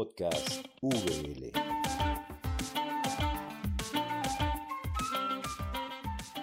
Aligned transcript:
Podcast 0.00 0.64
VL. 0.80 1.52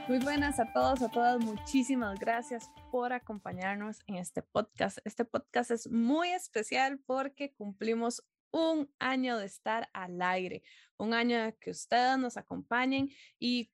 Muy 0.08 0.20
buenas 0.20 0.60
a 0.60 0.72
todos, 0.74 1.02
a 1.02 1.10
todas. 1.10 1.44
Muchísimas 1.44 2.20
gracias 2.20 2.70
por 2.92 3.14
acompañarnos 3.14 3.98
en 4.06 4.18
este 4.18 4.44
podcast. 4.44 5.00
Este 5.06 5.26
podcast 5.26 5.72
es 5.72 5.90
muy 5.90 6.30
especial 6.30 7.00
porque 7.08 7.52
cumplimos 7.56 8.24
un 8.52 8.94
año 9.00 9.40
de 9.40 9.48
estar 9.48 9.90
al 9.92 10.22
aire, 10.22 10.62
un 10.98 11.16
año 11.16 11.42
de 11.42 11.56
que 11.56 11.72
ustedes 11.72 12.20
nos 12.20 12.38
acompañen 12.38 13.10
y 13.40 13.72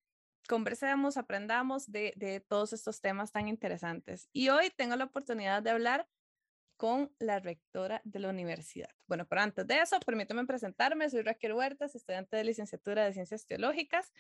conversemos, 0.48 1.18
aprendamos 1.18 1.92
de, 1.92 2.14
de 2.16 2.40
todos 2.40 2.72
estos 2.72 3.02
temas 3.02 3.34
tan 3.34 3.50
interesantes. 3.50 4.30
Y 4.32 4.48
hoy 4.48 4.70
tengo 4.78 4.96
la 4.96 5.04
oportunidad 5.04 5.62
de 5.62 5.72
hablar 5.72 6.08
con 6.84 7.16
la 7.18 7.40
rectora 7.40 8.02
de 8.04 8.20
la 8.20 8.28
universidad. 8.28 8.90
Bueno, 9.08 9.26
pero 9.26 9.40
antes 9.40 9.66
de 9.66 9.80
eso, 9.80 9.98
permítame 10.02 10.46
presentarme. 10.46 11.10
Soy 11.10 11.22
Raquel 11.22 11.54
Huertas, 11.54 11.96
estudiante 11.96 12.36
de 12.36 12.44
licenciatura 12.44 13.06
de 13.06 13.14
Ciencias 13.14 13.46
Teológicas 13.46 14.12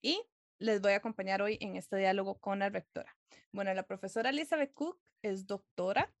y 0.00 0.20
les 0.58 0.80
voy 0.80 0.94
a 0.94 0.96
acompañar 0.96 1.42
hoy 1.42 1.58
en 1.60 1.76
este 1.76 1.96
diálogo 1.96 2.40
con 2.40 2.58
la 2.58 2.70
rectora. 2.70 3.16
Bueno, 3.52 3.72
la 3.72 3.84
profesora 3.84 4.30
Elizabeth 4.30 4.74
Cook 4.74 4.98
es 5.22 5.46
doctora 5.46 6.12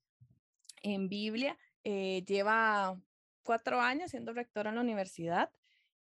en 0.82 1.08
Biblia, 1.08 1.58
eh, 1.82 2.22
lleva 2.28 2.96
cuatro 3.42 3.80
años 3.80 4.12
siendo 4.12 4.32
rectora 4.32 4.70
en 4.70 4.76
la 4.76 4.82
universidad 4.82 5.50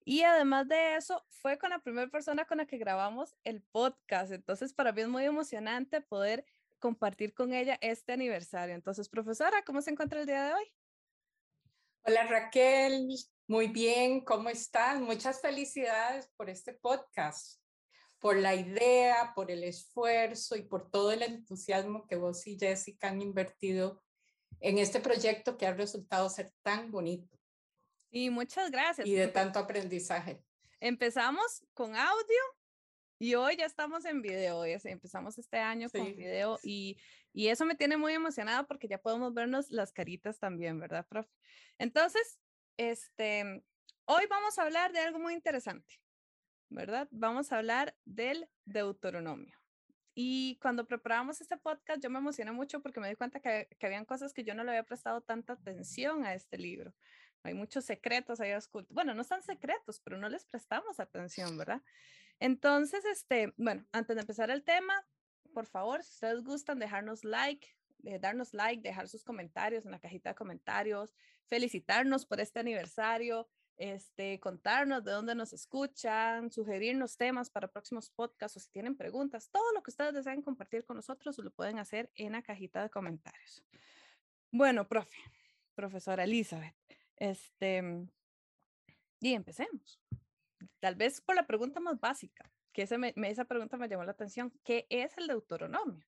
y 0.04 0.24
además 0.24 0.68
de 0.68 0.98
eso, 0.98 1.26
fue 1.30 1.58
con 1.58 1.70
la 1.70 1.80
primera 1.80 2.10
persona 2.10 2.44
con 2.44 2.58
la 2.58 2.66
que 2.66 2.80
grabamos 2.80 3.38
el 3.46 3.62
podcast. 3.62 4.34
Entonces, 4.34 4.74
para 4.74 4.92
mí 4.92 5.04
es 5.04 5.08
muy 5.08 5.24
emocionante 5.24 6.02
poder 6.02 6.46
compartir 6.80 7.34
con 7.34 7.54
ella 7.54 7.78
este 7.82 8.14
aniversario. 8.14 8.76
Entonces, 8.76 9.10
profesora, 9.10 9.64
¿cómo 9.66 9.82
se 9.82 9.92
encuentra 9.92 10.20
el 10.20 10.26
día 10.26 10.46
de 10.46 10.54
hoy? 10.54 10.74
Hola 12.04 12.26
Raquel, 12.28 13.08
muy 13.48 13.68
bien, 13.68 14.22
¿cómo 14.22 14.50
estás? 14.50 15.00
Muchas 15.00 15.42
felicidades 15.42 16.30
por 16.38 16.50
este 16.50 16.74
podcast, 16.74 17.62
por 18.18 18.38
la 18.38 18.56
idea, 18.56 19.34
por 19.36 19.52
el 19.52 19.64
esfuerzo 19.64 20.56
y 20.56 20.64
por 20.64 20.90
todo 20.90 21.12
el 21.12 21.22
entusiasmo 21.22 22.08
que 22.08 22.16
vos 22.16 22.48
y 22.48 22.58
Jessica 22.58 23.10
han 23.10 23.22
invertido 23.22 24.02
en 24.60 24.78
este 24.78 25.00
proyecto 25.00 25.58
que 25.58 25.68
ha 25.68 25.74
resultado 25.74 26.30
ser 26.30 26.52
tan 26.64 26.90
bonito. 26.92 27.38
Y 28.12 28.30
muchas 28.30 28.72
gracias. 28.72 29.06
Y 29.08 29.14
de 29.14 29.28
tanto 29.28 29.60
aprendizaje. 29.60 30.44
Empezamos 30.80 31.66
con 31.74 31.96
audio 31.96 32.42
y 33.20 33.36
hoy 33.36 33.58
ya 33.58 33.66
estamos 33.66 34.06
en 34.06 34.22
video, 34.22 34.64
empezamos 34.64 35.38
este 35.38 35.58
año 35.58 35.90
con 35.90 36.16
video 36.16 36.58
y, 36.64 36.98
y, 37.34 37.50
eso 37.50 37.66
me 37.66 37.76
tiene 37.76 37.98
muy 37.98 38.14
emocionada 38.14 38.64
porque 38.66 38.88
ya 38.88 38.98
podemos 38.98 39.34
vernos 39.34 39.70
las 39.72 39.92
caritas 39.92 40.40
también, 40.40 40.80
¿verdad, 40.80 41.06
profe? 41.06 41.30
Entonces, 41.78 42.40
este, 42.78 43.62
hoy 44.06 44.24
vamos 44.30 44.58
a 44.58 44.64
hablar 44.64 44.94
de 44.94 45.00
algo 45.00 45.20
muy 45.20 45.34
interesante, 45.34 46.02
¿verdad? 46.70 47.10
Vamos 47.12 47.52
a 47.52 47.58
hablar 47.58 47.94
del 48.06 48.50
Deuteronomio. 48.64 49.60
Y 50.16 50.58
cuando 50.62 50.88
preparábamos 50.88 51.42
este 51.42 51.58
podcast, 51.58 52.02
yo 52.02 52.10
me 52.10 52.20
emocioné 52.20 52.54
mucho 52.54 52.82
porque 52.82 53.02
me 53.02 53.10
di 53.10 53.16
cuenta 53.16 53.42
que, 53.42 53.68
que 53.78 53.86
habían 53.86 54.06
cosas 54.06 54.34
que 54.34 54.44
yo 54.46 54.54
no 54.54 54.64
le 54.64 54.72
había 54.72 54.84
prestado 54.84 55.22
tanta 55.22 55.54
atención 55.54 56.26
a 56.26 56.34
este 56.34 56.58
libro. 56.58 56.94
Hay 57.44 57.54
muchos 57.54 57.86
secretos 57.86 58.40
ahí 58.40 58.54
ocultos. 58.54 58.94
Bueno, 58.94 59.14
no 59.14 59.22
están 59.22 59.44
secretos, 59.44 60.00
pero 60.00 60.18
no 60.18 60.28
les 60.30 60.46
prestamos 60.46 61.00
atención, 61.00 61.58
¿verdad? 61.58 61.82
Entonces, 62.40 63.04
este, 63.06 63.54
bueno, 63.58 63.86
antes 63.92 64.16
de 64.16 64.22
empezar 64.22 64.50
el 64.50 64.64
tema, 64.64 64.94
por 65.54 65.66
favor, 65.66 66.04
si 66.04 66.14
ustedes 66.14 66.44
gustan, 66.44 66.80
dejarnos 66.80 67.24
like, 67.24 67.68
eh, 68.06 68.20
darnos 68.20 68.54
like, 68.54 68.82
dejar 68.82 69.10
sus 69.10 69.24
comentarios 69.24 69.86
en 69.86 69.92
la 69.92 70.00
cajita 70.00 70.30
de 70.30 70.36
comentarios, 70.36 71.14
felicitarnos 71.48 72.26
por 72.26 72.40
este 72.40 72.60
aniversario, 72.60 73.50
este, 73.76 74.40
contarnos 74.40 75.04
de 75.04 75.12
dónde 75.12 75.36
nos 75.36 75.54
escuchan, 75.54 76.52
sugerirnos 76.52 77.18
temas 77.18 77.50
para 77.50 77.70
próximos 77.70 78.10
podcasts 78.10 78.58
o 78.58 78.60
si 78.60 78.70
tienen 78.70 78.96
preguntas, 78.96 79.50
todo 79.50 79.72
lo 79.74 79.82
que 79.82 79.92
ustedes 79.92 80.14
deseen 80.14 80.42
compartir 80.42 80.86
con 80.86 80.98
nosotros 80.98 81.38
lo 81.38 81.52
pueden 81.52 81.80
hacer 81.80 82.12
en 82.16 82.34
la 82.34 82.42
cajita 82.42 82.84
de 82.84 82.90
comentarios. 82.90 83.64
Bueno, 84.52 84.88
profe, 84.88 85.18
profesora 85.76 86.24
Elizabeth, 86.26 86.76
este, 87.18 87.82
y 89.22 89.34
empecemos 89.34 90.02
tal 90.80 90.96
vez 90.96 91.22
por 91.22 91.36
la 91.36 91.46
pregunta 91.46 91.80
más 91.80 92.00
básica, 92.00 92.52
que 92.74 92.84
esa 92.84 93.46
pregunta 93.46 93.78
me 93.78 93.88
llamó 93.88 94.04
la 94.04 94.12
atención, 94.12 94.52
¿qué 94.64 94.86
es 94.90 95.18
el 95.18 95.28
Deuteronomio? 95.28 96.06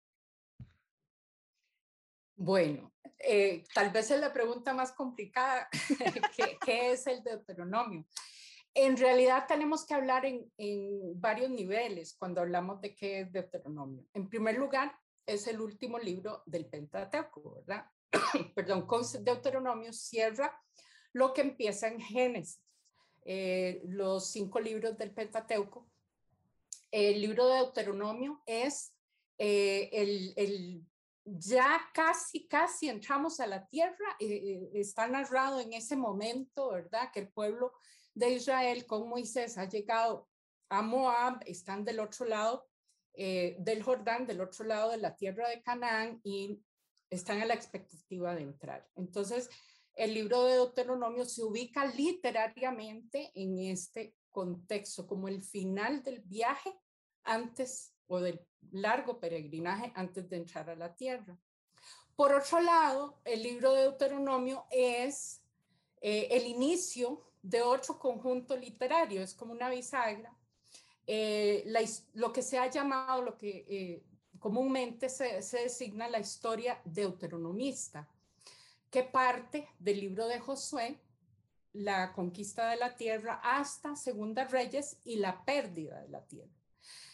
Bueno, 2.35 2.93
eh, 3.19 3.63
tal 3.73 3.91
vez 3.91 4.09
es 4.09 4.19
la 4.19 4.33
pregunta 4.33 4.73
más 4.73 4.91
complicada, 4.93 5.67
¿qué, 6.65 6.91
es 6.91 7.05
el 7.07 7.23
Deuteronomio? 7.23 8.05
En 8.73 8.97
realidad 8.97 9.45
tenemos 9.47 9.85
que 9.85 9.93
hablar 9.93 10.25
en, 10.25 10.51
en, 10.57 11.19
varios 11.19 11.49
niveles 11.49 12.15
cuando 12.17 12.41
hablamos 12.41 12.81
de 12.81 12.95
qué 12.95 13.19
es 13.19 13.31
Deuteronomio. 13.31 14.07
En 14.13 14.29
primer 14.29 14.57
lugar, 14.57 14.97
es 15.25 15.47
el 15.47 15.61
último 15.61 15.99
libro 15.99 16.43
del 16.45 16.65
Pentateuco, 16.65 17.55
¿verdad? 17.55 17.85
Perdón, 18.55 18.87
con 18.87 19.03
Deuteronomio 19.23 19.93
cierra 19.93 20.59
lo 21.13 21.33
que 21.33 21.41
empieza 21.41 21.87
en 21.87 21.99
Génesis. 21.99 22.61
Eh, 23.23 23.81
los 23.85 24.31
cinco 24.31 24.59
libros 24.59 24.97
del 24.97 25.11
Pentateuco. 25.11 25.87
El 26.89 27.21
libro 27.21 27.47
de 27.47 27.57
Deuteronomio 27.57 28.41
es 28.45 28.93
eh, 29.37 29.89
el, 29.93 30.85
ya 31.23 31.79
casi, 31.93 32.47
casi 32.47 32.89
entramos 32.89 33.39
a 33.39 33.47
la 33.47 33.65
tierra, 33.67 34.17
eh, 34.19 34.69
está 34.73 35.07
narrado 35.07 35.59
en 35.59 35.73
ese 35.73 35.95
momento, 35.95 36.71
¿verdad? 36.71 37.11
Que 37.13 37.21
el 37.21 37.29
pueblo 37.29 37.73
de 38.13 38.31
Israel 38.31 38.85
con 38.85 39.07
Moisés 39.07 39.57
ha 39.57 39.69
llegado 39.69 40.27
a 40.69 40.81
Moab, 40.81 41.39
están 41.45 41.85
del 41.85 41.99
otro 41.99 42.25
lado 42.25 42.67
del 43.13 43.83
Jordán, 43.83 44.25
del 44.25 44.39
otro 44.39 44.65
lado 44.65 44.91
de 44.91 44.97
la 44.97 45.17
tierra 45.17 45.49
de 45.49 45.61
Canaán 45.61 46.21
y 46.23 46.63
están 47.09 47.41
a 47.41 47.45
la 47.45 47.53
expectativa 47.53 48.33
de 48.33 48.41
entrar. 48.41 48.87
Entonces, 48.95 49.49
el 49.95 50.13
libro 50.13 50.45
de 50.45 50.53
Deuteronomio 50.53 51.25
se 51.25 51.43
ubica 51.43 51.85
literariamente 51.85 53.31
en 53.35 53.59
este 53.59 54.15
contexto, 54.31 55.05
como 55.05 55.27
el 55.27 55.41
final 55.41 56.03
del 56.03 56.21
viaje 56.21 56.73
antes 57.23 57.93
o 58.07 58.19
del 58.19 58.41
largo 58.71 59.19
peregrinaje 59.19 59.91
antes 59.95 60.29
de 60.29 60.37
entrar 60.37 60.69
a 60.69 60.75
la 60.75 60.95
tierra. 60.95 61.37
Por 62.15 62.33
otro 62.33 62.61
lado, 62.61 63.19
el 63.25 63.43
libro 63.43 63.73
de 63.73 63.83
Deuteronomio 63.83 64.65
es 64.69 65.41
eh, 66.01 66.27
el 66.31 66.45
inicio 66.45 67.23
de 67.41 67.61
otro 67.61 67.97
conjunto 67.97 68.55
literario, 68.55 69.21
es 69.21 69.33
como 69.33 69.53
una 69.53 69.69
bisagra. 69.69 70.35
Eh, 71.07 71.65
lo 72.13 72.31
que 72.31 72.41
se 72.41 72.59
ha 72.59 72.69
llamado, 72.69 73.21
lo 73.21 73.37
que 73.37 73.65
eh, 73.67 74.03
comúnmente 74.39 75.09
se, 75.09 75.41
se 75.41 75.63
designa 75.63 76.07
la 76.07 76.19
historia 76.19 76.79
deuteronomista 76.85 78.07
que 78.91 79.03
parte 79.03 79.69
del 79.79 80.01
libro 80.01 80.27
de 80.27 80.39
Josué, 80.39 80.99
la 81.73 82.11
conquista 82.11 82.69
de 82.69 82.75
la 82.75 82.95
tierra, 82.95 83.39
hasta 83.41 83.95
Segunda 83.95 84.45
Reyes 84.45 84.97
y 85.05 85.15
la 85.15 85.43
pérdida 85.45 86.01
de 86.01 86.09
la 86.09 86.25
tierra. 86.27 86.51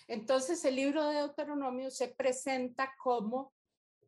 Entonces, 0.07 0.65
el 0.65 0.75
libro 0.75 1.05
de 1.05 1.15
Deuteronomio 1.15 1.91
se 1.91 2.07
presenta 2.07 2.93
como 3.01 3.53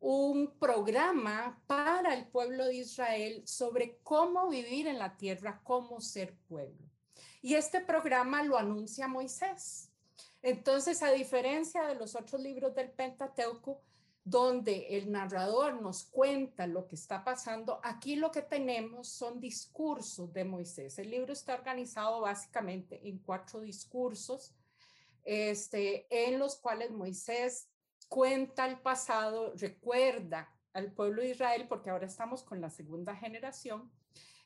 un 0.00 0.58
programa 0.58 1.62
para 1.66 2.14
el 2.14 2.26
pueblo 2.26 2.64
de 2.64 2.76
Israel 2.76 3.46
sobre 3.46 3.98
cómo 4.02 4.48
vivir 4.48 4.88
en 4.88 4.98
la 4.98 5.16
tierra, 5.16 5.60
cómo 5.62 6.00
ser 6.00 6.34
pueblo. 6.48 6.88
Y 7.42 7.54
este 7.54 7.80
programa 7.80 8.42
lo 8.42 8.58
anuncia 8.58 9.06
Moisés. 9.06 9.90
Entonces, 10.42 11.02
a 11.02 11.12
diferencia 11.12 11.86
de 11.86 11.94
los 11.94 12.16
otros 12.16 12.40
libros 12.40 12.74
del 12.74 12.90
Pentateuco, 12.90 13.82
donde 14.24 14.98
el 14.98 15.10
narrador 15.10 15.80
nos 15.80 16.04
cuenta 16.04 16.66
lo 16.66 16.86
que 16.86 16.94
está 16.94 17.24
pasando, 17.24 17.80
aquí 17.82 18.16
lo 18.16 18.30
que 18.30 18.42
tenemos 18.42 19.08
son 19.08 19.40
discursos 19.40 20.32
de 20.32 20.44
Moisés. 20.44 20.98
El 20.98 21.10
libro 21.10 21.32
está 21.32 21.54
organizado 21.54 22.20
básicamente 22.20 23.00
en 23.08 23.18
cuatro 23.18 23.60
discursos, 23.60 24.54
este, 25.24 26.06
en 26.10 26.38
los 26.38 26.56
cuales 26.56 26.90
Moisés 26.90 27.68
cuenta 28.08 28.66
el 28.66 28.78
pasado, 28.80 29.52
recuerda 29.56 30.52
al 30.72 30.92
pueblo 30.92 31.22
de 31.22 31.30
Israel, 31.30 31.66
porque 31.68 31.90
ahora 31.90 32.06
estamos 32.06 32.42
con 32.42 32.60
la 32.60 32.70
segunda 32.70 33.16
generación. 33.16 33.90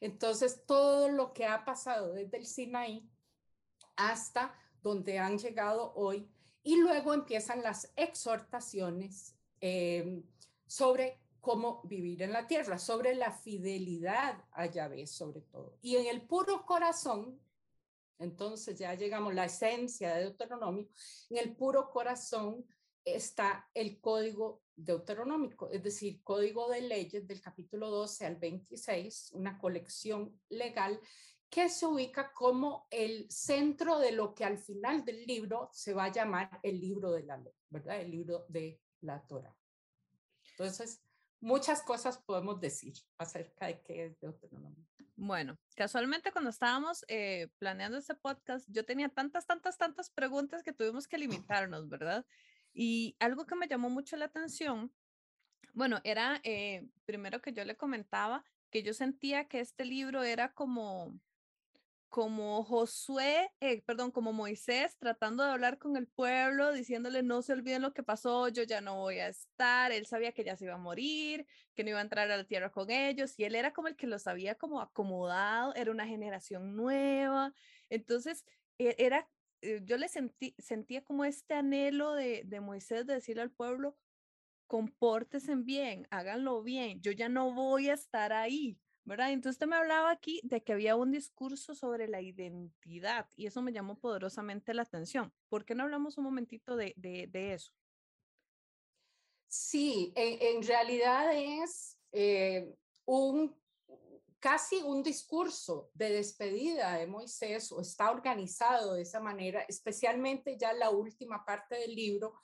Entonces, 0.00 0.65
todo 0.67 1.09
lo 1.09 1.32
que 1.32 1.47
ha 1.47 1.65
pasado 1.65 2.12
desde 2.12 2.37
el 2.37 2.47
Sinaí 2.47 3.09
hasta 3.97 4.55
donde 4.82 5.19
han 5.19 5.38
llegado 5.38 5.93
hoy, 5.94 6.29
y 6.62 6.76
luego 6.76 7.12
empiezan 7.12 7.62
las 7.62 7.93
exhortaciones 7.97 9.35
Em, 9.66 10.22
sobre 10.66 11.22
cómo 11.40 11.81
vivir 11.84 12.20
en 12.20 12.32
la 12.32 12.46
tierra, 12.46 12.76
sobre 12.76 13.14
la 13.14 13.32
fidelidad 13.32 14.44
a 14.52 14.66
Yahvé 14.66 15.06
sobre 15.06 15.40
todo. 15.40 15.78
Y 15.81 15.96
en 15.96 16.06
el 16.06 16.26
puro 16.26 16.66
corazón, 16.66 17.40
entonces 18.19 18.78
ya 18.78 18.93
llegamos 18.93 19.32
a 19.32 19.37
la 19.37 19.44
esencia 19.46 20.16
de 20.16 20.25
Deuteronomio, 20.25 20.87
en 21.31 21.38
el 21.38 21.56
puro 21.56 21.88
corazón 21.90 22.66
está 23.06 23.70
el 23.72 24.02
código 24.02 24.61
deuteronómico, 24.76 25.70
es 25.70 25.82
decir, 25.82 26.22
código 26.22 26.69
de 26.69 26.82
leyes 26.82 27.26
del 27.26 27.40
capítulo 27.40 27.88
12 27.88 28.26
al 28.26 28.37
26, 28.37 29.31
una 29.32 29.56
colección 29.56 30.38
legal 30.50 31.00
que 31.49 31.70
se 31.70 31.87
ubica 31.87 32.34
como 32.34 32.87
el 32.90 33.31
centro 33.31 33.99
de 33.99 34.12
lo 34.12 34.34
que 34.34 34.44
al 34.44 34.58
final 34.58 35.06
del 35.06 35.25
libro 35.25 35.70
se 35.72 35.94
va 35.94 36.05
a 36.05 36.12
llamar 36.12 36.61
el 36.62 36.78
libro 36.78 37.12
de 37.12 37.22
la 37.22 37.38
ley, 37.38 37.55
¿verdad? 37.70 38.02
El 38.02 38.11
libro 38.11 38.44
de 38.50 38.84
la 39.05 39.21
Torah. 39.27 39.55
Entonces, 40.51 41.01
muchas 41.41 41.83
cosas 41.83 42.19
podemos 42.19 42.61
decir 42.61 42.95
acerca 43.19 43.67
de 43.67 43.81
qué 43.83 44.06
es 44.06 44.21
Deuteronomio. 44.21 44.85
Bueno, 45.17 45.56
casualmente 45.77 46.33
cuando 46.33 46.51
estábamos 46.51 47.05
eh, 47.09 47.49
planeando 47.59 47.99
este 47.99 48.15
podcast, 48.15 48.67
yo 48.69 48.85
tenía 48.85 49.09
tantas, 49.09 49.47
tantas, 49.47 49.79
tantas 49.79 50.11
preguntas 50.11 50.62
que 50.62 50.73
tuvimos 50.73 51.06
que 51.06 51.19
limitarnos, 51.19 51.89
¿verdad? 51.89 52.27
Y 52.73 53.17
algo 53.21 53.47
que 53.47 53.55
me 53.55 53.69
llamó 53.69 53.91
mucho 53.91 54.17
la 54.17 54.25
atención, 54.25 54.93
bueno, 55.73 56.00
era 56.03 56.41
eh, 56.43 56.89
primero 57.05 57.41
que 57.41 57.53
yo 57.53 57.65
le 57.65 57.77
comentaba 57.77 58.45
que 58.71 58.83
yo 58.83 58.93
sentía 58.93 59.47
que 59.47 59.61
este 59.61 59.85
libro 59.85 60.25
era 60.25 60.53
como 60.53 61.17
como 62.14 62.62
Josué, 62.62 63.50
eh, 63.58 63.82
perdón, 63.82 64.12
como 64.12 64.32
Moisés 64.32 64.96
tratando 65.00 65.43
de 65.43 65.50
hablar 65.50 65.78
con 65.78 65.96
el 65.96 66.06
pueblo, 66.06 66.72
diciéndole 66.72 67.25
no 67.25 67.43
se 67.43 67.52
olviden 67.52 67.82
lo 67.82 67.93
que 67.93 68.05
pasó, 68.05 68.46
yo 68.46 68.62
ya 68.62 68.81
no 68.81 68.94
voy 68.94 69.19
a 69.19 69.26
estar, 69.26 69.90
él 69.90 70.06
sabía 70.06 70.31
que 70.31 70.44
ya 70.44 70.55
se 70.55 70.66
iba 70.66 70.75
a 70.75 70.78
morir, 70.78 71.44
que 71.75 71.82
no 71.82 71.90
iba 71.90 71.99
a 71.99 72.02
entrar 72.02 72.31
a 72.31 72.37
la 72.37 72.44
tierra 72.44 72.70
con 72.70 72.88
ellos, 72.88 73.37
y 73.37 73.43
él 73.43 73.56
era 73.56 73.72
como 73.72 73.88
el 73.88 73.96
que 73.96 74.06
los 74.06 74.28
había 74.28 74.55
como 74.55 74.81
acomodado, 74.81 75.75
era 75.75 75.90
una 75.90 76.06
generación 76.06 76.76
nueva, 76.76 77.52
entonces 77.90 78.44
e, 78.78 78.94
era, 78.99 79.28
eh, 79.62 79.81
yo 79.82 79.96
le 79.96 80.06
sentí, 80.06 80.55
sentía 80.58 81.02
como 81.02 81.25
este 81.25 81.55
anhelo 81.55 82.14
de, 82.14 82.44
de 82.44 82.61
Moisés 82.61 83.05
de 83.06 83.14
decirle 83.14 83.43
al 83.43 83.50
pueblo, 83.50 83.99
compórtense 84.69 85.56
bien, 85.56 86.06
háganlo 86.11 86.62
bien, 86.62 87.00
yo 87.02 87.11
ya 87.11 87.28
no 87.28 87.52
voy 87.52 87.88
a 87.88 87.94
estar 87.94 88.32
ahí, 88.32 88.78
¿verdad? 89.05 89.33
Entonces 89.33 89.56
usted 89.56 89.67
me 89.67 89.77
hablaba 89.77 90.11
aquí 90.11 90.41
de 90.45 90.62
que 90.62 90.73
había 90.73 90.97
un 90.97 91.11
discurso 91.11 91.75
sobre 91.75 92.09
la 92.09 92.21
identidad 92.21 93.29
y 93.37 93.47
eso 93.47 93.62
me 93.62 93.73
llamó 93.73 93.99
poderosamente 93.99 94.75
la 94.75 94.83
atención. 94.83 95.33
¿Por 95.49 95.65
qué 95.65 95.75
no 95.75 95.85
hablamos 95.85 96.19
un 96.19 96.25
momentito 96.25 96.77
de, 96.77 96.95
eso? 97.33 97.73
Sí, 99.49 100.12
en, 100.17 100.62
realidad 100.62 101.33
es 101.33 101.99
eh, 102.12 102.75
un 103.05 103.55
casi 104.45 104.77
un 104.83 105.03
discurso 105.03 105.91
de 105.95 106.11
despedida 106.11 106.99
de 106.99 107.07
Moisés 107.07 107.73
o 107.73 107.81
está 107.81 108.11
organizado 108.11 108.93
de 108.93 109.00
esa 109.00 109.19
manera, 109.19 109.65
especialmente 109.67 110.59
ya 110.59 110.75
la 110.75 110.91
última 110.91 111.47
parte 111.47 111.77
del 111.77 111.95
libro 111.95 112.35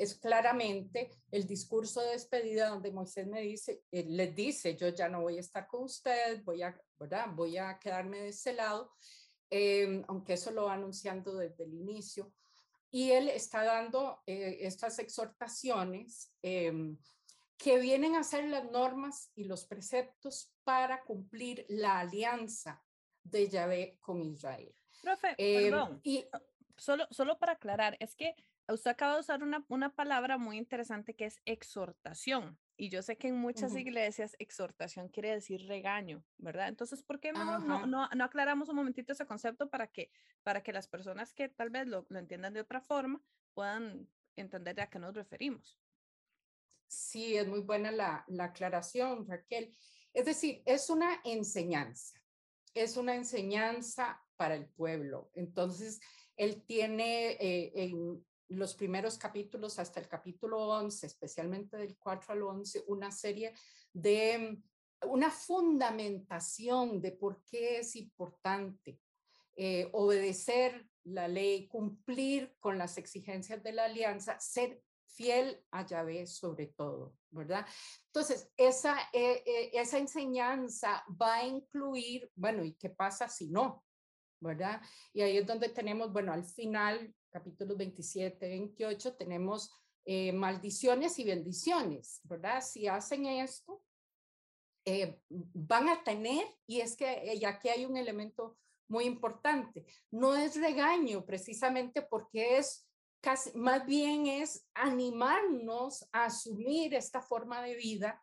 es 0.00 0.14
claramente 0.14 1.10
el 1.30 1.46
discurso 1.46 2.00
de 2.00 2.12
despedida 2.12 2.70
donde 2.70 2.90
Moisés 2.90 3.26
me 3.26 3.42
dice, 3.42 3.82
eh, 3.92 4.06
les 4.08 4.34
dice, 4.34 4.74
yo 4.74 4.88
ya 4.88 5.10
no 5.10 5.20
voy 5.20 5.36
a 5.36 5.40
estar 5.40 5.66
con 5.66 5.82
ustedes, 5.82 6.42
voy 6.42 6.62
a, 6.62 6.74
¿verdad? 6.98 7.26
Voy 7.34 7.58
a 7.58 7.78
quedarme 7.78 8.20
de 8.20 8.28
ese 8.28 8.54
lado, 8.54 8.94
em, 9.50 10.02
aunque 10.08 10.32
eso 10.32 10.52
lo 10.52 10.64
va 10.64 10.72
anunciando 10.72 11.36
desde 11.36 11.64
el 11.64 11.74
inicio. 11.74 12.32
Y 12.90 13.10
él 13.10 13.28
está 13.28 13.62
dando 13.62 14.22
eh, 14.26 14.60
estas 14.62 14.98
exhortaciones 14.98 16.32
que 16.40 17.78
vienen 17.78 18.16
a 18.16 18.24
ser 18.24 18.48
las 18.48 18.70
normas 18.70 19.30
y 19.34 19.44
los 19.44 19.66
preceptos 19.66 20.50
para 20.64 21.04
cumplir 21.04 21.66
la 21.68 22.00
alianza 22.00 22.82
de 23.22 23.50
Yahvé 23.50 23.98
con 24.00 24.22
Israel. 24.22 24.74
Profe, 25.02 25.34
perdón. 25.36 26.00
Y, 26.02 26.24
solo, 26.78 27.06
solo 27.10 27.38
para 27.38 27.52
aclarar, 27.52 27.98
es 28.00 28.14
que 28.14 28.34
usted 28.72 28.90
acaba 28.90 29.14
de 29.14 29.20
usar 29.20 29.42
una, 29.42 29.64
una, 29.68 29.94
palabra 29.94 30.38
muy 30.38 30.58
interesante 30.58 31.14
que 31.14 31.26
es 31.26 31.40
exhortación. 31.44 32.58
Y 32.76 32.88
yo 32.88 33.02
sé 33.02 33.18
que 33.18 33.28
en 33.28 33.36
muchas 33.36 33.74
iglesias 33.74 34.36
exhortación 34.38 35.08
quiere 35.08 35.30
decir 35.30 35.66
regaño, 35.66 36.24
¿verdad? 36.38 36.68
Entonces, 36.68 37.02
¿por 37.02 37.20
qué 37.20 37.32
no, 37.32 37.58
no, 37.58 37.86
no, 37.86 38.24
aclaramos 38.24 38.70
un 38.70 38.76
momentito 38.76 39.12
ese 39.12 39.26
concepto 39.26 39.68
para 39.68 39.86
que, 39.86 40.10
para 40.42 40.62
que 40.62 40.72
las 40.72 40.88
personas 40.88 41.34
que 41.34 41.48
tal 41.48 41.68
vez 41.68 41.86
lo, 41.86 42.06
lo 42.08 42.18
entiendan 42.18 42.54
de 42.54 42.60
otra 42.60 42.80
forma 42.80 43.22
puedan 43.52 44.08
entender 44.36 44.80
a 44.80 44.88
qué 44.88 44.98
nos 44.98 45.14
referimos? 45.14 45.78
Sí, 46.86 47.36
es 47.36 47.46
muy 47.46 47.60
buena 47.60 47.92
la, 47.92 48.24
la 48.28 48.44
aclaración, 48.44 49.26
Raquel. 49.26 49.76
Es 50.12 50.24
decir, 50.24 50.62
es 50.64 50.90
una 50.90 51.20
enseñanza, 51.24 52.20
es 52.74 52.96
una 52.96 53.14
enseñanza 53.14 54.20
para 54.36 54.54
el 54.54 54.66
pueblo. 54.70 55.30
Entonces, 55.34 56.00
él 56.36 56.64
tiene 56.64 57.32
eh, 57.32 57.72
en, 57.74 58.24
los 58.50 58.74
primeros 58.74 59.16
capítulos 59.16 59.78
hasta 59.78 60.00
el 60.00 60.08
capítulo 60.08 60.58
11, 60.68 61.06
especialmente 61.06 61.76
del 61.76 61.96
4 61.96 62.32
al 62.32 62.42
11, 62.42 62.84
una 62.88 63.10
serie 63.10 63.54
de 63.92 64.60
una 65.06 65.30
fundamentación 65.30 67.00
de 67.00 67.12
por 67.12 67.42
qué 67.44 67.78
es 67.78 67.96
importante 67.96 69.00
eh, 69.56 69.88
obedecer 69.92 70.86
la 71.04 71.28
ley, 71.28 71.68
cumplir 71.68 72.54
con 72.60 72.76
las 72.76 72.98
exigencias 72.98 73.62
de 73.62 73.72
la 73.72 73.84
alianza, 73.84 74.38
ser 74.38 74.82
fiel 75.06 75.64
a 75.70 75.84
Yahvé 75.84 76.26
sobre 76.26 76.66
todo, 76.68 77.14
¿verdad? 77.30 77.66
Entonces, 78.06 78.50
esa, 78.56 78.96
eh, 79.12 79.42
eh, 79.44 79.70
esa 79.74 79.98
enseñanza 79.98 81.04
va 81.20 81.36
a 81.36 81.46
incluir, 81.46 82.30
bueno, 82.34 82.64
¿y 82.64 82.74
qué 82.74 82.90
pasa 82.90 83.28
si 83.28 83.48
no? 83.48 83.84
¿Verdad? 84.40 84.80
Y 85.12 85.20
ahí 85.20 85.36
es 85.38 85.46
donde 85.46 85.68
tenemos, 85.68 86.12
bueno, 86.12 86.32
al 86.32 86.44
final 86.44 87.14
capítulos 87.30 87.76
27, 87.76 88.48
28, 88.48 89.14
tenemos 89.14 89.70
eh, 90.04 90.32
maldiciones 90.32 91.18
y 91.18 91.24
bendiciones, 91.24 92.20
¿verdad? 92.24 92.60
Si 92.62 92.88
hacen 92.88 93.26
esto, 93.26 93.82
eh, 94.84 95.20
van 95.28 95.88
a 95.88 96.02
tener, 96.02 96.44
y 96.66 96.80
es 96.80 96.96
que 96.96 97.40
aquí 97.46 97.68
hay 97.68 97.84
un 97.84 97.96
elemento 97.96 98.58
muy 98.88 99.04
importante, 99.04 99.86
no 100.10 100.34
es 100.34 100.56
regaño 100.56 101.24
precisamente 101.24 102.02
porque 102.02 102.58
es 102.58 102.88
casi, 103.20 103.52
más 103.56 103.86
bien 103.86 104.26
es 104.26 104.66
animarnos 104.74 106.08
a 106.12 106.24
asumir 106.24 106.94
esta 106.94 107.20
forma 107.20 107.62
de 107.62 107.76
vida 107.76 108.20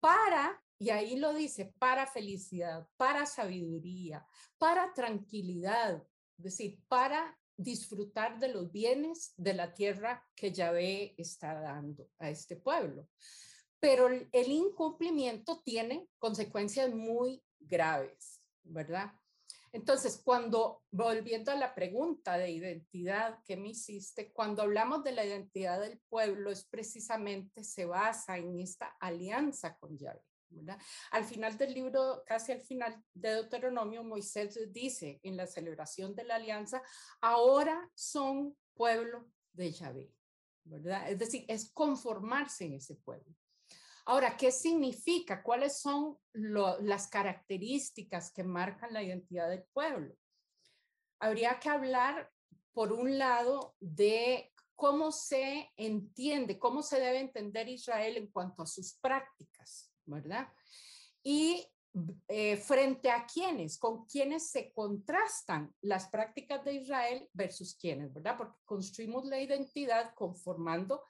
para, 0.00 0.62
y 0.78 0.90
ahí 0.90 1.16
lo 1.16 1.32
dice, 1.32 1.72
para 1.78 2.06
felicidad, 2.06 2.86
para 2.96 3.24
sabiduría, 3.24 4.26
para 4.58 4.92
tranquilidad, 4.92 6.06
es 6.36 6.44
decir, 6.44 6.78
para 6.88 7.38
disfrutar 7.56 8.38
de 8.38 8.48
los 8.48 8.70
bienes 8.70 9.32
de 9.36 9.54
la 9.54 9.72
tierra 9.74 10.26
que 10.34 10.52
Yahvé 10.52 11.14
está 11.16 11.60
dando 11.60 12.08
a 12.18 12.30
este 12.30 12.56
pueblo. 12.56 13.08
Pero 13.80 14.08
el 14.08 14.48
incumplimiento 14.50 15.62
tiene 15.64 16.08
consecuencias 16.18 16.92
muy 16.92 17.42
graves, 17.58 18.40
¿verdad? 18.64 19.12
Entonces, 19.72 20.22
cuando, 20.24 20.82
volviendo 20.90 21.52
a 21.52 21.56
la 21.56 21.74
pregunta 21.74 22.38
de 22.38 22.50
identidad 22.50 23.38
que 23.44 23.58
me 23.58 23.68
hiciste, 23.68 24.32
cuando 24.32 24.62
hablamos 24.62 25.04
de 25.04 25.12
la 25.12 25.24
identidad 25.24 25.80
del 25.80 26.00
pueblo, 26.08 26.50
es 26.50 26.64
precisamente, 26.64 27.62
se 27.62 27.84
basa 27.84 28.38
en 28.38 28.58
esta 28.58 28.96
alianza 29.00 29.76
con 29.76 29.98
Yahvé. 29.98 30.22
Al 31.10 31.24
final 31.24 31.56
del 31.58 31.74
libro, 31.74 32.22
casi 32.26 32.52
al 32.52 32.60
final 32.60 33.02
de 33.14 33.30
Deuteronomio, 33.30 34.04
Moisés 34.04 34.58
dice 34.72 35.20
en 35.22 35.36
la 35.36 35.46
celebración 35.46 36.14
de 36.14 36.24
la 36.24 36.36
alianza, 36.36 36.82
ahora 37.20 37.90
son 37.94 38.56
pueblo 38.74 39.30
de 39.52 39.72
Yahvé, 39.72 40.12
¿verdad? 40.64 41.10
Es 41.10 41.18
decir, 41.18 41.44
es 41.48 41.70
conformarse 41.72 42.64
en 42.66 42.74
ese 42.74 42.94
pueblo. 42.96 43.34
Ahora, 44.04 44.36
¿qué 44.36 44.52
significa? 44.52 45.42
¿Cuáles 45.42 45.80
son 45.80 46.16
las 46.32 47.08
características 47.08 48.30
que 48.30 48.44
marcan 48.44 48.92
la 48.92 49.02
identidad 49.02 49.50
del 49.50 49.64
pueblo? 49.72 50.14
Habría 51.18 51.58
que 51.58 51.68
hablar, 51.68 52.30
por 52.72 52.92
un 52.92 53.18
lado, 53.18 53.74
de 53.80 54.52
cómo 54.76 55.10
se 55.10 55.72
entiende, 55.76 56.58
cómo 56.58 56.82
se 56.82 57.00
debe 57.00 57.18
entender 57.18 57.68
Israel 57.68 58.16
en 58.16 58.28
cuanto 58.28 58.62
a 58.62 58.66
sus 58.66 58.94
prácticas. 58.94 59.90
¿Verdad? 60.06 60.48
Y 61.22 61.66
eh, 62.28 62.56
frente 62.58 63.10
a 63.10 63.26
quiénes, 63.26 63.78
con 63.78 64.04
quiénes 64.04 64.50
se 64.50 64.72
contrastan 64.72 65.74
las 65.80 66.08
prácticas 66.08 66.62
de 66.64 66.74
Israel 66.74 67.28
versus 67.32 67.74
quiénes, 67.74 68.12
¿verdad? 68.12 68.36
Porque 68.36 68.58
construimos 68.64 69.24
la 69.24 69.40
identidad 69.40 70.14
conformando 70.14 71.02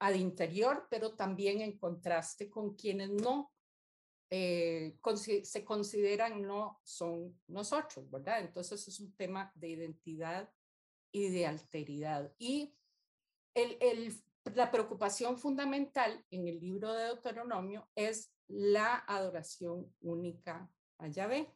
al 0.00 0.16
interior, 0.16 0.88
pero 0.90 1.14
también 1.14 1.60
en 1.60 1.78
contraste 1.78 2.50
con 2.50 2.74
quienes 2.74 3.10
no 3.10 3.52
eh, 4.28 4.98
se 5.44 5.64
consideran 5.64 6.42
no 6.42 6.80
son 6.82 7.40
nosotros, 7.46 8.10
¿verdad? 8.10 8.40
Entonces 8.40 8.88
es 8.88 8.98
un 8.98 9.14
tema 9.14 9.52
de 9.54 9.68
identidad 9.68 10.50
y 11.12 11.28
de 11.28 11.46
alteridad. 11.46 12.34
Y 12.38 12.74
el, 13.54 13.76
el, 13.80 14.20
la 14.54 14.72
preocupación 14.72 15.38
fundamental 15.38 16.24
en 16.32 16.48
el 16.48 16.58
libro 16.58 16.92
de 16.92 17.04
Deuteronomio 17.04 17.88
es 17.94 18.33
la 18.48 18.96
adoración 19.06 19.92
única 20.00 20.70
a 20.98 21.08
Yahvé. 21.08 21.52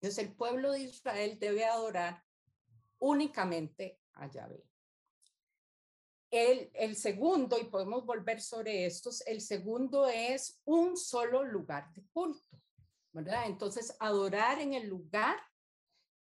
Entonces 0.00 0.24
el 0.24 0.34
pueblo 0.34 0.72
de 0.72 0.80
Israel 0.80 1.38
debe 1.38 1.64
adorar 1.64 2.22
únicamente 2.98 4.00
a 4.14 4.30
Yahvé. 4.30 4.64
El, 6.32 6.96
segundo, 6.96 7.58
y 7.58 7.64
podemos 7.64 8.06
volver 8.06 8.40
sobre 8.40 8.86
estos, 8.86 9.20
el 9.26 9.42
segundo 9.42 10.08
es 10.08 10.62
un 10.64 10.96
solo 10.96 11.44
lugar 11.44 11.92
de 11.92 12.02
culto, 12.10 12.58
¿verdad? 13.12 13.44
Entonces, 13.44 13.94
adorar 14.00 14.58
en 14.58 14.72
el 14.72 14.88
lugar 14.88 15.36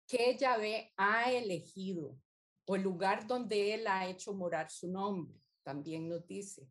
que 0.06 0.36
Yahvé 0.38 0.92
ha 0.98 1.32
elegido 1.32 2.20
o 2.66 2.76
el 2.76 2.82
lugar 2.82 3.26
donde 3.26 3.74
él 3.74 3.88
ha 3.88 4.06
hecho 4.06 4.34
morar 4.34 4.70
su 4.70 4.92
nombre, 4.92 5.40
también 5.64 6.10
nos 6.10 6.28
dice. 6.28 6.68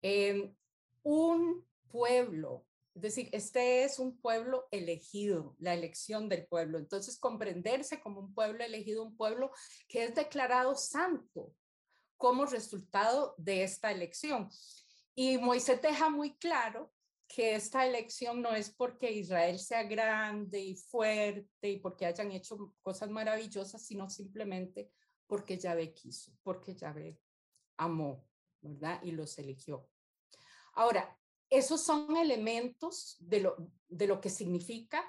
Em, 0.00 0.56
un 1.02 1.69
pueblo, 1.90 2.66
es 2.94 3.02
decir, 3.02 3.28
este 3.32 3.84
es 3.84 3.98
un 3.98 4.18
pueblo 4.20 4.66
elegido, 4.70 5.54
la 5.58 5.74
elección 5.74 6.28
del 6.28 6.46
pueblo. 6.46 6.78
Entonces, 6.78 7.18
comprenderse 7.18 8.00
como 8.00 8.20
un 8.20 8.34
pueblo 8.34 8.64
elegido, 8.64 9.04
un 9.04 9.16
pueblo 9.16 9.52
que 9.88 10.04
es 10.04 10.14
declarado 10.14 10.74
santo 10.74 11.54
como 12.16 12.46
resultado 12.46 13.34
de 13.38 13.62
esta 13.62 13.92
elección. 13.92 14.50
Y 15.14 15.38
Moisés 15.38 15.80
deja 15.80 16.10
muy 16.10 16.36
claro 16.36 16.92
que 17.28 17.54
esta 17.54 17.86
elección 17.86 18.42
no 18.42 18.54
es 18.54 18.70
porque 18.70 19.12
Israel 19.12 19.58
sea 19.60 19.84
grande 19.84 20.58
y 20.58 20.76
fuerte 20.76 21.70
y 21.70 21.78
porque 21.78 22.06
hayan 22.06 22.32
hecho 22.32 22.74
cosas 22.82 23.08
maravillosas, 23.08 23.86
sino 23.86 24.10
simplemente 24.10 24.90
porque 25.28 25.56
Yahvé 25.56 25.94
quiso, 25.94 26.32
porque 26.42 26.74
Yahvé 26.74 27.20
amó, 27.76 28.26
¿verdad? 28.60 29.00
Y 29.04 29.12
los 29.12 29.38
eligió. 29.38 29.88
Ahora, 30.74 31.16
esos 31.50 31.82
son 31.82 32.16
elementos 32.16 33.16
de 33.18 33.40
lo, 33.40 33.56
de 33.88 34.06
lo 34.06 34.20
que 34.20 34.30
significa 34.30 35.04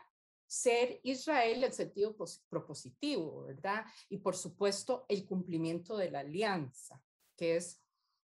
ser 0.48 1.00
Israel 1.03 1.63
en 1.63 1.71
sentido 1.71 2.13
propositivo, 2.50 3.43
¿verdad? 3.43 3.86
Y 4.10 4.17
por 4.17 4.36
supuesto, 4.36 5.05
el 5.07 5.25
cumplimiento 5.25 5.95
de 5.95 6.12
la 6.12 6.19
alianza, 6.19 7.01
que 7.38 7.55
es 7.55 7.81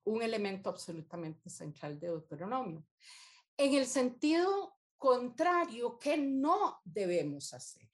un 0.03 0.23
elemento 0.23 0.69
absolutamente 0.69 1.49
central 1.49 1.99
de 1.99 2.07
Deuteronomio. 2.07 2.83
En 3.57 3.73
el 3.75 3.85
sentido 3.85 4.77
contrario, 4.97 5.99
¿qué 5.99 6.17
no 6.17 6.79
debemos 6.83 7.53
hacer? 7.53 7.87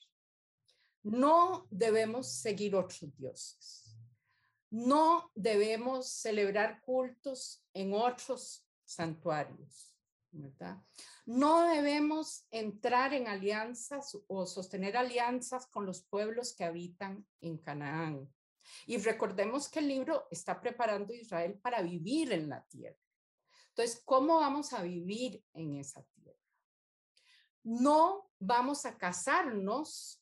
No 1.01 1.67
debemos 1.69 2.31
seguir 2.31 2.75
otros 2.75 3.13
dioses. 3.17 3.97
No 4.69 5.31
debemos 5.35 6.07
celebrar 6.07 6.81
cultos 6.81 7.63
en 7.73 7.93
otros 7.93 8.65
santuarios, 8.85 9.92
No 11.25 11.67
debemos 11.67 12.45
entrar 12.51 13.13
en 13.13 13.27
alianzas 13.27 14.17
o 14.27 14.45
sostener 14.45 14.97
alianzas 14.97 15.67
con 15.67 15.85
los 15.85 16.03
pueblos 16.03 16.53
que 16.55 16.63
habitan 16.63 17.25
en 17.41 17.57
Canaán. 17.57 18.33
Y 18.85 18.97
recordemos 18.97 19.69
que 19.69 19.79
el 19.79 19.87
libro 19.87 20.27
está 20.31 20.59
preparando 20.59 21.13
a 21.13 21.17
Israel 21.17 21.59
para 21.61 21.81
vivir 21.81 22.31
en 22.33 22.49
la 22.49 22.63
tierra. 22.65 22.97
Entonces, 23.69 24.01
¿cómo 24.05 24.37
vamos 24.37 24.73
a 24.73 24.83
vivir 24.83 25.43
en 25.53 25.75
esa 25.75 26.03
tierra? 26.03 26.39
No 27.63 28.29
vamos 28.39 28.85
a 28.85 28.97
casarnos, 28.97 30.21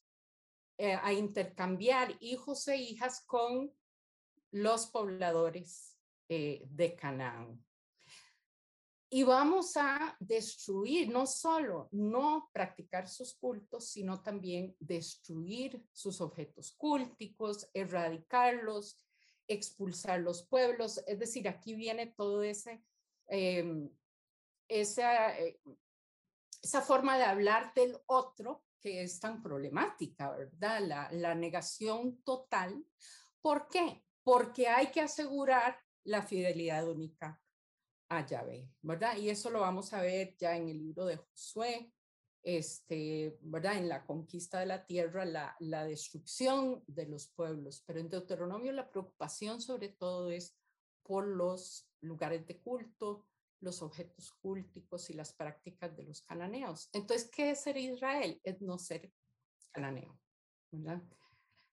eh, 0.77 0.93
a 0.93 1.11
intercambiar 1.13 2.15
hijos 2.19 2.67
e 2.67 2.77
hijas 2.77 3.23
con 3.25 3.71
los 4.51 4.87
pobladores 4.87 5.97
eh, 6.29 6.65
de 6.69 6.95
Canaán. 6.95 7.63
Y 9.13 9.23
vamos 9.23 9.75
a 9.75 10.15
destruir, 10.19 11.09
no 11.09 11.27
solo 11.27 11.89
no 11.91 12.49
practicar 12.53 13.09
sus 13.09 13.35
cultos, 13.35 13.89
sino 13.89 14.23
también 14.23 14.75
destruir 14.79 15.85
sus 15.91 16.21
objetos 16.21 16.73
culticos, 16.77 17.69
erradicarlos, 17.73 18.97
expulsar 19.47 20.21
los 20.21 20.47
pueblos. 20.47 21.03
Es 21.07 21.19
decir, 21.19 21.49
aquí 21.49 21.75
viene 21.75 22.07
todo 22.07 22.41
ese 22.41 22.81
Em, 23.33 23.89
esa, 24.67 25.39
eh, 25.39 25.57
esa 26.61 26.81
forma 26.81 27.17
de 27.17 27.23
hablar 27.23 27.73
del 27.73 27.97
otro 28.07 28.65
que 28.81 29.03
es 29.03 29.21
tan 29.21 29.41
problemática, 29.41 30.35
¿verdad? 30.35 31.09
La 31.11 31.33
negación 31.33 32.21
total. 32.23 32.85
¿Por 33.41 33.69
qué? 33.69 34.03
Porque 34.21 34.67
hay 34.67 34.87
que 34.87 34.99
asegurar 34.99 35.79
la 36.03 36.23
fidelidad 36.23 36.89
única 36.89 37.40
a 38.11 38.25
Yahvé, 38.25 38.69
¿verdad? 38.81 39.15
Y 39.15 39.29
eso 39.29 39.49
lo 39.49 39.61
vamos 39.61 39.93
a 39.93 40.01
ver 40.01 40.35
ya 40.37 40.57
en 40.57 40.67
el 40.67 40.77
libro 40.77 41.05
de 41.05 41.15
Josué, 41.15 41.93
este, 42.43 43.37
¿verdad? 43.41 43.77
En 43.77 43.87
la 43.87 44.05
conquista 44.05 44.59
de 44.59 44.65
la 44.65 44.85
tierra, 44.85 45.23
la, 45.23 45.55
la 45.59 45.85
destrucción 45.85 46.83
de 46.87 47.07
los 47.07 47.29
pueblos, 47.29 47.81
pero 47.87 48.01
en 48.01 48.09
Deuteronomio 48.09 48.73
la 48.73 48.89
preocupación 48.89 49.61
sobre 49.61 49.89
todo 49.89 50.29
es 50.29 50.57
por 51.03 51.25
los 51.25 51.89
lugares 52.01 52.45
de 52.45 52.59
culto, 52.59 53.25
los 53.61 53.81
objetos 53.81 54.33
culticos 54.41 55.09
y 55.09 55.13
las 55.13 55.31
prácticas 55.31 55.95
de 55.95 56.03
los 56.03 56.21
cananeos. 56.23 56.89
Entonces, 56.91 57.29
¿qué 57.29 57.51
es 57.51 57.61
ser 57.61 57.77
Israel? 57.77 58.41
Es 58.43 58.59
no 58.61 58.77
ser 58.77 59.09
cananeo. 59.71 60.19
¿verdad? 60.71 61.01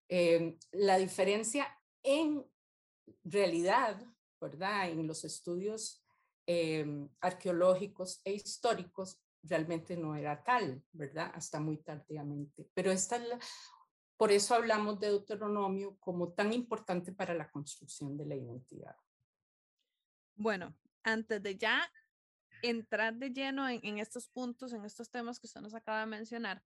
Em, 0.08 0.56
la 0.70 0.98
diferencia 0.98 1.66
en 2.04 2.44
realidad, 3.24 4.00
¿verdad? 4.40 4.90
En 4.90 5.04
los 5.04 5.24
estudios 5.24 6.04
em, 6.50 7.06
arqueológicos 7.20 8.22
e 8.24 8.32
históricos, 8.32 9.20
realmente 9.42 9.98
no 9.98 10.16
era 10.16 10.42
tal, 10.42 10.82
¿verdad? 10.92 11.30
Hasta 11.34 11.60
muy 11.60 11.76
tardíamente. 11.76 12.66
Pero 12.72 12.90
esta 12.90 13.16
es 13.16 13.28
la, 13.28 13.38
por 14.16 14.32
eso 14.32 14.54
hablamos 14.54 14.98
de 14.98 15.08
Deuteronomio 15.08 15.98
como 16.00 16.32
tan 16.32 16.54
importante 16.54 17.12
para 17.12 17.34
la 17.34 17.50
construcción 17.50 18.16
de 18.16 18.24
la 18.24 18.34
identidad. 18.34 18.96
Bueno, 20.36 20.74
antes 21.02 21.42
de 21.42 21.58
ya 21.58 21.92
entrar 22.62 23.14
de 23.16 23.30
lleno 23.30 23.68
en, 23.68 23.98
estos 23.98 24.26
puntos, 24.28 24.72
en 24.72 24.86
estos 24.86 25.10
temas 25.10 25.38
que 25.38 25.48
usted 25.48 25.60
nos 25.60 25.74
acaba 25.74 26.00
de 26.00 26.06
mencionar, 26.06 26.64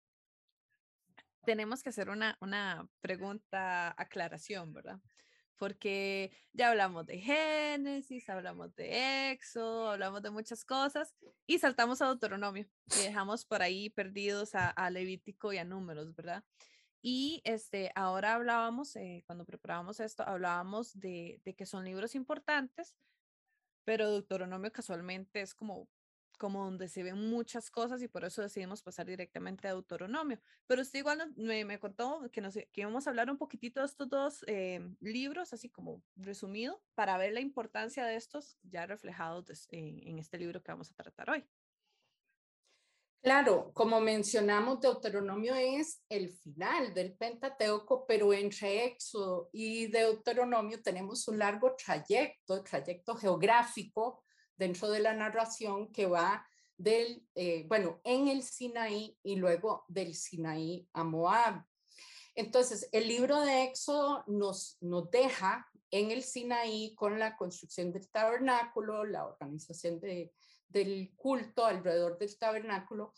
tenemos 1.45 1.83
que 1.83 1.89
hacer 1.89 2.09
una, 2.09 2.37
una 2.39 2.89
pregunta, 3.01 3.93
aclaración, 3.97 4.73
¿verdad? 4.73 5.01
Porque 5.63 6.29
ya 6.51 6.71
hablamos 6.71 7.05
de 7.05 7.19
Génesis, 7.19 8.27
hablamos 8.27 8.75
de 8.75 9.31
Éxodo, 9.31 9.91
hablamos 9.91 10.21
de 10.21 10.29
muchas 10.29 10.65
cosas 10.65 11.15
y 11.47 11.57
saltamos 11.57 12.01
a 12.01 12.07
Deuteronomio 12.07 12.67
y 12.87 12.89
dejamos 13.13 13.45
por 13.45 13.61
ahí 13.61 13.89
perdidos 13.89 14.55
a, 14.55 14.69
a 14.71 14.89
Levítico 14.89 15.53
y 15.53 15.59
a 15.59 15.63
Números, 15.63 16.13
¿verdad? 16.15 16.43
Y 17.01 17.41
este, 17.45 17.93
ahora 17.95 18.33
hablábamos, 18.33 18.93
eh, 18.97 19.23
cuando 19.25 19.45
preparábamos 19.45 20.01
esto, 20.01 20.23
hablábamos 20.23 20.99
de, 20.99 21.39
de 21.45 21.55
que 21.55 21.65
son 21.65 21.85
libros 21.85 22.13
importantes, 22.13 22.93
pero 23.85 24.11
Deuteronomio 24.11 24.69
casualmente 24.73 25.39
es 25.39 25.55
como 25.55 25.87
como 26.43 26.65
donde 26.65 26.89
se 26.89 27.03
ven 27.03 27.29
muchas 27.29 27.71
cosas 27.71 28.01
y 28.01 28.09
por 28.09 28.25
eso 28.25 28.41
decidimos 28.41 28.81
pasar 28.81 29.05
directamente 29.05 29.65
a 29.65 29.71
Deuteronomio. 29.71 30.41
Pero 30.67 30.81
usted 30.81 30.99
igual 30.99 31.31
me, 31.37 31.63
me 31.63 31.79
contó 31.79 32.29
que, 32.33 32.41
nos, 32.41 32.53
que 32.53 32.81
íbamos 32.81 33.07
a 33.07 33.11
hablar 33.11 33.31
un 33.31 33.37
poquitito 33.37 33.79
de 33.79 33.85
estos 33.85 34.09
dos 34.09 34.43
eh, 34.47 34.81
libros, 34.99 35.53
así 35.53 35.69
como 35.69 36.03
resumido, 36.17 36.83
para 36.95 37.17
ver 37.17 37.31
la 37.31 37.39
importancia 37.39 38.05
de 38.05 38.17
estos 38.17 38.57
ya 38.61 38.85
reflejados 38.85 39.69
en 39.71 40.19
este 40.19 40.37
libro 40.37 40.61
que 40.61 40.73
vamos 40.73 40.91
a 40.91 40.95
tratar 40.95 41.29
hoy. 41.29 41.45
Claro, 43.23 43.71
como 43.73 44.01
mencionamos, 44.01 44.81
Deuteronomio 44.81 45.55
es 45.55 46.03
el 46.09 46.27
final 46.27 46.93
del 46.93 47.15
Pentateuco, 47.15 48.05
pero 48.05 48.33
entre 48.33 48.83
Éxodo 48.83 49.49
y 49.53 49.87
Deuteronomio 49.87 50.83
tenemos 50.83 51.25
un 51.29 51.39
largo 51.39 51.73
trayecto, 51.73 52.61
trayecto 52.61 53.15
geográfico 53.15 54.22
dentro 54.63 54.89
de 54.89 54.99
la 54.99 55.13
narración 55.13 55.91
que 55.91 56.05
va 56.05 56.47
del, 56.77 57.27
eh, 57.35 57.65
bueno, 57.67 57.99
en 58.03 58.29
el 58.29 58.43
Sinaí 58.43 59.17
y 59.21 59.35
luego 59.35 59.85
del 59.87 60.15
Sinaí 60.15 60.87
a 60.93 61.03
Moab. 61.03 61.65
Entonces, 62.35 62.89
el 62.91 63.07
libro 63.07 63.41
de 63.41 63.65
Éxodo 63.65 64.23
nos, 64.27 64.77
nos 64.81 65.11
deja 65.11 65.69
en 65.91 66.11
el 66.11 66.23
Sinaí 66.23 66.95
con 66.95 67.19
la 67.19 67.35
construcción 67.37 67.91
del 67.91 68.09
tabernáculo, 68.09 69.03
la 69.05 69.25
organización 69.25 69.99
de, 69.99 70.33
del 70.67 71.13
culto 71.15 71.65
alrededor 71.65 72.17
del 72.17 72.37
tabernáculo. 72.37 73.13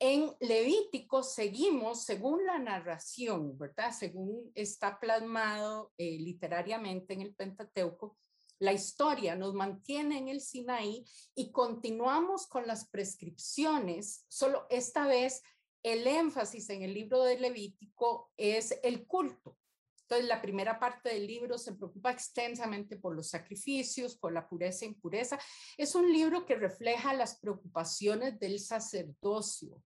En 0.00 0.32
Levítico 0.40 1.22
seguimos, 1.22 2.04
según 2.04 2.44
la 2.44 2.58
narración, 2.58 3.56
¿verdad? 3.56 3.92
Según 3.92 4.50
está 4.54 4.98
plasmado 4.98 5.92
eh, 5.96 6.18
literariamente 6.18 7.14
en 7.14 7.20
el 7.20 7.34
Pentateuco, 7.34 8.18
la 8.64 8.72
historia 8.72 9.36
nos 9.36 9.54
mantiene 9.54 10.18
en 10.18 10.28
el 10.28 10.40
Sinaí 10.40 11.04
y 11.34 11.52
continuamos 11.52 12.46
con 12.46 12.66
las 12.66 12.88
prescripciones, 12.88 14.24
solo 14.28 14.66
esta 14.70 15.06
vez 15.06 15.42
el 15.82 16.06
énfasis 16.06 16.70
en 16.70 16.82
el 16.82 16.94
libro 16.94 17.22
de 17.22 17.38
Levítico 17.38 18.32
es 18.36 18.78
el 18.82 19.06
culto, 19.06 19.58
entonces, 20.04 20.28
la 20.28 20.42
primera 20.42 20.78
parte 20.78 21.08
del 21.08 21.26
libro 21.26 21.56
se 21.56 21.72
preocupa 21.72 22.10
extensamente 22.10 22.96
por 22.96 23.14
los 23.16 23.30
sacrificios, 23.30 24.16
por 24.16 24.32
la 24.32 24.46
pureza 24.46 24.84
e 24.84 24.88
impureza. 24.88 25.38
Es 25.78 25.94
un 25.94 26.12
libro 26.12 26.44
que 26.44 26.56
refleja 26.56 27.14
las 27.14 27.38
preocupaciones 27.38 28.38
del 28.38 28.60
sacerdocio. 28.60 29.82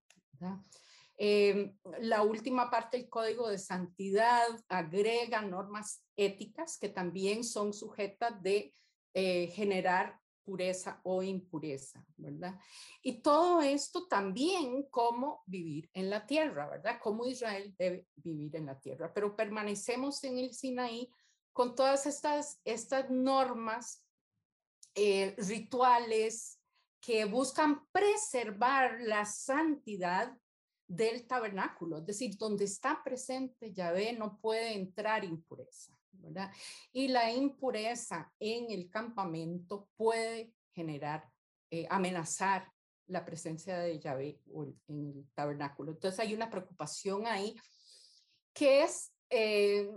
Eh, 1.21 1.75
la 2.01 2.23
última 2.23 2.71
parte 2.71 2.97
del 2.97 3.09
código 3.09 3.49
de 3.49 3.59
santidad 3.59 4.47
agrega 4.69 5.43
normas 5.43 6.05
éticas 6.17 6.79
que 6.79 6.89
también 6.89 7.43
son 7.43 7.73
sujetas 7.73 8.41
de 8.41 8.73
eh, 9.15 9.49
generar 9.49 10.21
pureza 10.45 11.01
o 11.03 11.23
impureza, 11.23 12.03
¿verdad? 12.17 12.59
Y 13.03 13.21
todo 13.21 13.61
esto 13.61 14.07
también 14.07 14.85
cómo 14.85 15.43
vivir 15.45 15.91
en 15.93 16.09
la 16.09 16.25
tierra, 16.25 16.69
¿verdad? 16.69 17.01
Cómo 17.03 17.27
Israel 17.27 17.75
debe 17.77 18.07
vivir 18.15 18.55
en 18.55 18.67
la 18.67 18.79
tierra. 18.81 19.13
Pero 19.13 19.37
permanecemos 19.37 20.23
en 20.25 20.39
el 20.39 20.55
Sinaí 20.55 21.13
con 21.53 21.75
todas 21.75 22.07
estas, 22.07 22.61
estas 22.65 23.11
normas 23.11 24.07
eh, 24.95 25.35
rituales 25.37 26.61
que 27.01 27.25
buscan 27.25 27.87
preservar 27.93 29.01
la 29.01 29.25
santidad 29.25 30.35
del 30.89 31.27
tabernáculo, 31.27 31.99
es 31.99 32.07
decir, 32.07 32.37
donde 32.39 32.65
está 32.65 33.03
presente 33.05 33.73
Yahvé 33.73 34.15
no 34.15 34.39
puede 34.41 34.73
entrar 34.73 35.23
impureza, 35.23 35.93
¿verdad? 36.13 36.51
Y 36.93 37.09
la 37.09 37.31
impureza 37.31 38.33
en 38.41 38.71
el 38.71 38.89
campamento 38.89 39.89
puede 39.97 40.55
generar, 40.73 41.29
eh, 41.71 41.87
amenazar 41.91 42.73
la 43.07 43.25
presencia 43.25 43.79
de 43.79 44.01
Yahvé 44.01 44.41
en 44.89 45.17
el 45.17 45.29
tabernáculo. 45.35 45.93
Entonces 45.93 46.21
hay 46.21 46.35
una 46.35 46.51
preocupación 46.51 47.27
ahí 47.27 47.55
que 48.55 48.83
es, 48.83 49.13
eh, 49.31 49.91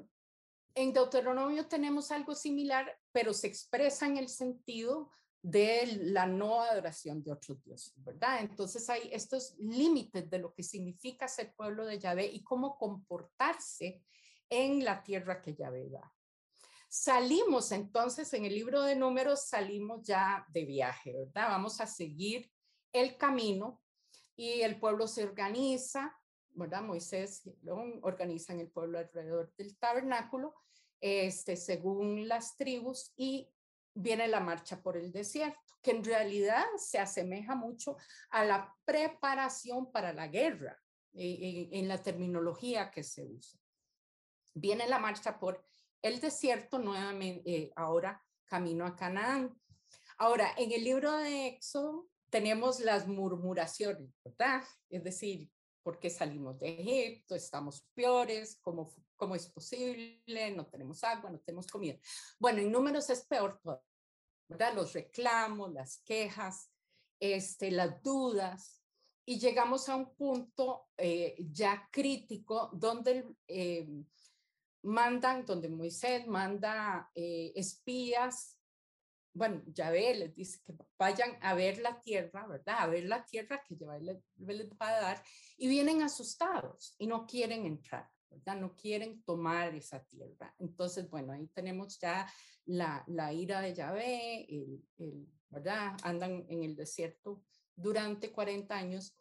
en 0.76 0.94
Deuteronomio 0.94 1.68
tenemos 1.68 2.12
algo 2.12 2.36
similar, 2.36 2.98
pero 3.12 3.34
se 3.34 3.48
expresa 3.48 4.06
en 4.06 4.18
el 4.18 4.28
sentido 4.28 5.10
de 5.42 6.00
la 6.04 6.28
no 6.28 6.62
adoración 6.62 7.24
de 7.24 7.32
otros 7.32 7.64
dioses, 7.64 7.94
¿verdad? 8.04 8.42
Entonces 8.42 8.88
hay 8.90 9.10
estos 9.12 9.56
límites 9.58 10.30
de 10.30 10.38
lo 10.40 10.54
que 10.54 10.62
significa 10.62 11.28
ser 11.28 11.56
pueblo 11.56 11.86
de 11.86 11.98
Yahvé 11.98 12.28
y 12.28 12.44
cómo 12.44 12.78
comportarse 12.78 14.04
en 14.50 14.84
la 14.84 15.02
tierra 15.02 15.42
que 15.42 15.56
Yahvé 15.56 15.90
da. 15.90 16.14
Salimos 16.90 17.72
entonces 17.72 18.34
en 18.34 18.46
el 18.46 18.54
libro 18.54 18.84
de 18.84 18.96
números, 18.96 19.46
salimos 19.48 20.04
ya 20.04 20.46
de 20.50 20.66
viaje, 20.66 21.14
¿verdad? 21.14 21.48
Vamos 21.50 21.80
a 21.80 21.88
seguir 21.88 22.52
el 22.92 23.18
camino 23.18 23.82
y 24.36 24.62
el 24.62 24.80
pueblo 24.80 25.08
se 25.08 25.24
organiza, 25.24 26.16
¿verdad? 26.50 26.82
Moisés 26.84 27.50
organiza 28.02 28.54
en 28.54 28.60
el 28.60 28.70
pueblo 28.70 29.00
alrededor 29.00 29.54
del 29.58 29.78
tabernáculo, 29.78 30.54
este, 31.00 31.56
según 31.56 32.28
las 32.28 32.58
tribus 32.58 33.14
y 33.16 33.50
viene 33.94 34.28
la 34.28 34.40
marcha 34.40 34.82
por 34.82 34.98
el 34.98 35.12
desierto, 35.12 35.60
que 35.82 35.92
en 35.92 36.04
realidad 36.04 36.66
se 36.78 37.00
asemeja 37.00 37.56
mucho 37.56 37.98
a 38.30 38.46
la 38.46 38.76
preparación 38.86 39.92
para 39.92 40.14
la 40.14 40.28
guerra 40.28 40.78
eh, 41.14 41.70
en, 41.72 41.88
la 41.88 42.02
terminología 42.02 42.92
que 42.92 43.04
se 43.04 43.26
usa. 43.26 43.60
Viene 44.54 44.88
la 44.88 45.00
marcha 45.00 45.40
por 45.40 45.66
el 46.02 46.20
desierto 46.20 46.80
nuevamente, 46.80 47.50
eh, 47.50 47.74
ahora 47.76 48.24
camino 48.46 48.86
a 48.86 48.96
Canaán. 48.96 49.54
Ahora, 50.18 50.54
en 50.58 50.72
el 50.72 50.84
libro 50.84 51.18
de 51.18 51.48
Éxodo 51.48 52.10
tenemos 52.30 52.80
las 52.80 53.08
murmuraciones, 53.08 54.10
¿verdad? 54.24 54.64
Es 54.90 55.04
decir, 55.04 55.50
¿por 55.84 56.00
qué 56.00 56.10
salimos 56.10 56.60
de 56.60 56.70
Egipto? 56.70 57.36
Estamos 57.36 57.86
peores, 57.94 58.60
¿cómo, 58.62 58.92
¿Cómo 59.16 59.36
es 59.36 59.48
posible? 59.48 60.52
No 60.56 60.66
tenemos 60.68 61.04
agua, 61.04 61.30
no 61.30 61.40
tenemos 61.40 61.68
comida. 61.68 61.98
Bueno, 62.40 62.60
en 62.60 62.72
números 62.72 63.10
es 63.10 63.26
peor 63.26 63.60
todo, 63.62 63.84
¿verdad? 64.48 64.74
Los 64.74 64.94
reclamos, 64.94 65.72
las 65.72 66.00
quejas, 66.00 66.72
este, 67.20 67.72
las 67.72 68.02
dudas, 68.02 68.82
y 69.26 69.40
llegamos 69.40 69.88
a 69.88 69.96
un 69.96 70.14
punto 70.16 70.90
eh, 70.98 71.36
ya 71.52 71.88
crítico 71.92 72.70
donde 72.74 73.26
eh, 73.48 73.88
mandan, 74.84 75.46
donde 75.46 75.70
Moisés 75.70 76.28
manda 76.28 77.10
eh, 77.14 77.52
espías, 77.56 78.58
bueno, 79.34 79.62
Yahvé 79.68 80.16
les 80.16 80.36
dice 80.36 80.60
que 80.66 80.74
vayan 80.98 81.38
a 81.42 81.54
ver 81.54 81.80
la 81.80 82.00
tierra, 82.02 82.46
¿verdad? 82.48 82.76
A 82.80 82.88
ver 82.88 83.06
la 83.06 83.26
tierra 83.26 83.64
que 83.68 83.76
Yahvé 83.76 84.02
les 84.38 84.72
va 84.74 84.90
a 84.90 85.02
dar, 85.02 85.24
y 85.58 85.68
vienen 85.68 86.02
asustados 86.02 86.96
y 86.98 87.08
no 87.08 87.26
quieren 87.26 87.66
entrar. 87.66 88.10
¿verdad? 88.32 88.56
No 88.56 88.76
quieren 88.76 89.22
tomar 89.24 89.76
esa 89.76 90.04
tierra. 90.06 90.56
Entonces, 90.60 91.10
bueno, 91.10 91.34
ahí 91.34 91.48
tenemos 91.48 92.00
ya 92.00 92.32
la, 92.66 93.04
la 93.08 93.34
ira 93.34 93.62
de 93.62 93.74
Yahvé, 93.74 94.46
el, 94.50 94.82
el, 94.98 95.28
¿verdad? 95.50 95.98
Andan 96.04 96.46
en 96.50 96.64
el 96.64 96.76
desierto 96.76 97.44
durante 97.76 98.32
40 98.32 98.76
años. 98.76 99.18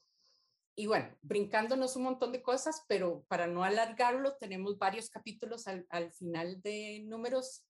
Y 0.77 0.87
bueno, 0.87 1.09
brincándonos 1.23 1.97
un 1.97 2.05
montón 2.05 2.33
de 2.33 2.43
cosas, 2.43 2.85
pero 2.89 3.25
para 3.29 3.47
no 3.47 3.65
alargarlo, 3.65 4.37
tenemos 4.37 4.79
varios 4.79 5.11
capítulos 5.11 5.67
al, 5.67 5.87
al 5.91 6.13
final 6.13 6.63
de 6.63 7.03
números 7.05 7.65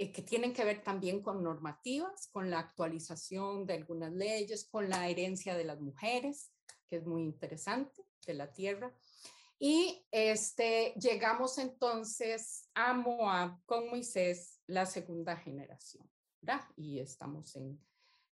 eh, 0.00 0.12
que 0.12 0.22
tienen 0.22 0.54
que 0.54 0.64
ver 0.64 0.82
también 0.82 1.20
con 1.20 1.42
normativas, 1.42 2.28
con 2.32 2.48
la 2.48 2.58
actualización 2.58 3.66
de 3.66 3.74
algunas 3.74 4.10
leyes, 4.14 4.66
con 4.66 4.88
la 4.88 5.06
herencia 5.06 5.54
de 5.54 5.64
las 5.64 5.78
mujeres, 5.78 6.50
que 6.88 6.96
es 6.96 7.06
muy 7.06 7.22
interesante, 7.22 8.02
de 8.26 8.32
la 8.32 8.50
tierra. 8.50 8.96
Y 9.58 10.06
este, 10.10 10.94
llegamos 10.98 11.58
entonces 11.58 12.70
a 12.72 12.94
Moab 12.94 13.62
con 13.66 13.90
Moisés, 13.90 14.62
la 14.66 14.86
segunda 14.86 15.36
generación, 15.36 16.10
¿verdad? 16.40 16.62
Y 16.78 17.00
estamos 17.00 17.54
en, 17.56 17.78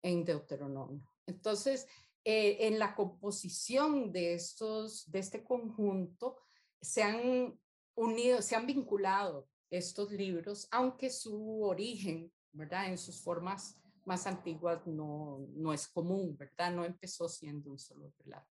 en 0.01 0.25
Deuteronomio. 0.25 1.07
Entonces, 1.27 1.87
eh, 2.25 2.67
en 2.67 2.77
la 2.77 2.93
composición 2.93 4.11
de, 4.11 4.33
estos, 4.33 5.09
de 5.09 5.19
este 5.19 5.45
conjunto 5.45 6.35
se 6.81 7.03
han 7.03 7.57
unido, 7.95 8.41
se 8.41 8.57
han 8.57 8.65
vinculado 8.65 9.47
estos 9.77 10.11
libros, 10.11 10.67
aunque 10.71 11.09
su 11.09 11.63
origen, 11.63 12.31
¿verdad? 12.51 12.89
En 12.89 12.97
sus 12.97 13.21
formas 13.21 13.77
más 14.05 14.27
antiguas 14.27 14.85
no, 14.85 15.47
no 15.55 15.73
es 15.73 15.87
común, 15.87 16.37
¿verdad? 16.37 16.71
No 16.71 16.85
empezó 16.85 17.27
siendo 17.27 17.71
un 17.71 17.79
solo 17.79 18.13
relato. 18.19 18.47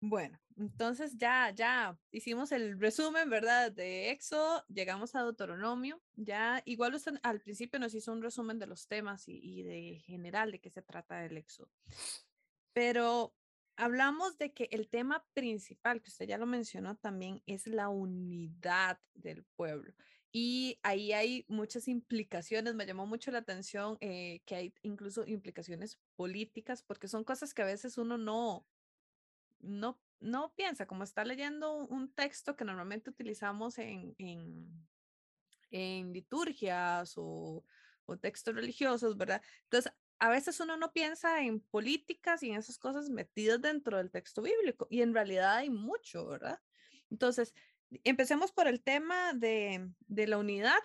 Bueno, 0.00 0.38
entonces 0.58 1.16
ya, 1.16 1.50
ya 1.50 1.98
hicimos 2.10 2.52
el 2.52 2.78
resumen, 2.78 3.30
¿verdad? 3.30 3.72
De 3.72 4.10
Éxodo, 4.10 4.62
llegamos 4.68 5.14
a 5.14 5.22
Deuteronomio, 5.22 6.00
ya 6.14 6.62
igual 6.66 6.94
usted 6.94 7.14
al 7.22 7.40
principio 7.40 7.80
nos 7.80 7.94
hizo 7.94 8.12
un 8.12 8.22
resumen 8.22 8.58
de 8.58 8.66
los 8.66 8.86
temas 8.86 9.26
y, 9.28 9.40
y 9.42 9.62
de 9.62 10.02
general 10.04 10.52
de 10.52 10.60
qué 10.60 10.68
se 10.68 10.82
trata 10.82 11.24
el 11.24 11.38
Éxodo. 11.38 11.70
Pero 12.74 13.34
hablamos 13.76 14.38
de 14.38 14.52
que 14.52 14.68
el 14.70 14.88
tema 14.88 15.24
principal, 15.34 16.00
que 16.02 16.10
usted 16.10 16.26
ya 16.26 16.38
lo 16.38 16.46
mencionó 16.46 16.96
también, 16.96 17.42
es 17.46 17.66
la 17.66 17.88
unidad 17.88 18.98
del 19.14 19.44
pueblo. 19.56 19.94
Y 20.32 20.80
ahí 20.82 21.12
hay 21.12 21.44
muchas 21.48 21.86
implicaciones, 21.86 22.74
me 22.74 22.86
llamó 22.86 23.06
mucho 23.06 23.30
la 23.30 23.38
atención 23.38 23.96
eh, 24.00 24.42
que 24.46 24.56
hay 24.56 24.74
incluso 24.82 25.24
implicaciones 25.26 25.98
políticas, 26.16 26.82
porque 26.82 27.06
son 27.06 27.22
cosas 27.22 27.54
que 27.54 27.62
a 27.62 27.66
veces 27.66 27.98
uno 27.98 28.18
no, 28.18 28.66
no, 29.60 30.00
no 30.18 30.52
piensa, 30.56 30.86
como 30.86 31.04
está 31.04 31.24
leyendo 31.24 31.86
un 31.86 32.12
texto 32.12 32.56
que 32.56 32.64
normalmente 32.64 33.10
utilizamos 33.10 33.78
en, 33.78 34.14
en, 34.18 34.88
en 35.70 36.12
liturgias 36.12 37.14
o, 37.16 37.64
o 38.06 38.16
textos 38.16 38.54
religiosos, 38.54 39.16
¿verdad? 39.16 39.40
Entonces, 39.64 39.92
a 40.18 40.28
veces 40.28 40.60
uno 40.60 40.76
no 40.76 40.92
piensa 40.92 41.42
en 41.42 41.60
políticas 41.60 42.42
y 42.42 42.50
en 42.50 42.56
esas 42.56 42.78
cosas 42.78 43.10
metidas 43.10 43.60
dentro 43.60 43.98
del 43.98 44.10
texto 44.10 44.42
bíblico 44.42 44.86
y 44.90 45.02
en 45.02 45.14
realidad 45.14 45.56
hay 45.56 45.70
mucho, 45.70 46.26
¿verdad? 46.26 46.60
Entonces, 47.10 47.54
empecemos 48.04 48.52
por 48.52 48.66
el 48.66 48.82
tema 48.82 49.32
de, 49.34 49.90
de 50.06 50.26
la 50.26 50.38
unidad 50.38 50.80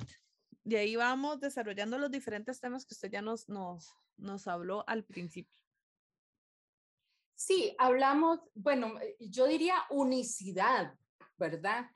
y 0.65 0.75
ahí 0.75 0.95
vamos 0.95 1.39
desarrollando 1.39 1.97
los 1.97 2.11
diferentes 2.11 2.59
temas 2.59 2.85
que 2.85 2.93
usted 2.93 3.09
ya 3.11 3.21
nos, 3.21 3.47
nos, 3.49 3.95
nos 4.17 4.47
habló 4.47 4.83
al 4.87 5.03
principio. 5.03 5.63
Sí, 7.35 7.73
hablamos, 7.77 8.41
bueno, 8.53 8.99
eh, 8.99 9.15
yo 9.19 9.47
diría 9.47 9.75
unicidad, 9.89 10.93
¿verdad? 11.37 11.89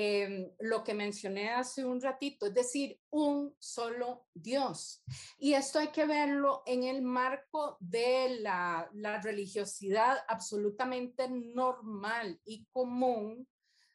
Em, 0.00 0.48
lo 0.60 0.84
que 0.84 0.94
mencioné 0.94 1.50
hace 1.50 1.84
un 1.84 2.00
ratito, 2.00 2.46
es 2.46 2.54
decir, 2.54 3.00
un 3.10 3.52
solo 3.58 4.28
Dios. 4.32 5.02
Y 5.38 5.54
esto 5.54 5.80
hay 5.80 5.88
que 5.88 6.06
verlo 6.06 6.62
en 6.66 6.84
el 6.84 7.02
marco 7.02 7.76
de 7.80 8.38
la, 8.38 8.88
religiosidad 9.20 10.18
absolutamente 10.28 11.28
normal 11.28 12.40
y 12.44 12.64
común 12.66 13.48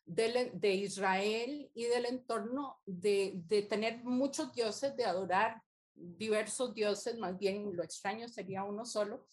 de, 0.05 0.73
Israel 0.73 1.71
y 1.73 1.85
del 1.85 2.07
entorno 2.07 2.81
de, 2.85 3.35
de 3.47 3.61
tener 3.61 4.03
muchos 4.03 4.51
dioses, 4.51 4.97
de 4.97 5.05
adorar 5.05 5.63
diversos 5.93 6.73
dioses, 6.73 7.17
más 7.17 7.37
bien 7.37 7.73
lo 7.77 7.81
extraño 7.81 8.27
sería 8.27 8.65
uno 8.65 8.85
solo. 8.85 9.25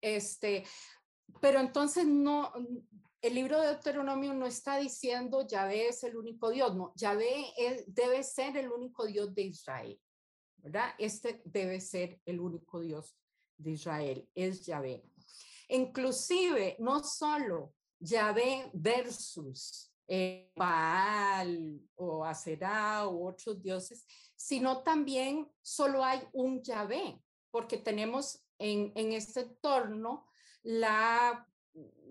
Este, 0.00 0.64
pero 1.42 1.60
entonces 1.60 2.06
no, 2.06 2.54
el 3.26 3.34
libro 3.34 3.60
de 3.60 3.68
Deuteronomio 3.68 4.32
no 4.34 4.46
está 4.46 4.76
diciendo 4.78 5.46
Yahvé 5.46 5.88
es 5.88 6.04
el 6.04 6.16
único 6.16 6.50
Dios, 6.50 6.76
no, 6.76 6.92
Yahvé 6.94 7.52
debe 7.88 8.22
ser 8.22 8.56
el 8.56 8.70
único 8.70 9.04
Dios 9.04 9.34
de 9.34 9.42
Israel, 9.42 10.00
¿verdad? 10.58 10.94
Este 10.96 11.42
debe 11.44 11.80
ser 11.80 12.20
el 12.24 12.38
único 12.38 12.80
Dios 12.80 13.16
de 13.56 13.72
Israel, 13.72 14.28
es 14.34 14.64
Yahvé. 14.64 15.02
Inclusive, 15.68 16.76
no 16.78 17.02
solo 17.02 17.74
Yahvé 17.98 18.70
versus 18.72 19.92
eh, 20.06 20.52
Baal 20.54 21.80
o 21.96 22.24
Aserá 22.24 23.08
u 23.08 23.26
otros 23.26 23.60
dioses, 23.60 24.06
sino 24.36 24.84
también 24.84 25.50
solo 25.62 26.04
hay 26.04 26.20
un 26.32 26.62
Yahvé, 26.62 27.20
porque 27.50 27.78
tenemos 27.78 28.46
en, 28.58 28.92
en 28.94 29.12
este 29.12 29.40
entorno 29.40 30.28
la 30.62 31.44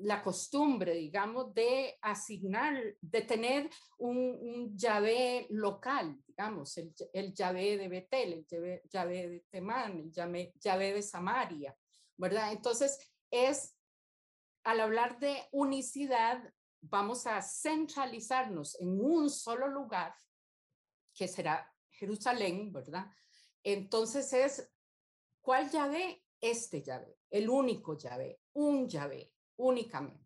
la 0.02 0.22
costumbre, 0.22 0.94
digamos, 0.94 1.54
de 1.54 1.98
asignar, 2.02 2.76
de 3.02 3.22
tener 3.22 3.70
un, 3.98 4.76
llave 4.78 5.48
local, 5.50 6.22
digamos, 6.28 6.78
el, 6.78 6.94
el, 7.14 7.34
llave 7.34 7.78
de 7.78 7.88
Betel, 7.88 8.34
el 8.34 8.46
llave, 8.46 8.84
llave 8.90 9.30
de 9.30 9.40
Temán, 9.50 10.00
el 10.00 10.12
llave, 10.12 10.54
llave 10.60 10.94
de 10.94 11.02
Samaria, 11.02 11.76
¿verdad? 12.18 12.52
Entonces, 12.52 13.00
es, 13.32 13.76
al 14.64 14.82
hablar 14.82 15.18
de 15.20 15.48
unicidad, 15.52 16.44
vamos 16.82 17.26
a 17.26 17.42
centralizarnos 17.42 18.80
en 18.80 19.00
un 19.00 19.30
solo 19.30 19.68
lugar, 19.68 20.14
que 21.14 21.28
será 21.28 21.74
Jerusalén, 21.90 22.72
¿verdad? 22.72 23.08
Entonces 23.64 24.32
es, 24.34 24.72
¿cuál 25.42 25.70
llave? 25.72 26.22
Este 26.42 26.84
llave, 26.84 27.18
el 27.32 27.50
único 27.50 27.98
llave, 27.98 28.42
un 28.54 28.88
llave 28.88 29.35
únicamente, 29.58 30.26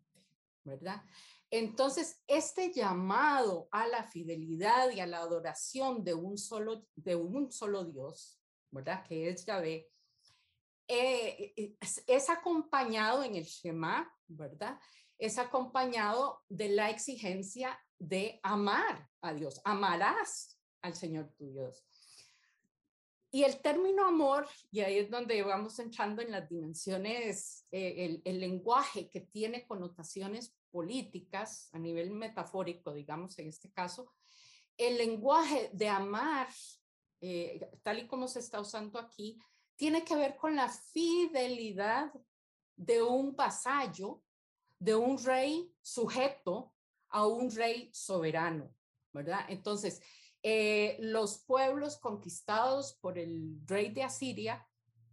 ¿verdad? 0.64 1.02
Entonces, 1.50 2.22
este 2.28 2.72
llamado 2.72 3.68
a 3.72 3.86
la 3.88 4.04
fidelidad 4.04 4.90
y 4.90 5.00
a 5.00 5.06
la 5.06 5.18
adoración 5.18 6.04
de 6.04 6.14
un 6.14 6.38
solo, 6.38 6.86
de 6.94 7.16
un 7.16 7.50
solo 7.50 7.84
Dios, 7.84 8.40
¿verdad? 8.70 9.04
Que 9.04 9.28
es 9.28 9.44
Yahvé, 9.44 9.90
eh, 10.92 11.52
eh, 11.56 11.76
es, 12.06 12.30
acompañado 12.30 13.22
en 13.22 13.36
el 13.36 13.44
Shema, 13.44 14.12
¿verdad? 14.26 14.78
Es 15.18 15.38
acompañado 15.38 16.42
de 16.48 16.68
la 16.68 16.90
exigencia 16.90 17.78
de 17.96 18.40
amar 18.42 19.08
a 19.20 19.32
Dios. 19.32 19.60
Amarás 19.64 20.60
al 20.82 20.94
Señor 20.94 21.32
tu 21.38 21.52
Dios. 21.52 21.84
Y 23.32 23.44
el 23.44 23.60
término 23.60 24.06
amor, 24.06 24.48
y 24.72 24.80
ahí 24.80 24.98
es 24.98 25.10
donde 25.10 25.40
vamos 25.42 25.78
entrando 25.78 26.20
en 26.20 26.32
las 26.32 26.48
dimensiones, 26.48 27.64
eh, 27.70 28.20
el, 28.24 28.40
lenguaje 28.40 29.08
que 29.08 29.20
tiene 29.20 29.66
connotaciones 29.66 30.56
políticas 30.70 31.68
a 31.72 31.78
nivel 31.78 32.10
metafórico, 32.10 32.92
digamos 32.92 33.38
en 33.38 33.48
este 33.48 33.70
caso, 33.70 34.12
el 34.76 34.98
lenguaje 34.98 35.70
de 35.72 35.88
amar, 35.88 36.48
eh, 37.20 37.60
tal 37.82 38.00
y 38.00 38.06
como 38.08 38.26
se 38.26 38.40
está 38.40 38.60
usando 38.60 38.98
aquí, 38.98 39.38
tiene 39.76 40.04
que 40.04 40.16
ver 40.16 40.36
con 40.36 40.56
la 40.56 40.68
fidelidad 40.68 42.12
de 42.74 43.02
un 43.02 43.36
vasallo, 43.36 44.22
de 44.78 44.96
un 44.96 45.22
rey 45.22 45.72
sujeto 45.82 46.74
a 47.10 47.26
un 47.26 47.50
rey 47.50 47.90
soberano, 47.92 48.74
¿verdad? 49.12 49.44
Entonces, 49.48 50.02
eh, 50.42 50.96
los 51.00 51.44
pueblos 51.44 51.98
conquistados 51.98 52.94
por 53.00 53.18
el 53.18 53.60
rey 53.66 53.92
de 53.92 54.04
Asiria 54.04 54.66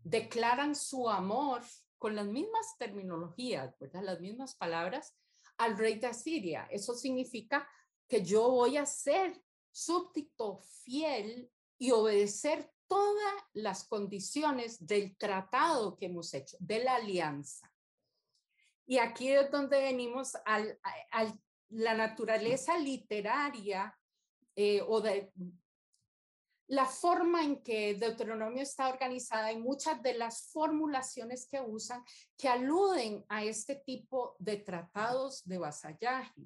declaran 0.03 0.75
su 0.75 1.09
amor 1.09 1.61
con 1.97 2.15
las 2.15 2.27
mismas 2.27 2.77
terminologías, 2.77 3.77
¿verdad? 3.79 4.03
las 4.03 4.21
mismas 4.21 4.55
palabras 4.55 5.17
al 5.57 5.77
rey 5.77 5.99
de 5.99 6.07
Asiria. 6.07 6.67
Eso 6.71 6.93
significa 6.93 7.67
que 8.07 8.23
yo 8.23 8.49
voy 8.51 8.77
a 8.77 8.85
ser 8.85 9.41
súbdito 9.71 10.59
fiel 10.83 11.51
y 11.77 11.91
obedecer 11.91 12.71
todas 12.87 13.33
las 13.53 13.85
condiciones 13.85 14.85
del 14.85 15.17
tratado 15.17 15.97
que 15.97 16.05
hemos 16.05 16.33
hecho, 16.33 16.55
de 16.59 16.83
la 16.83 16.95
alianza. 16.95 17.71
Y 18.85 18.99
aquí 18.99 19.29
es 19.29 19.51
donde 19.51 19.81
venimos 19.81 20.35
a 20.45 20.63
la 21.69 21.93
naturaleza 21.95 22.77
literaria 22.77 23.93
eh, 24.59 24.81
o 24.87 24.99
de 25.01 25.31
la 26.69 26.87
forma 26.87 27.43
en 27.43 27.61
que 27.61 27.93
Deuteronomio 27.93 28.63
está 28.63 28.89
organizada 28.89 29.51
y 29.51 29.59
muchas 29.59 30.01
de 30.01 30.15
las 30.15 30.51
formulaciones 30.51 31.47
que 31.47 31.61
usan 31.61 32.03
que 32.35 32.49
aluden 32.49 33.23
a 33.29 33.43
este 33.43 33.75
tipo 33.75 34.35
de 34.39 34.57
tratados 34.57 35.45
de 35.45 35.59
vasallaje, 35.59 36.41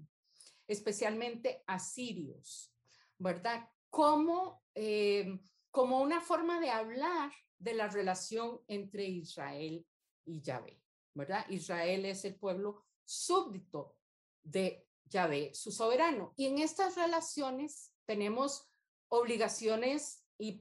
especialmente 0.68 1.64
asirios, 1.66 2.76
¿verdad? 3.18 3.66
Como, 3.90 4.62
eh, 4.76 5.40
como 5.72 6.02
una 6.02 6.20
forma 6.20 6.60
de 6.60 6.70
hablar 6.70 7.32
de 7.58 7.76
la 7.76 7.88
relación 7.88 8.60
entre 8.68 9.06
Israel 9.06 9.88
y 10.26 10.42
Yahvé, 10.42 10.84
¿verdad? 11.14 11.46
Israel 11.50 12.06
es 12.06 12.26
el 12.26 12.36
pueblo 12.36 12.84
súbdito 13.06 13.96
de 14.44 14.86
Yahvé, 15.06 15.54
su 15.54 15.72
soberano. 15.72 16.34
Y 16.36 16.48
en 16.48 16.60
estas 16.60 16.96
relaciones 16.96 17.92
tenemos 18.12 18.70
obligaciones 19.08 20.26
y, 20.38 20.58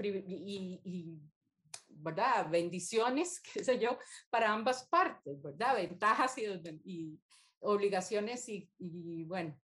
¿verdad? 1.88 2.48
bendiciones, 2.48 3.40
qué 3.52 3.64
sé 3.64 3.80
yo, 3.80 3.98
para 4.30 4.52
ambas 4.52 4.86
partes, 4.86 5.42
¿verdad? 5.42 5.74
Ventajas 5.74 6.38
y, 6.38 6.44
y 6.84 7.20
obligaciones 7.58 8.48
y, 8.48 9.24
bueno, 9.24 9.58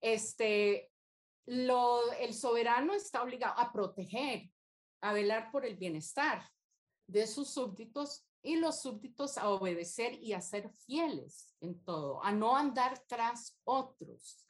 este, 0.00 0.92
lo, 1.46 2.12
el 2.12 2.34
soberano 2.34 2.94
está 2.94 3.24
obligado 3.24 3.58
a 3.58 3.72
proteger, 3.72 4.48
a 5.00 5.12
velar 5.12 5.50
por 5.50 5.66
el 5.66 5.76
bienestar 5.76 6.48
de 7.08 7.26
sus 7.26 7.50
súbditos 7.52 8.28
y 8.42 8.54
los 8.54 8.80
súbditos 8.80 9.38
a 9.38 9.50
obedecer 9.50 10.14
y 10.22 10.34
a 10.34 10.40
ser 10.40 10.70
fieles 10.86 11.56
en 11.60 11.82
todo, 11.82 12.22
a 12.22 12.30
no 12.30 12.56
andar 12.56 13.04
tras 13.08 13.58
otros. 13.64 14.47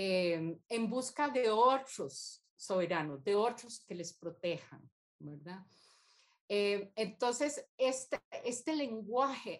Em, 0.00 0.56
en 0.68 0.88
busca 0.88 1.28
de 1.28 1.50
otros 1.50 2.44
soberanos, 2.54 3.24
de 3.24 3.34
otros 3.34 3.80
que 3.80 3.96
les 3.96 4.12
protejan, 4.12 4.88
¿verdad? 5.18 5.66
Em, 6.46 6.92
entonces, 6.94 7.66
este, 7.76 8.20
este 8.44 8.76
lenguaje 8.76 9.58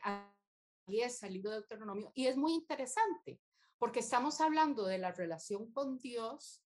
es 0.86 1.18
salido 1.18 1.50
de 1.50 1.56
Deuteronomio 1.56 2.12
y 2.14 2.28
es 2.28 2.36
muy 2.36 2.52
interesante 2.52 3.40
porque 3.78 3.98
estamos 3.98 4.40
hablando 4.40 4.84
de 4.84 4.98
la 4.98 5.10
relación 5.10 5.72
con 5.72 5.98
Dios 5.98 6.62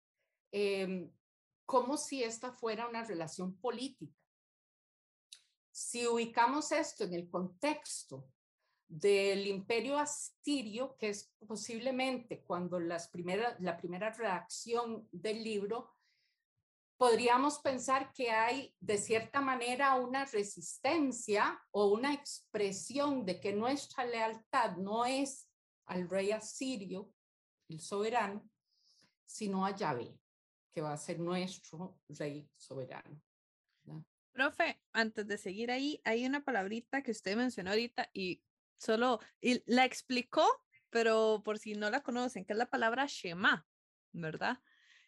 em, 0.50 1.10
como 1.64 1.96
si 1.96 2.22
esta 2.22 2.52
fuera 2.52 2.86
una 2.86 3.04
relación 3.04 3.56
política. 3.56 4.20
Si 5.70 6.06
ubicamos 6.06 6.72
esto 6.72 7.04
en 7.04 7.14
el 7.14 7.30
contexto 7.30 8.28
del 8.92 9.46
imperio 9.46 9.96
asirio, 9.98 10.96
que 10.98 11.08
es 11.08 11.32
posiblemente 11.46 12.42
cuando 12.42 12.78
las 12.78 13.08
primera, 13.08 13.56
la 13.60 13.74
primera 13.74 14.10
redacción 14.10 15.08
del 15.10 15.42
libro, 15.42 15.94
podríamos 16.98 17.58
pensar 17.60 18.12
que 18.12 18.30
hay 18.30 18.76
de 18.80 18.98
cierta 18.98 19.40
manera 19.40 19.94
una 19.94 20.26
resistencia 20.26 21.58
o 21.70 21.86
una 21.86 22.12
expresión 22.12 23.24
de 23.24 23.40
que 23.40 23.54
nuestra 23.54 24.04
lealtad 24.04 24.76
no 24.76 25.06
es 25.06 25.48
al 25.86 26.06
rey 26.06 26.30
asirio, 26.30 27.10
el 27.70 27.80
soberano, 27.80 28.46
sino 29.24 29.64
a 29.64 29.74
Yahvé, 29.74 30.14
que 30.70 30.82
va 30.82 30.92
a 30.92 30.98
ser 30.98 31.18
nuestro 31.18 31.98
rey 32.10 32.46
soberano. 32.58 33.22
Profe, 34.32 34.82
antes 34.92 35.26
de 35.26 35.38
seguir 35.38 35.70
ahí, 35.70 36.00
hay 36.04 36.26
una 36.26 36.44
palabrita 36.44 37.02
que 37.02 37.10
usted 37.10 37.36
mencionó 37.36 37.70
ahorita 37.70 38.10
y 38.12 38.42
solo 38.82 39.20
y 39.40 39.62
la 39.66 39.84
explicó, 39.84 40.46
pero 40.90 41.42
por 41.44 41.58
si 41.58 41.74
no 41.74 41.88
la 41.90 42.02
conocen, 42.02 42.44
que 42.44 42.52
es 42.52 42.58
la 42.58 42.70
palabra 42.70 43.06
Shema, 43.06 43.66
¿verdad? 44.12 44.58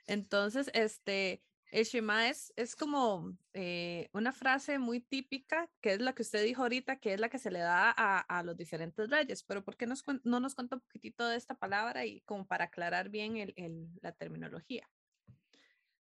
Entonces, 0.07 0.71
este, 0.75 1.43
el 1.71 1.85
Shema 1.85 2.29
es, 2.29 2.53
es 2.57 2.77
como 2.77 3.37
eh, 3.53 4.09
una 4.13 4.33
frase 4.33 4.79
muy 4.79 5.01
típica, 5.01 5.69
que 5.81 5.95
es 5.95 6.01
la 6.01 6.15
que 6.15 6.23
usted 6.23 6.45
dijo 6.45 6.63
ahorita, 6.63 7.01
que 7.01 7.15
es 7.15 7.21
la 7.21 7.29
que 7.29 7.39
se 7.39 7.51
le 7.51 7.59
da 7.59 7.93
a, 7.97 8.21
a 8.21 8.43
los 8.43 8.57
diferentes 8.57 9.11
reyes, 9.11 9.43
pero 9.43 9.65
¿por 9.65 9.77
qué 9.77 9.87
nos, 9.87 10.05
no 10.23 10.41
nos 10.41 10.55
cuenta 10.55 10.77
un 10.77 10.83
poquitito 10.83 11.27
de 11.27 11.37
esta 11.37 11.55
palabra 11.55 12.07
y 12.07 12.21
como 12.23 12.47
para 12.47 12.67
aclarar 12.67 13.09
bien 13.09 13.37
el, 13.39 13.53
el, 13.57 13.89
la 14.01 14.13
terminología? 14.13 14.89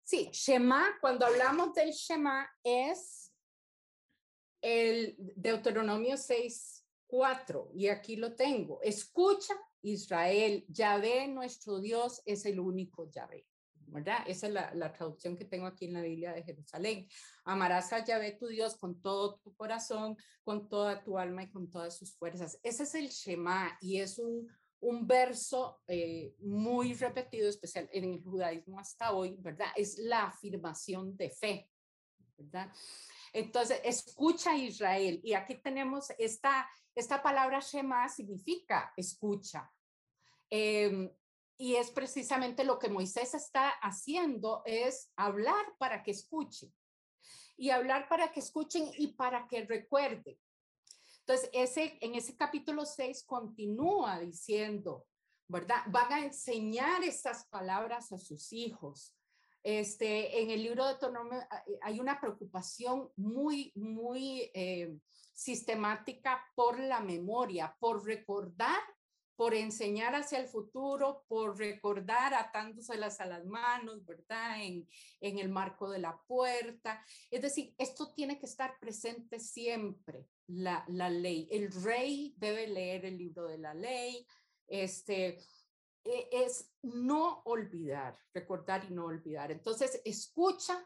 Sí, 0.04 0.30
Shema, 0.34 0.98
cuando 1.02 1.26
hablamos 1.28 1.74
del 1.76 1.92
Shema 1.92 2.50
es 2.64 3.32
el 4.62 5.16
Deuteronomio 5.18 6.18
6, 6.18 6.79
Cuatro, 7.10 7.72
y 7.74 7.88
aquí 7.88 8.18
lo 8.18 8.36
tengo. 8.36 8.80
Escucha, 8.84 9.56
Israel, 9.82 10.64
Yahvé, 10.68 11.28
nuestro 11.28 11.80
Dios, 11.80 12.22
es 12.24 12.46
el 12.46 12.60
único 12.60 13.10
Yahvé. 13.10 13.48
¿verdad? 13.88 14.20
Esa 14.28 14.46
es 14.46 14.54
la, 14.54 14.72
la, 14.76 14.94
traducción 14.94 15.36
que 15.36 15.46
tengo 15.46 15.66
aquí 15.66 15.86
en 15.86 15.94
la 15.94 16.04
Biblia 16.04 16.34
de 16.34 16.44
Jerusalén. 16.44 17.08
Amarás 17.44 17.92
a 17.92 18.06
Yahvé 18.06 18.34
tu 18.34 18.46
Dios 18.46 18.78
con 18.78 19.02
todo 19.02 19.40
tu 19.40 19.56
corazón, 19.56 20.16
con 20.44 20.70
toda 20.70 21.04
tu 21.04 21.18
alma 21.18 21.42
y 21.42 21.50
con 21.50 21.72
todas 21.72 21.98
sus 21.98 22.16
fuerzas. 22.16 22.60
Ese 22.62 22.84
es 22.84 22.94
el 22.94 23.10
Shema 23.10 23.76
y 23.82 24.00
es 24.00 24.20
un, 24.20 24.48
un 24.82 25.08
verso 25.08 25.82
eh, 25.88 26.36
muy 26.40 26.94
repetido, 26.94 27.50
especial 27.50 27.90
en 27.92 28.06
el 28.06 28.24
judaísmo 28.24 28.80
hasta 28.80 29.14
hoy, 29.14 29.36
¿verdad? 29.40 29.70
Es 29.76 29.98
la 29.98 30.26
afirmación 30.26 31.18
de 31.18 31.32
fe, 31.32 31.70
¿verdad? 32.38 32.72
Entonces, 33.34 33.82
escucha 33.84 34.56
Israel 34.56 35.20
y 35.24 35.34
aquí 35.34 35.56
tenemos 35.56 36.12
esta 36.18 36.68
esta 37.00 37.22
palabra 37.24 37.60
Shema 37.60 38.08
significa 38.10 38.94
escucha. 38.96 39.72
Em, 40.50 41.10
y 41.58 41.76
es 41.76 41.92
precisamente 41.92 42.64
lo 42.64 42.80
que 42.80 42.90
Moisés 42.90 43.34
está 43.34 43.70
haciendo, 43.82 44.62
es 44.66 45.12
hablar 45.16 45.66
para 45.78 46.04
que 46.04 46.12
escuchen. 46.12 46.74
Y 47.58 47.70
hablar 47.72 48.08
para 48.08 48.32
que 48.32 48.40
escuchen 48.40 48.90
y 48.98 49.08
para 49.14 49.48
que 49.48 49.66
recuerden. 49.66 50.40
Entonces, 51.20 51.50
ese, 51.54 51.98
en 52.02 52.16
ese 52.16 52.36
capítulo 52.36 52.86
6 52.86 53.24
continúa 53.26 54.20
diciendo, 54.20 55.06
¿verdad? 55.48 55.84
Van 55.88 56.12
a 56.14 56.26
enseñar 56.26 57.04
estas 57.04 57.46
palabras 57.48 58.12
a 58.12 58.18
sus 58.18 58.54
hijos. 58.54 59.16
Este, 59.64 60.42
en 60.42 60.52
el 60.52 60.64
libro 60.64 60.86
de 60.86 60.92
Deuteronomio 60.92 61.40
eh, 61.40 61.80
hay 61.82 62.00
una 62.00 62.20
preocupación 62.20 63.10
muy, 63.18 63.74
muy 63.76 64.50
eh, 64.54 64.98
sistemática 65.34 66.44
por 66.56 66.80
la 66.80 67.02
memoria, 67.02 67.76
por 67.80 68.06
recordar, 68.06 68.80
por 69.36 69.54
enseñar 69.54 70.16
hacia 70.16 70.40
el 70.40 70.48
futuro, 70.48 71.24
por 71.30 71.58
recordar 71.58 72.34
atándoselas 72.34 73.22
a 73.22 73.26
las 73.26 73.46
manos, 73.46 74.06
¿verdad? 74.06 74.62
En, 74.62 74.86
en 75.22 75.40
el 75.40 75.48
marco 75.48 75.90
de 75.90 76.00
la 76.00 76.22
puerta. 76.28 77.02
Es 77.32 77.42
decir, 77.42 77.74
esto 77.78 78.14
tiene 78.14 78.38
que 78.38 78.46
estar 78.46 78.78
presente 78.80 79.40
siempre, 79.40 80.26
la, 80.48 80.84
la 80.90 81.10
ley. 81.10 81.48
El 81.52 81.72
rey 81.72 82.34
debe 82.38 82.68
leer 82.68 83.06
el 83.06 83.18
libro 83.18 83.48
de 83.48 83.60
la 83.60 83.74
ley, 83.74 84.28
este, 84.68 85.40
es 86.04 86.72
no 86.82 87.42
olvidar, 87.46 88.18
recordar 88.34 88.86
y 88.90 88.94
no 88.94 89.06
olvidar. 89.06 89.52
Entonces, 89.52 90.02
escucha, 90.06 90.84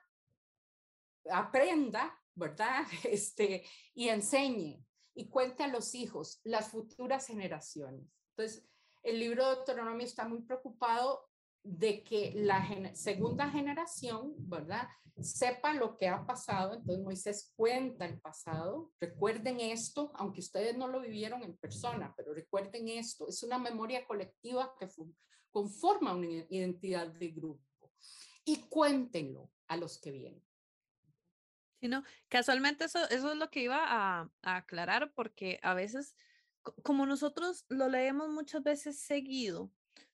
aprenda, 1.30 2.20
¿verdad? 2.36 2.86
Este, 3.04 3.66
y 3.94 4.10
enseñe 4.10 4.84
y 5.16 5.30
cuente 5.30 5.64
a 5.64 5.68
los 5.68 5.94
hijos, 5.94 6.40
las 6.44 6.70
futuras 6.70 7.28
generaciones. 7.28 8.08
Entonces, 8.32 8.68
el 9.04 9.20
libro 9.20 9.48
de 9.48 9.56
Deuteronomio 9.58 10.06
está 10.06 10.28
muy 10.28 10.42
preocupado 10.42 11.30
de 11.64 12.04
que 12.04 12.34
la 12.36 12.94
segunda 12.94 13.50
generación, 13.50 14.34
¿verdad? 14.38 14.88
Sepa 15.22 15.74
lo 15.74 15.98
que 15.98 16.10
ha 16.10 16.26
pasado. 16.26 16.74
Entonces 16.74 17.04
Moisés 17.04 17.54
cuenta 17.56 18.06
el 18.06 18.20
pasado. 18.20 18.92
Recuerden 19.00 19.60
esto, 19.60 20.12
aunque 20.16 20.42
ustedes 20.42 20.78
no 20.78 20.88
lo 20.88 21.02
vivieron 21.02 21.42
en 21.44 21.56
persona, 21.58 22.14
pero 22.18 22.34
recuerden 22.34 22.90
esto. 22.90 23.28
Es 23.30 23.44
una 23.44 23.58
memoria 23.58 24.06
colectiva 24.06 24.76
que 24.78 24.90
conforma 25.52 26.14
una 26.14 26.28
identidad 26.50 27.08
de 27.08 27.30
grupo. 27.30 27.64
Y 28.44 28.58
cuéntenlo 28.64 29.50
a 29.68 29.78
los 29.78 30.00
que 30.00 30.12
vienen. 30.12 30.44
Sí, 31.80 31.88
no, 31.88 32.04
casualmente 32.28 32.86
eso, 32.86 33.08
es 33.10 33.24
lo 33.24 33.50
que 33.50 33.62
iba 33.62 33.80
a 33.86 34.30
aclarar, 34.42 35.14
porque 35.14 35.60
a 35.64 35.74
veces, 35.74 36.16
como 36.82 37.06
nosotros 37.06 37.66
lo 37.70 37.88
leemos 37.88 38.30
muchas 38.30 38.64
veces 38.64 39.00
seguido, 39.00 39.72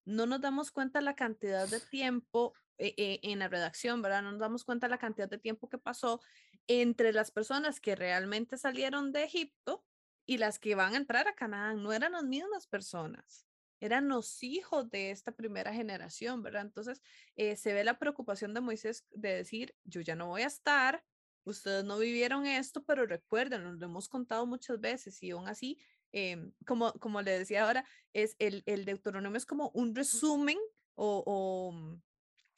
no 0.10 0.26
nos 0.26 0.42
damos 0.42 0.72
cuenta 0.72 1.02
la 1.02 1.16
cantidad 1.16 1.68
de 1.68 1.80
tiempo 1.80 2.54
eh, 2.78 2.96
eh, 2.98 3.20
en 3.24 3.40
la 3.40 3.48
redacción, 3.48 4.02
¿verdad? 4.02 4.24
No 4.24 4.32
nos 4.32 4.40
damos 4.40 4.64
cuenta 4.64 4.88
la 4.88 4.98
cantidad 4.98 5.30
de 5.30 5.38
tiempo 5.38 5.70
que 5.70 5.78
pasó 5.78 6.20
entre 6.68 7.14
las 7.14 7.30
personas 7.32 7.80
que 7.80 7.96
realmente 7.96 8.58
salieron 8.58 9.12
de 9.12 9.24
Egipto 9.24 9.86
y 10.26 10.38
las 10.38 10.58
que 10.60 10.76
van 10.76 10.94
a 10.94 10.98
entrar 10.98 11.28
a 11.28 11.36
Canaán. 11.36 11.84
No 11.84 11.94
eran 11.94 12.14
las 12.14 12.24
mismas 12.24 12.66
personas, 12.66 13.46
eran 13.80 14.08
los 14.08 14.42
hijos 14.42 14.90
de 14.90 15.12
esta 15.12 15.32
primera 15.32 15.74
generación, 15.74 16.42
¿verdad? 16.42 16.64
Entonces 16.64 17.02
eh, 17.36 17.56
se 17.56 17.74
ve 17.74 17.84
la 17.84 18.00
preocupación 18.00 18.54
de 18.54 18.62
Moisés 18.62 19.06
de 19.12 19.36
decir, 19.36 19.76
yo 19.84 20.02
ya 20.02 20.16
no 20.16 20.28
voy 20.28 20.42
a 20.42 20.48
estar, 20.48 21.04
ustedes 21.44 21.84
no 21.86 22.00
vivieron 22.00 22.48
esto, 22.48 22.84
pero 22.84 23.06
recuerden, 23.06 23.80
lo 23.80 23.86
hemos 23.86 24.10
contado 24.10 24.48
muchas 24.48 24.80
veces 24.80 25.22
y 25.22 25.32
aún 25.32 25.48
así 25.48 25.78
Em, 26.12 26.52
como, 26.66 26.94
como 26.94 27.22
le 27.22 27.38
decía 27.38 27.66
ahora, 27.66 27.86
es 28.14 28.36
el, 28.40 28.64
el 28.66 28.86
Deuteronomio 28.86 29.38
es 29.38 29.46
como 29.46 29.70
un 29.74 29.96
resumen 29.96 30.58
o, 30.96 31.24
o, 31.26 31.72
mm, 31.72 32.02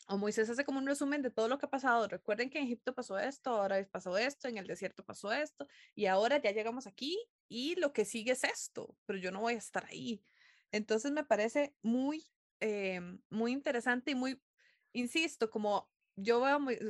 o, 0.07 0.17
Moisés 0.17 0.49
hace 0.49 0.63
como 0.63 0.79
un 0.79 0.87
resumen 0.87 1.21
de 1.21 1.31
todo 1.31 1.47
lo 1.47 1.57
que 1.57 1.65
ha 1.65 1.69
pasado. 1.69 2.07
Recuerden 2.07 2.49
que 2.49 2.59
en 2.59 2.65
Egipto 2.65 2.93
pasó 2.93 3.19
esto, 3.19 3.51
ahora 3.51 3.85
pasó 3.91 4.17
esto, 4.17 4.47
en 4.47 4.57
el 4.57 4.67
desierto 4.67 5.03
pasó 5.03 5.31
esto, 5.31 5.67
y 5.95 6.05
ahora 6.05 6.41
ya 6.41 6.51
llegamos 6.51 6.87
aquí 6.87 7.17
y 7.49 7.75
lo 7.75 7.93
que 7.93 8.05
sigue 8.05 8.31
es 8.31 8.43
esto, 8.43 8.95
pero 9.05 9.19
yo 9.19 9.31
no 9.31 9.41
voy 9.41 9.53
a 9.55 9.57
estar 9.57 9.85
ahí. 9.85 10.23
Entonces 10.71 11.11
me 11.11 11.25
parece 11.25 11.75
muy, 11.81 12.25
em, 12.59 13.21
muy 13.29 13.51
interesante 13.51 14.11
y 14.11 14.15
muy, 14.15 14.41
insisto, 14.93 15.49
como 15.49 15.89
yo 16.15 16.43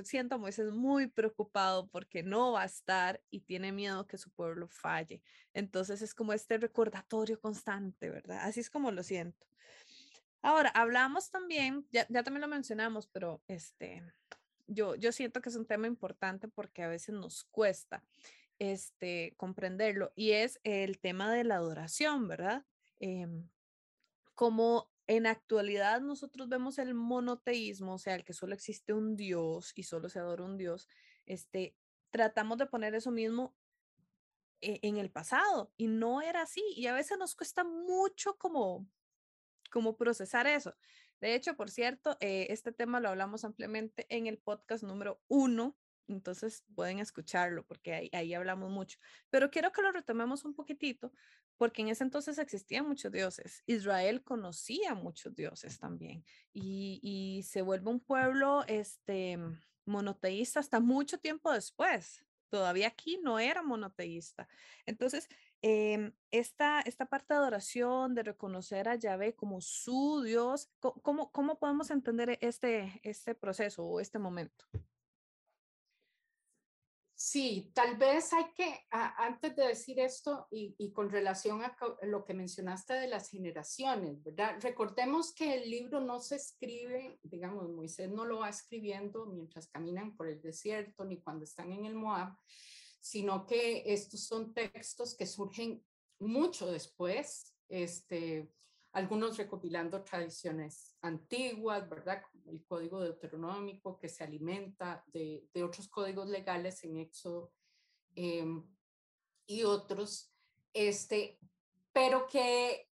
siento 0.03 0.35
a 0.35 0.37
Moisés 0.37 0.71
muy 0.71 1.07
preocupado 1.07 1.87
porque 1.87 2.23
no 2.23 2.53
va 2.53 2.63
a 2.63 2.65
estar 2.65 3.21
y 3.29 3.41
tiene 3.41 3.71
miedo 3.71 4.07
que 4.07 4.17
su 4.17 4.29
pueblo 4.31 4.67
falle. 4.67 5.21
Entonces 5.53 6.01
es 6.01 6.13
como 6.13 6.33
este 6.33 6.57
recordatorio 6.57 7.39
constante, 7.39 8.09
¿verdad? 8.09 8.39
Así 8.41 8.59
es 8.59 8.69
como 8.69 8.91
lo 8.91 9.03
siento. 9.03 9.45
Ahora, 10.41 10.69
hablamos 10.69 11.29
también, 11.29 11.85
ya, 11.91 12.07
ya 12.09 12.23
también 12.23 12.41
lo 12.41 12.47
mencionamos, 12.47 13.07
pero 13.07 13.41
este, 13.47 14.03
yo, 14.67 14.95
yo 14.95 15.11
siento 15.11 15.41
que 15.41 15.49
es 15.49 15.55
un 15.55 15.67
tema 15.67 15.87
importante 15.87 16.47
porque 16.47 16.81
a 16.83 16.87
veces 16.87 17.13
nos 17.13 17.43
cuesta 17.45 18.03
este, 18.57 19.33
comprenderlo 19.37 20.11
y 20.15 20.31
es 20.31 20.59
el 20.63 20.99
tema 20.99 21.31
de 21.31 21.43
la 21.43 21.55
adoración, 21.55 22.27
¿verdad? 22.27 22.65
Eh, 22.99 23.27
como 24.35 24.91
en 25.11 25.27
actualidad 25.27 25.99
nosotros 25.99 26.47
vemos 26.47 26.79
el 26.79 26.93
monoteísmo, 26.93 27.95
o 27.95 27.97
sea, 27.97 28.15
el 28.15 28.23
que 28.23 28.31
solo 28.31 28.53
existe 28.53 28.93
un 28.93 29.17
Dios 29.17 29.73
y 29.75 29.83
solo 29.83 30.07
se 30.07 30.19
adora 30.19 30.45
un 30.45 30.57
Dios, 30.57 30.87
este, 31.25 31.75
tratamos 32.11 32.57
de 32.57 32.65
poner 32.65 32.95
eso 32.95 33.11
mismo 33.11 33.53
e, 34.61 34.79
en 34.83 34.95
el 34.95 35.11
pasado 35.11 35.73
y 35.75 35.87
no 35.87 36.21
era 36.21 36.43
así 36.43 36.63
y 36.77 36.87
a 36.87 36.93
veces 36.93 37.17
nos 37.17 37.35
cuesta 37.35 37.65
mucho 37.65 38.37
como, 38.37 38.87
como 39.69 39.97
procesar 39.97 40.47
eso. 40.47 40.77
De 41.19 41.35
hecho, 41.35 41.57
por 41.57 41.69
cierto, 41.69 42.15
eh, 42.21 42.47
este 42.49 42.71
tema 42.71 43.01
lo 43.01 43.09
hablamos 43.09 43.43
ampliamente 43.43 44.07
en 44.07 44.27
el 44.27 44.37
podcast 44.37 44.81
número 44.81 45.21
uno 45.27 45.75
entonces 46.11 46.63
pueden 46.75 46.99
escucharlo 46.99 47.65
porque 47.65 48.09
ahí, 48.13 48.33
hablamos 48.33 48.69
mucho. 48.69 48.99
Pero 49.29 49.49
quiero 49.49 49.71
que 49.71 49.81
lo 49.81 49.91
retomemos 49.91 50.45
un 50.45 50.53
poquitito 50.53 51.11
porque 51.57 51.81
en 51.81 51.89
ese 51.89 52.03
entonces 52.03 52.37
existían 52.37 52.87
muchos 52.87 53.11
dioses. 53.11 53.63
Israel 53.67 54.23
conocía 54.23 54.95
muchos 54.95 55.35
dioses 55.35 55.79
también 55.79 56.23
y, 56.53 57.43
se 57.47 57.61
vuelve 57.61 57.89
un 57.89 57.99
pueblo 57.99 58.63
este, 58.67 59.37
monoteísta 59.85 60.59
hasta 60.59 60.79
mucho 60.79 61.19
tiempo 61.19 61.51
después. 61.51 62.23
Todavía 62.49 62.87
aquí 62.87 63.17
no 63.23 63.39
era 63.39 63.63
monoteísta. 63.63 64.47
Entonces, 64.85 65.29
eh, 65.61 66.11
esta, 66.31 66.81
esta 66.81 67.05
parte 67.05 67.33
de 67.33 67.39
adoración, 67.39 68.15
de 68.15 68.23
reconocer 68.23 68.89
a 68.89 68.95
Yahvé 68.95 69.35
como 69.35 69.61
su 69.61 70.23
Dios, 70.23 70.69
¿cómo, 70.79 71.31
cómo 71.31 71.59
podemos 71.59 71.91
entender 71.91 72.37
este, 72.41 72.99
este 73.03 73.35
proceso 73.35 73.85
o 73.85 73.99
este 73.99 74.17
momento? 74.19 74.65
Sí, 77.23 77.71
tal 77.75 77.97
vez 77.97 78.33
hay 78.33 78.45
que, 78.55 78.79
antes 78.89 79.55
de 79.55 79.67
decir 79.67 79.99
esto 79.99 80.47
y, 80.49 80.91
con 80.91 81.11
relación 81.11 81.61
a 81.61 81.77
lo 82.01 82.25
que 82.25 82.33
mencionaste 82.33 82.95
de 82.95 83.07
las 83.07 83.29
generaciones, 83.29 84.23
¿verdad? 84.23 84.57
Recordemos 84.59 85.31
que 85.31 85.53
el 85.53 85.69
libro 85.69 86.01
no 86.01 86.19
se 86.19 86.37
escribe, 86.37 87.19
digamos, 87.21 87.69
Moisés 87.69 88.09
no 88.09 88.25
lo 88.25 88.39
va 88.39 88.49
escribiendo 88.49 89.27
mientras 89.27 89.67
caminan 89.67 90.17
por 90.17 90.29
el 90.29 90.41
desierto 90.41 91.05
ni 91.05 91.21
cuando 91.21 91.43
están 91.43 91.71
en 91.71 91.85
el 91.85 91.93
Moab, 91.93 92.35
sino 92.99 93.45
que 93.45 93.83
estos 93.85 94.25
son 94.25 94.51
textos 94.55 95.15
que 95.15 95.27
surgen 95.27 95.85
mucho 96.17 96.71
después, 96.71 97.53
este, 97.69 98.51
algunos 98.93 99.37
recopilando 99.37 100.03
tradiciones 100.03 100.97
antiguas, 101.03 101.87
¿verdad? 101.87 102.23
El 102.47 102.63
código 102.65 103.01
deuteronómico 103.01 103.97
que 103.97 104.09
se 104.09 104.23
alimenta 104.23 105.03
de, 105.07 105.47
otros 105.63 105.87
códigos 105.87 106.27
legales 106.29 106.83
en 106.83 106.97
Éxodo 106.97 107.53
em, 108.15 108.63
y 109.45 109.63
otros, 109.63 110.33
este, 110.73 111.39
pero 111.91 112.27
que 112.27 112.87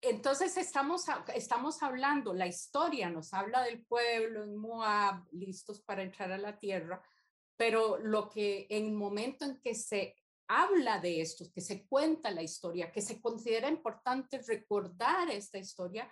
entonces 0.00 0.56
estamos, 0.58 1.04
estamos 1.34 1.82
hablando, 1.82 2.34
la 2.34 2.46
historia 2.46 3.08
nos 3.08 3.32
habla 3.32 3.62
del 3.62 3.84
pueblo 3.86 4.44
en 4.44 4.56
Moab, 4.56 5.24
listos 5.32 5.80
para 5.80 6.02
entrar 6.02 6.30
a 6.30 6.38
la 6.38 6.58
tierra, 6.58 7.02
pero 7.56 7.98
lo 7.98 8.28
que 8.28 8.66
en 8.68 8.86
el 8.86 8.92
momento 8.92 9.46
en 9.46 9.60
que 9.60 9.74
se 9.74 10.14
habla 10.46 11.00
de 11.00 11.22
esto, 11.22 11.46
que 11.52 11.60
se 11.60 11.86
cuenta 11.86 12.30
la 12.30 12.42
historia, 12.42 12.92
que 12.92 13.00
se 13.00 13.20
considera 13.20 13.68
importante 13.68 14.42
recordar 14.46 15.30
esta 15.30 15.58
historia, 15.58 16.10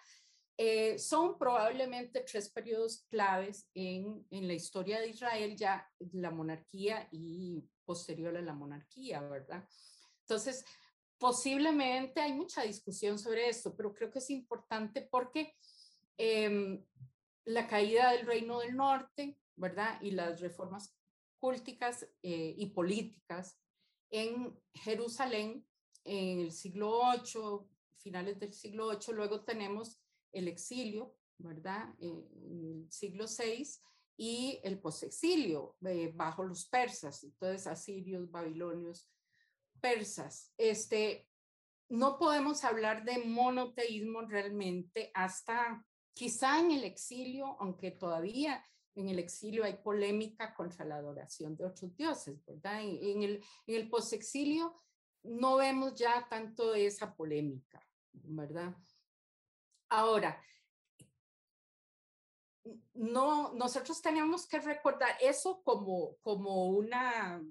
eh, 0.64 0.96
son 0.96 1.36
probablemente 1.36 2.20
tres 2.20 2.48
periodos 2.48 3.04
claves 3.10 3.68
en, 3.74 4.24
en, 4.30 4.46
la 4.46 4.52
historia 4.52 5.00
de 5.00 5.08
Israel, 5.08 5.56
ya 5.56 5.90
la 6.12 6.30
monarquía 6.30 7.08
y 7.10 7.68
posterior 7.84 8.36
a 8.36 8.40
la 8.40 8.54
monarquía, 8.54 9.20
¿verdad? 9.22 9.68
Entonces, 10.20 10.64
posiblemente 11.18 12.20
hay 12.20 12.32
mucha 12.32 12.62
discusión 12.62 13.18
sobre 13.18 13.48
esto, 13.48 13.74
pero 13.74 13.92
creo 13.92 14.08
que 14.08 14.20
es 14.20 14.30
importante 14.30 15.02
porque 15.02 15.52
eh, 16.16 16.80
la 17.44 17.66
caída 17.66 18.12
del 18.12 18.24
reino 18.24 18.60
del 18.60 18.76
norte, 18.76 19.36
¿verdad? 19.56 20.00
Y 20.00 20.12
las 20.12 20.40
reformas 20.40 20.96
culticas 21.40 22.06
eh, 22.22 22.54
y 22.56 22.66
políticas 22.66 23.58
en 24.10 24.56
Jerusalén 24.74 25.66
en 26.04 26.38
el 26.38 26.52
siglo 26.52 27.00
VIII, 27.10 27.68
finales 27.96 28.38
del 28.38 28.52
siglo 28.52 28.90
VIII, 28.90 29.12
luego 29.12 29.42
tenemos 29.42 29.98
el 30.32 30.48
exilio, 30.48 31.14
¿verdad? 31.38 31.94
En 32.00 32.24
el 32.42 32.86
siglo 32.90 33.26
VI 33.26 33.66
y 34.16 34.60
el 34.62 34.78
posexilio 34.78 35.76
eh, 35.84 36.12
bajo 36.14 36.44
los 36.44 36.66
persas, 36.66 37.24
entonces 37.24 37.66
asirios, 37.66 38.30
babilonios, 38.30 39.10
persas. 39.80 40.52
Este, 40.56 41.28
no 41.88 42.18
podemos 42.18 42.64
hablar 42.64 43.04
de 43.04 43.18
monoteísmo 43.24 44.22
realmente 44.22 45.10
hasta 45.14 45.84
quizá 46.14 46.60
en 46.60 46.70
el 46.70 46.84
exilio, 46.84 47.56
aunque 47.60 47.90
todavía 47.90 48.64
en 48.94 49.08
el 49.08 49.18
exilio 49.18 49.64
hay 49.64 49.74
polémica 49.74 50.54
contra 50.54 50.84
la 50.84 50.96
adoración 50.96 51.56
de 51.56 51.64
otros 51.64 51.96
dioses, 51.96 52.44
¿verdad? 52.44 52.82
En, 52.82 53.22
el, 53.22 53.42
en 53.66 53.74
el 53.74 53.88
posexilio 53.88 54.74
no 55.22 55.56
vemos 55.56 55.94
ya 55.94 56.26
tanto 56.28 56.74
esa 56.74 57.14
polémica, 57.14 57.80
¿verdad? 58.12 58.76
Ahora, 59.94 60.42
no, 62.94 63.52
nosotros 63.52 64.00
tenemos 64.00 64.46
que 64.46 64.58
recordar 64.58 65.14
eso 65.20 65.62
como, 65.62 66.16
como 66.22 66.68
una, 66.68 67.44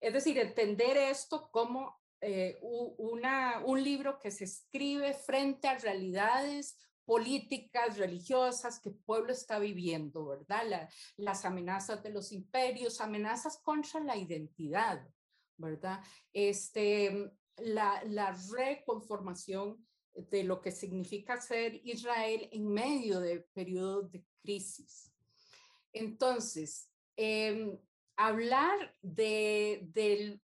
es 0.00 0.12
decir, 0.12 0.38
entender 0.38 0.96
esto 0.96 1.48
como 1.52 1.96
eh, 2.20 2.58
una, 2.60 3.62
un 3.64 3.80
libro 3.80 4.18
que 4.18 4.32
se 4.32 4.42
escribe 4.42 5.14
frente 5.14 5.68
a 5.68 5.78
realidades 5.78 6.76
políticas, 7.04 7.96
religiosas 7.96 8.80
que 8.80 8.88
el 8.88 8.96
pueblo 8.96 9.32
está 9.32 9.60
viviendo, 9.60 10.26
¿verdad? 10.26 10.88
las 11.16 11.44
amenazas 11.44 12.02
de 12.02 12.10
los 12.10 12.32
imperios, 12.32 13.00
amenazas 13.00 13.56
contra 13.62 14.00
la 14.00 14.16
identidad, 14.16 15.08
¿verdad? 15.56 16.02
Este, 16.32 17.30
la, 17.56 18.02
la 18.04 18.36
reconformación 18.52 19.87
de 20.30 20.44
lo 20.44 20.60
que 20.60 20.70
significa 20.70 21.40
ser 21.40 21.80
Israel 21.84 22.48
en 22.52 22.68
medio 22.68 23.20
de 23.20 23.40
periodos 23.40 24.10
de 24.10 24.24
crisis. 24.42 25.12
Entonces, 25.92 26.90
em, 27.16 27.78
hablar 28.16 28.94
de, 29.00 29.80
del 29.92 30.42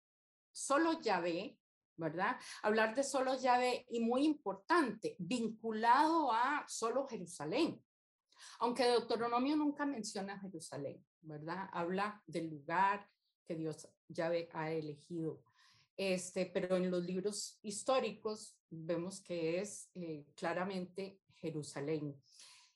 solo 0.52 1.00
Yahvé, 1.00 1.58
¿verdad? 1.96 2.36
Hablar 2.62 2.94
de 2.94 3.02
solo 3.02 3.38
Yahvé 3.40 3.86
y 3.88 4.00
muy 4.00 4.24
importante, 4.24 5.16
vinculado 5.18 6.32
a 6.32 6.64
solo 6.68 7.06
Jerusalén. 7.06 7.82
Aunque 8.58 8.84
Deuteronomio 8.84 9.56
nunca 9.56 9.86
menciona 9.86 10.38
Jerusalén, 10.38 11.04
¿verdad? 11.20 11.68
Habla 11.72 12.22
del 12.26 12.50
lugar 12.50 13.08
que 13.46 13.54
Dios 13.54 13.88
Yahvé 14.08 14.48
ha 14.52 14.70
elegido. 14.70 15.42
Este, 15.96 16.46
pero 16.46 16.76
en 16.76 16.90
los 16.90 17.04
libros 17.04 17.58
históricos 17.62 18.56
vemos 18.70 19.20
que 19.20 19.60
es 19.60 19.90
eh, 19.94 20.24
claramente 20.34 21.20
Jerusalén. 21.36 22.16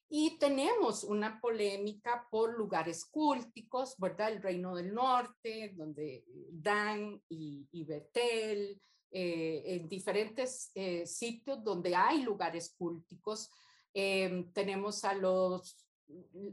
Y 0.09 0.39
tenemos 0.39 1.03
una 1.03 1.41
polémica 1.41 2.29
por 2.31 2.57
lugares 2.57 3.05
cúlticos, 3.07 3.97
¿verdad? 3.99 4.33
El 4.33 4.43
Reino 4.43 4.77
del 4.77 4.95
Norte, 4.95 5.73
donde 5.75 6.25
Dan 6.51 7.21
y, 7.29 7.85
Betel, 7.85 8.81
eh, 9.11 9.63
en 9.67 9.89
diferentes 9.89 10.71
eh, 10.75 11.07
sitios 11.07 11.65
donde 11.65 11.97
hay 11.97 12.23
lugares 12.23 12.73
cúlticos. 12.79 13.51
Em, 13.93 14.53
tenemos 14.53 15.05
a 15.05 15.15
los, 15.15 15.89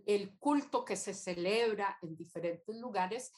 el 0.08 0.36
culto 0.39 0.84
que 0.84 0.95
se 0.95 1.13
celebra 1.13 1.97
en 2.02 2.15
diferentes 2.15 2.76
lugares 2.76 3.32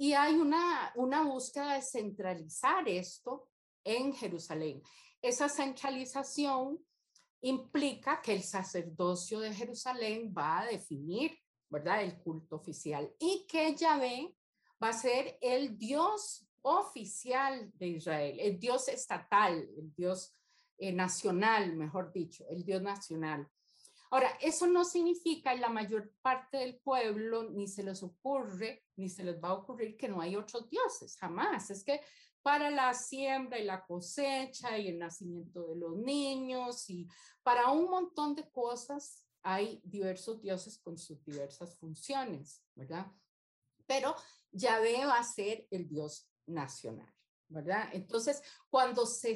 y 0.00 0.14
hay 0.14 0.36
una, 0.36 0.90
una 0.94 1.22
búsqueda 1.24 1.74
de 1.74 1.82
centralizar 1.82 2.88
esto 2.88 3.50
en 3.84 4.14
Jerusalén. 4.14 4.82
Esa 5.20 5.46
centralización 5.46 6.78
implica 7.42 8.22
que 8.22 8.32
el 8.32 8.42
sacerdocio 8.42 9.40
de 9.40 9.52
Jerusalén 9.52 10.32
va 10.36 10.60
a 10.60 10.66
definir, 10.66 11.38
¿verdad?, 11.68 12.02
el 12.02 12.16
culto 12.16 12.56
oficial 12.56 13.14
y 13.18 13.46
que 13.46 13.76
Yahvé 13.76 14.34
va 14.82 14.88
a 14.88 14.94
ser 14.94 15.36
el 15.42 15.76
Dios 15.76 16.48
oficial 16.62 17.70
de 17.74 17.88
Israel, 17.88 18.40
el 18.40 18.58
Dios 18.58 18.88
estatal, 18.88 19.68
el 19.76 19.94
Dios 19.94 20.34
eh, 20.78 20.94
nacional, 20.94 21.76
mejor 21.76 22.10
dicho, 22.10 22.46
el 22.48 22.64
Dios 22.64 22.80
nacional. 22.80 23.46
Ahora, 24.10 24.36
eso 24.40 24.66
no 24.66 24.84
significa 24.84 25.52
en 25.52 25.60
la 25.60 25.68
mayor 25.68 26.12
parte 26.20 26.58
del 26.58 26.80
pueblo 26.80 27.48
ni 27.50 27.68
se 27.68 27.84
les 27.84 28.02
ocurre, 28.02 28.84
ni 28.96 29.08
se 29.08 29.22
les 29.22 29.42
va 29.42 29.50
a 29.50 29.54
ocurrir 29.54 29.96
que 29.96 30.08
no 30.08 30.20
hay 30.20 30.34
otros 30.34 30.68
dioses, 30.68 31.16
jamás. 31.16 31.70
Es 31.70 31.84
que 31.84 32.00
para 32.42 32.70
la 32.70 32.92
siembra 32.94 33.58
y 33.58 33.64
la 33.64 33.84
cosecha 33.84 34.78
y 34.78 34.88
el 34.88 34.98
nacimiento 34.98 35.68
de 35.68 35.76
los 35.76 35.96
niños 35.96 36.88
y 36.90 37.06
para 37.42 37.70
un 37.70 37.88
montón 37.90 38.34
de 38.34 38.50
cosas 38.50 39.26
hay 39.42 39.80
diversos 39.84 40.40
dioses 40.40 40.78
con 40.78 40.98
sus 40.98 41.24
diversas 41.24 41.78
funciones, 41.78 42.64
¿verdad? 42.74 43.06
Pero 43.86 44.14
Yahvé 44.52 45.04
va 45.06 45.18
a 45.18 45.24
ser 45.24 45.66
el 45.70 45.88
dios 45.88 46.30
nacional, 46.46 47.12
¿verdad? 47.50 47.88
Entonces, 47.92 48.42
cuando 48.68 49.04
se, 49.06 49.32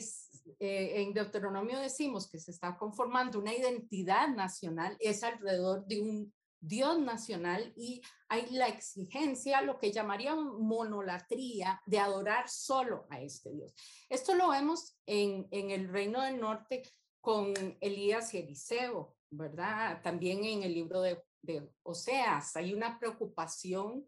eh, 0.59 1.03
en 1.03 1.13
Deuteronomio 1.13 1.79
decimos 1.79 2.29
que 2.29 2.39
se 2.39 2.53
está 2.53 2.77
conformando 2.77 3.39
una 3.39 3.55
identidad 3.55 4.29
nacional, 4.29 4.97
es 5.01 5.23
alrededor 5.23 5.85
de 5.87 6.01
un 6.01 6.33
Dios 6.61 6.99
nacional 6.99 7.75
y 7.77 8.01
hay 8.29 8.47
la 8.51 8.69
exigencia, 8.69 9.61
lo 9.61 9.79
que 9.79 9.93
llamarían 9.93 10.63
monolatría, 10.63 11.83
de 11.85 11.99
adorar 11.99 12.49
solo 12.49 13.07
a 13.11 13.21
este 13.21 13.53
Dios. 13.53 13.75
Esto 14.09 14.35
lo 14.35 14.49
vemos 14.49 14.97
en, 15.05 15.47
en 15.51 15.71
el 15.71 15.89
Reino 15.89 16.23
del 16.23 16.41
Norte 16.41 16.83
con 17.21 17.53
Elías 17.81 18.33
y 18.33 18.39
Eliseo, 18.39 19.17
¿verdad? 19.31 20.01
También 20.03 20.45
en 20.45 20.63
el 20.63 20.73
libro 20.73 21.03
de, 21.03 21.23
de 21.43 21.71
Oseas 21.83 22.57
hay 22.57 22.73
una 22.73 22.99
preocupación, 22.99 24.07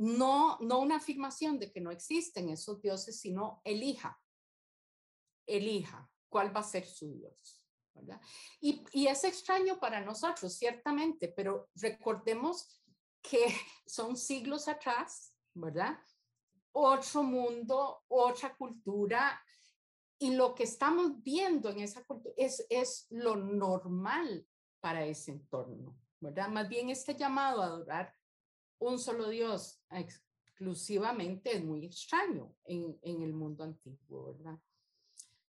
no, 0.00 0.56
no 0.60 0.78
una 0.78 0.96
afirmación 0.96 1.58
de 1.58 1.70
que 1.70 1.80
no 1.80 1.90
existen 1.90 2.48
esos 2.48 2.80
dioses, 2.80 3.20
sino 3.20 3.60
elija, 3.64 4.18
elija 5.46 6.10
cuál 6.30 6.56
va 6.56 6.60
a 6.60 6.64
ser 6.64 6.86
su 6.86 7.12
Dios. 7.12 7.62
Y, 8.62 8.82
y 8.92 9.08
es 9.08 9.24
extraño 9.24 9.78
para 9.78 10.00
nosotros, 10.00 10.54
ciertamente, 10.54 11.28
pero 11.28 11.68
recordemos 11.74 12.82
que 13.20 13.44
son 13.86 14.16
siglos 14.16 14.68
atrás, 14.68 15.34
¿verdad? 15.52 15.98
Otro 16.72 17.22
mundo, 17.22 18.02
otra 18.08 18.56
cultura, 18.56 19.44
y 20.18 20.34
lo 20.34 20.54
que 20.54 20.62
estamos 20.62 21.22
viendo 21.22 21.68
en 21.68 21.80
esa 21.80 22.02
cultura 22.04 22.34
es, 22.38 22.64
es 22.70 23.06
lo 23.10 23.36
normal 23.36 24.46
para 24.80 25.04
ese 25.04 25.32
entorno, 25.32 25.94
¿verdad? 26.20 26.48
Más 26.48 26.70
bien 26.70 26.88
este 26.88 27.14
llamado 27.14 27.60
a 27.60 27.66
adorar 27.66 28.14
un 28.78 28.98
solo 28.98 29.28
Dios 29.28 29.79
exclusivamente 29.90 31.56
es 31.56 31.64
muy 31.64 31.84
extraño 31.86 32.54
en, 32.64 32.98
el 33.02 33.32
mundo 33.32 33.64
antiguo, 33.64 34.34
¿verdad? 34.34 34.58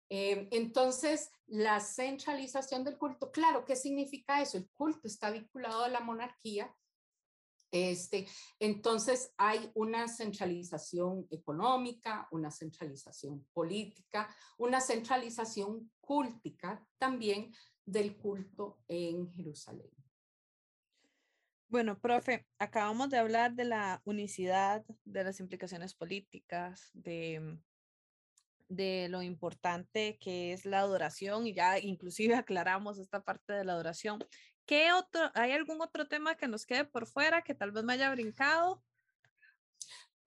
Eh, 0.09 0.47
entonces, 0.51 1.31
la 1.47 1.79
centralización 1.79 2.83
del 2.83 2.97
culto, 2.97 3.31
claro, 3.31 3.65
¿qué 3.65 3.75
significa 3.75 4.41
eso? 4.41 4.57
El 4.57 4.69
culto 4.69 5.07
está 5.07 5.31
vinculado 5.31 5.83
a 5.83 5.89
la 5.89 5.99
monarquía. 5.99 6.75
Este, 7.71 8.27
entonces 8.59 9.33
hay 9.37 9.69
una 9.73 10.07
centralización 10.07 11.27
económica, 11.29 12.27
una 12.31 12.49
centralización 12.49 13.45
política, 13.51 14.33
una 14.57 14.79
centralización 14.79 15.91
cultica 15.99 16.87
también 16.97 17.53
del 17.85 18.15
culto 18.17 18.79
en 18.87 19.29
Jerusalén. 19.33 19.91
Bueno, 21.67 21.99
profe, 21.99 22.45
acabamos 22.59 23.09
de 23.09 23.17
hablar 23.17 23.53
de 23.53 23.65
la 23.65 24.01
unicidad, 24.05 24.85
de 25.03 25.23
las 25.23 25.39
implicaciones 25.39 25.93
políticas, 25.93 26.91
de 26.93 27.59
de 28.67 29.07
lo 29.09 29.21
importante 29.21 30.17
que 30.19 30.53
es 30.53 30.65
la 30.65 30.79
adoración 30.79 31.47
y 31.47 31.53
ya 31.53 31.79
inclusive 31.79 32.35
aclaramos 32.35 32.97
esta 32.97 33.23
parte 33.23 33.53
de 33.53 33.65
la 33.65 33.73
adoración. 33.73 34.19
¿Qué 34.65 34.91
otro, 34.93 35.31
hay 35.35 35.51
algún 35.51 35.81
otro 35.81 36.07
tema 36.07 36.35
que 36.35 36.47
nos 36.47 36.65
quede 36.65 36.85
por 36.85 37.05
fuera 37.05 37.43
que 37.43 37.53
tal 37.53 37.71
vez 37.71 37.83
me 37.83 37.93
haya 37.93 38.09
brincado? 38.11 38.83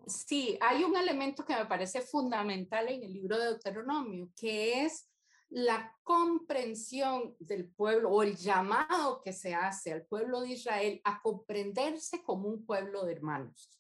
Sí, 0.06 0.56
hay 0.60 0.84
un 0.84 0.96
elemento 0.96 1.44
que 1.44 1.56
me 1.56 1.66
parece 1.66 2.00
fundamental 2.00 2.88
en 2.88 3.02
el 3.02 3.12
libro 3.12 3.36
de 3.36 3.46
Deuteronomio, 3.46 4.30
que 4.36 4.84
es 4.84 5.08
la 5.50 5.96
comprensión 6.02 7.34
del 7.38 7.68
pueblo 7.68 8.10
o 8.10 8.22
el 8.22 8.36
llamado 8.36 9.22
que 9.22 9.32
se 9.32 9.54
hace 9.54 9.92
al 9.92 10.04
pueblo 10.04 10.40
de 10.40 10.50
Israel 10.50 11.00
a 11.04 11.20
comprenderse 11.22 12.22
como 12.22 12.48
un 12.48 12.66
pueblo 12.66 13.04
de 13.04 13.12
hermanos. 13.12 13.70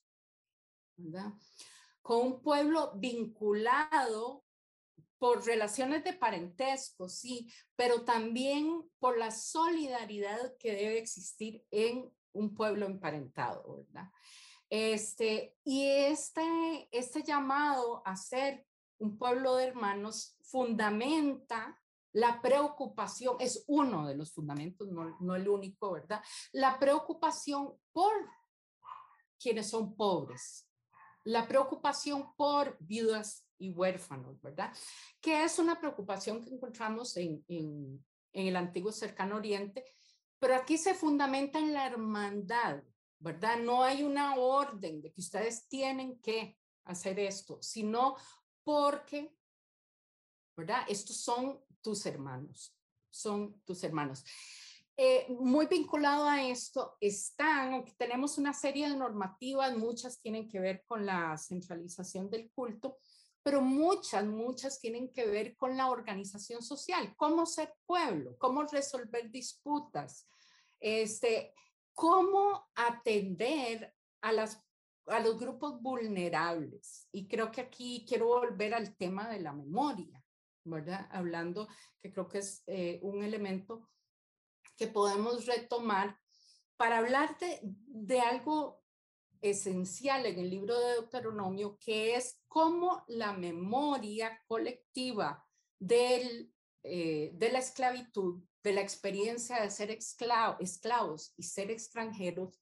Con 2.02 2.26
un 2.26 2.42
pueblo 2.42 2.92
vinculado 2.96 4.44
por 5.18 5.44
relaciones 5.44 6.04
de 6.04 6.12
parentesco, 6.12 7.08
sí, 7.08 7.52
pero 7.76 8.04
también 8.04 8.88
por 8.98 9.18
la 9.18 9.30
solidaridad 9.30 10.56
que 10.58 10.72
debe 10.72 10.98
existir 10.98 11.64
en 11.70 12.10
un 12.32 12.54
pueblo 12.54 12.86
emparentado. 12.86 13.84
Este, 14.70 15.56
y 15.64 15.86
este, 15.86 16.88
este 16.92 17.22
llamado 17.22 18.02
a 18.06 18.16
ser 18.16 18.67
un 18.98 19.18
pueblo 19.18 19.56
de 19.56 19.66
hermanos, 19.66 20.36
fundamenta 20.42 21.80
la 22.12 22.40
preocupación, 22.40 23.36
es 23.38 23.64
uno 23.66 24.06
de 24.06 24.16
los 24.16 24.32
fundamentos, 24.32 24.88
no, 24.88 25.16
no 25.20 25.36
el 25.36 25.48
único, 25.48 25.92
¿verdad? 25.92 26.22
La 26.52 26.78
preocupación 26.78 27.74
por 27.92 28.12
quienes 29.38 29.68
son 29.70 29.94
pobres, 29.94 30.68
la 31.24 31.46
preocupación 31.46 32.34
por 32.34 32.76
viudas 32.80 33.46
y 33.58 33.70
huérfanos, 33.70 34.40
¿verdad? 34.40 34.72
Que 35.20 35.44
es 35.44 35.58
una 35.58 35.78
preocupación 35.78 36.42
que 36.42 36.50
encontramos 36.50 37.16
en, 37.16 37.44
en, 37.48 38.04
en 38.32 38.46
el 38.46 38.56
antiguo 38.56 38.90
cercano 38.90 39.36
oriente, 39.36 39.84
pero 40.38 40.54
aquí 40.54 40.78
se 40.78 40.94
fundamenta 40.94 41.58
en 41.58 41.72
la 41.72 41.86
hermandad, 41.86 42.82
¿verdad? 43.18 43.58
No 43.58 43.82
hay 43.82 44.02
una 44.02 44.36
orden 44.36 45.02
de 45.02 45.12
que 45.12 45.20
ustedes 45.20 45.68
tienen 45.68 46.20
que 46.20 46.56
hacer 46.84 47.18
esto, 47.20 47.58
sino 47.60 48.16
porque, 48.68 49.34
¿verdad? 50.54 50.82
Estos 50.90 51.16
son 51.16 51.58
tus 51.80 52.04
hermanos, 52.04 52.76
son 53.08 53.62
tus 53.64 53.82
hermanos. 53.82 54.22
Eh, 54.94 55.24
muy 55.40 55.64
vinculado 55.64 56.28
a 56.28 56.42
esto 56.42 56.98
están, 57.00 57.86
tenemos 57.96 58.36
una 58.36 58.52
serie 58.52 58.90
de 58.90 58.94
normativas, 58.94 59.74
muchas 59.74 60.20
tienen 60.20 60.46
que 60.50 60.60
ver 60.60 60.84
con 60.86 61.06
la 61.06 61.38
centralización 61.38 62.28
del 62.28 62.50
culto, 62.50 62.98
pero 63.42 63.62
muchas, 63.62 64.26
muchas 64.26 64.78
tienen 64.78 65.10
que 65.14 65.24
ver 65.24 65.56
con 65.56 65.74
la 65.74 65.88
organización 65.88 66.60
social, 66.62 67.14
cómo 67.16 67.46
ser 67.46 67.72
pueblo, 67.86 68.36
cómo 68.36 68.64
resolver 68.64 69.30
disputas, 69.30 70.28
este, 70.78 71.54
cómo 71.94 72.68
atender 72.74 73.94
a, 74.20 74.32
las, 74.32 74.62
a 75.10 75.20
los 75.20 75.38
grupos 75.38 75.80
vulnerables. 75.80 77.08
Y 77.12 77.28
creo 77.28 77.50
que 77.50 77.60
aquí 77.60 78.04
quiero 78.08 78.26
volver 78.26 78.74
al 78.74 78.96
tema 78.96 79.28
de 79.28 79.40
la 79.40 79.52
memoria, 79.52 80.22
¿verdad? 80.64 81.08
Hablando 81.10 81.68
que 82.00 82.12
creo 82.12 82.28
que 82.28 82.38
es 82.38 82.62
eh, 82.66 83.00
un 83.02 83.22
elemento 83.22 83.88
que 84.76 84.86
podemos 84.86 85.46
retomar 85.46 86.18
para 86.76 86.98
hablar 86.98 87.36
de, 87.38 88.20
algo 88.20 88.80
esencial 89.40 90.24
en 90.26 90.38
el 90.38 90.50
libro 90.50 90.78
de 90.78 90.92
Deuteronomio, 90.92 91.76
que 91.78 92.14
es 92.14 92.40
cómo 92.46 93.04
la 93.08 93.32
memoria 93.32 94.40
colectiva 94.46 95.44
del, 95.78 96.52
eh, 96.84 97.32
de 97.34 97.52
la 97.52 97.58
esclavitud, 97.58 98.42
de 98.62 98.72
la 98.72 98.80
experiencia 98.80 99.60
de 99.60 99.70
ser 99.70 99.90
esclavos 99.90 101.34
y 101.36 101.42
ser 101.42 101.70
extranjeros, 101.70 102.60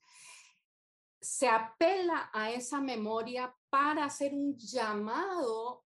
se 1.27 1.49
apela 1.49 2.31
a 2.33 2.53
esa 2.53 2.81
memoria 2.81 3.53
para 3.69 4.05
hacer 4.05 4.33
un 4.33 4.57
llamado 4.57 5.85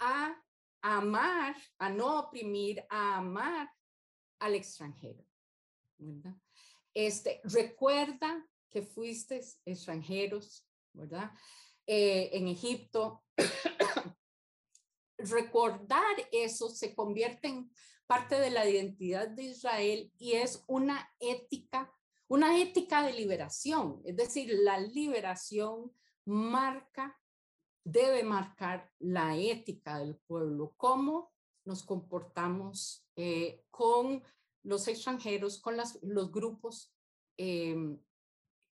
a 0.00 0.36
amar, 0.82 1.56
a 1.78 1.88
no 1.88 2.18
oprimir, 2.18 2.84
a 2.90 3.18
amar 3.18 3.70
al 4.40 4.56
extranjero. 4.56 5.24
Este, 6.92 7.40
recuerda 7.44 8.44
que 8.68 8.82
fuiste 8.82 9.40
extranjeros, 9.64 10.66
¿verdad? 10.92 11.30
Eh, 11.86 12.30
en 12.32 12.48
Egipto. 12.48 13.22
Recordar 15.18 16.16
eso 16.32 16.68
se 16.68 16.92
convierte 16.96 17.46
en 17.46 17.70
parte 18.08 18.40
de 18.40 18.50
la 18.50 18.68
identidad 18.68 19.28
de 19.28 19.44
Israel 19.44 20.12
y 20.18 20.32
es 20.32 20.64
una 20.66 21.08
ética, 21.20 21.94
una 22.32 22.58
ética 22.58 23.02
de 23.02 23.12
liberación. 23.12 24.00
Es 24.06 24.16
decir, 24.16 24.50
la 24.62 24.80
liberación 24.80 25.92
marca, 26.24 27.20
debe 27.84 28.22
marcar 28.22 28.90
la 29.00 29.36
ética 29.36 29.98
del 29.98 30.16
pueblo, 30.16 30.72
cómo 30.78 31.30
nos 31.66 31.82
comportamos 31.82 33.06
eh, 33.16 33.64
con 33.70 34.22
los 34.62 34.88
extranjeros, 34.88 35.60
con 35.60 35.76
los 35.76 36.32
grupos 36.32 36.96
em, 37.36 38.00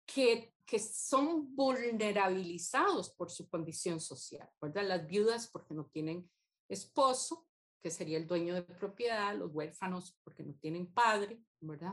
que, 0.06 0.54
que 0.64 0.78
son 0.78 1.54
vulnerabilizados 1.54 3.10
por 3.10 3.30
su 3.30 3.46
condición 3.46 4.00
social, 4.00 4.48
¿verdad? 4.62 4.88
Las 4.88 5.06
viudas 5.06 5.48
porque 5.48 5.74
no 5.74 5.84
tienen 5.84 6.30
esposo, 6.66 7.46
que 7.82 7.90
sería 7.90 8.16
el 8.16 8.26
dueño 8.26 8.54
de 8.54 8.62
propiedad, 8.62 9.36
los 9.36 9.52
huérfanos 9.52 10.18
porque 10.24 10.44
no 10.44 10.54
tienen 10.54 10.90
padre, 10.90 11.42
¿verdad? 11.60 11.92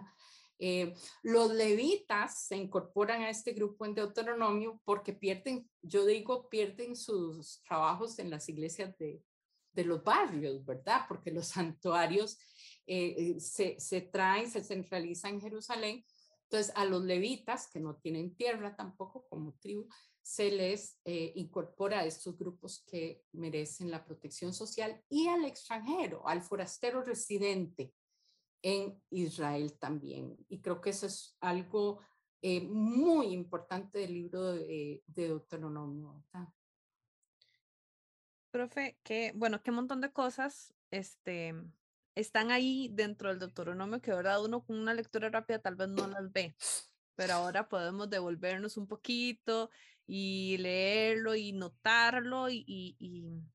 Eh, 0.60 0.93
los 1.24 1.53
levitas 1.53 2.45
se 2.47 2.58
incorporan 2.58 3.22
a 3.22 3.30
este 3.30 3.53
grupo 3.53 3.86
en 3.86 3.93
Deuteronomio 3.93 4.82
porque 4.86 5.14
pierden, 5.14 5.70
yo 5.82 6.05
digo, 6.05 6.49
pierden 6.49 6.95
sus 6.95 7.62
trabajos 7.64 8.20
en 8.20 8.30
las 8.30 8.49
iglesias 8.49 8.97
de, 8.97 9.22
de 9.78 9.86
los 9.86 10.03
barrios, 10.03 10.66
¿verdad? 10.66 11.05
Porque 11.08 11.32
los 11.32 11.47
santuarios 11.55 12.38
eh, 12.86 13.16
eh, 13.18 13.39
se, 13.39 13.80
se 13.80 14.01
traen, 14.01 14.49
se 14.49 14.64
centralizan 14.64 15.36
en 15.36 15.41
Jerusalén. 15.41 16.05
Entonces, 16.43 16.74
a 16.76 16.86
los 16.86 17.03
levitas, 17.03 17.70
que 17.70 17.80
no 17.80 17.95
tienen 17.97 18.34
tierra 18.36 18.76
tampoco 18.76 19.28
como 19.30 19.53
tribu, 19.60 19.88
se 20.22 20.51
les 20.51 20.99
eh, 21.05 21.32
incorpora 21.36 21.99
a 21.99 22.05
estos 22.05 22.38
grupos 22.38 22.84
que 22.86 23.24
merecen 23.34 23.91
la 23.91 24.03
protección 24.03 24.53
social 24.53 25.01
y 25.10 25.28
al 25.28 25.45
extranjero, 25.45 26.28
al 26.28 26.41
forastero 26.41 27.01
residente 27.01 27.93
en 28.62 29.01
Israel 29.10 29.78
también. 29.80 30.36
Y 30.49 30.62
creo 30.62 30.82
que 30.82 30.89
eso 30.91 31.05
es 31.05 31.38
algo 31.39 32.01
muy 32.41 33.28
importante 33.28 33.99
del 33.99 34.14
libro 34.14 34.53
de, 34.53 35.03
de 35.05 35.28
Deuteronomio. 35.28 36.24
Profe, 38.51 38.97
que 39.03 39.34
bueno, 39.36 39.62
qué 39.62 39.72
montón 39.72 40.01
de 40.01 40.12
cosas 40.12 40.74
este, 40.91 41.53
están 42.16 42.51
ahí 42.51 42.89
dentro 42.93 43.30
del 43.30 43.39
Deuteronomio 43.39 44.01
que, 44.01 44.12
verdad, 44.12 44.43
uno 44.43 44.64
con 44.64 44.78
una 44.78 44.93
lectura 44.93 45.30
rápida 45.30 45.60
tal 45.60 45.76
vez 45.76 45.89
no 45.89 46.08
las 46.08 46.32
ve, 46.32 46.55
pero 47.16 47.34
ahora 47.34 47.68
podemos 47.68 48.10
devolvernos 48.10 48.78
un 48.78 48.88
poquito 48.88 49.70
y 50.10 50.58
leerlo 50.60 51.36
y 51.36 51.51
notarlo 51.51 52.49
y, 52.49 52.64
y, 52.66 52.95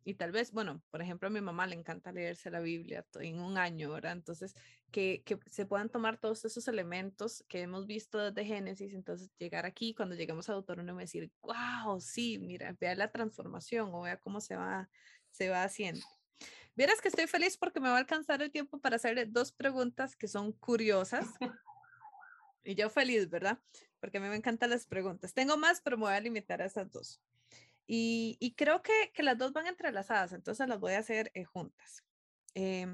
y, 0.04 0.14
tal 0.14 0.32
vez, 0.32 0.52
bueno, 0.52 0.82
por 0.90 1.00
ejemplo, 1.00 1.28
a 1.28 1.30
mi 1.30 1.40
mamá 1.40 1.66
le 1.66 1.74
encanta 1.74 2.12
leerse 2.12 2.50
la 2.50 2.60
Biblia 2.60 3.06
en 3.14 3.40
un 3.40 3.56
año, 3.56 3.90
¿verdad? 3.90 4.12
Entonces, 4.12 4.54
que, 4.90 5.22
que 5.24 5.38
se 5.50 5.64
puedan 5.64 5.88
tomar 5.88 6.18
todos 6.18 6.44
esos 6.44 6.68
elementos 6.68 7.42
que 7.48 7.62
hemos 7.62 7.86
visto 7.86 8.18
desde 8.18 8.44
Génesis, 8.44 8.92
entonces 8.92 9.30
llegar 9.38 9.64
aquí, 9.64 9.94
cuando 9.94 10.14
lleguemos 10.14 10.50
a 10.50 10.52
Deuteronomio, 10.52 11.00
decir, 11.00 11.32
wow, 11.40 11.98
sí, 12.00 12.38
mira, 12.38 12.76
vea 12.78 12.94
la 12.96 13.10
transformación 13.10 13.88
o 13.94 14.02
vea 14.02 14.18
cómo 14.18 14.42
se 14.42 14.54
va, 14.54 14.90
se 15.30 15.48
va 15.48 15.64
haciendo. 15.64 16.04
Vieras 16.74 17.00
que 17.00 17.08
estoy 17.08 17.26
feliz 17.28 17.56
porque 17.56 17.80
me 17.80 17.88
va 17.88 17.96
a 17.96 18.00
alcanzar 18.00 18.42
el 18.42 18.50
tiempo 18.50 18.78
para 18.78 18.96
hacerle 18.96 19.24
dos 19.24 19.52
preguntas 19.52 20.16
que 20.16 20.28
son 20.28 20.52
curiosas. 20.52 21.26
Y 22.64 22.76
yo 22.76 22.88
feliz, 22.90 23.28
¿verdad? 23.28 23.58
Porque 24.02 24.18
a 24.18 24.20
mí 24.20 24.26
me 24.28 24.34
encantan 24.34 24.70
las 24.70 24.84
preguntas. 24.84 25.32
Tengo 25.32 25.56
más, 25.56 25.80
pero 25.80 25.96
me 25.96 26.06
voy 26.06 26.14
a 26.14 26.20
limitar 26.20 26.60
a 26.60 26.66
esas 26.66 26.90
dos. 26.90 27.22
Y, 27.86 28.54
creo 28.56 28.82
que, 28.82 29.12
las 29.22 29.38
dos 29.38 29.52
van 29.52 29.68
entrelazadas, 29.68 30.32
entonces 30.32 30.68
las 30.68 30.80
voy 30.80 30.94
a 30.94 30.98
hacer 30.98 31.30
eh, 31.34 31.44
juntas. 31.44 32.02
Eh, 32.54 32.86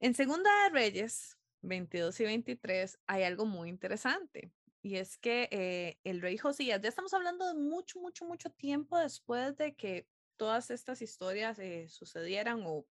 en 0.00 0.14
Segunda 0.14 0.50
de 0.64 0.70
Reyes 0.70 1.38
22 1.62 2.20
y 2.20 2.24
23 2.24 2.98
hay 3.06 3.22
algo 3.22 3.46
muy 3.46 3.70
interesante. 3.70 4.52
Y 4.82 4.96
es 4.96 5.16
que 5.16 5.48
eh, 5.50 5.98
el 6.04 6.20
rey 6.20 6.36
Josías, 6.36 6.78
ya 6.82 6.90
estamos 6.90 7.14
hablando 7.14 7.48
de 7.48 7.54
mucho, 7.54 7.98
mucho, 8.00 8.26
mucho 8.26 8.50
tiempo 8.50 8.98
después 8.98 9.56
de 9.56 9.74
que 9.74 10.06
todas 10.36 10.70
estas 10.70 11.00
historias 11.00 11.58
eh, 11.58 11.88
sucedieran 11.88 12.62
o 12.66 12.84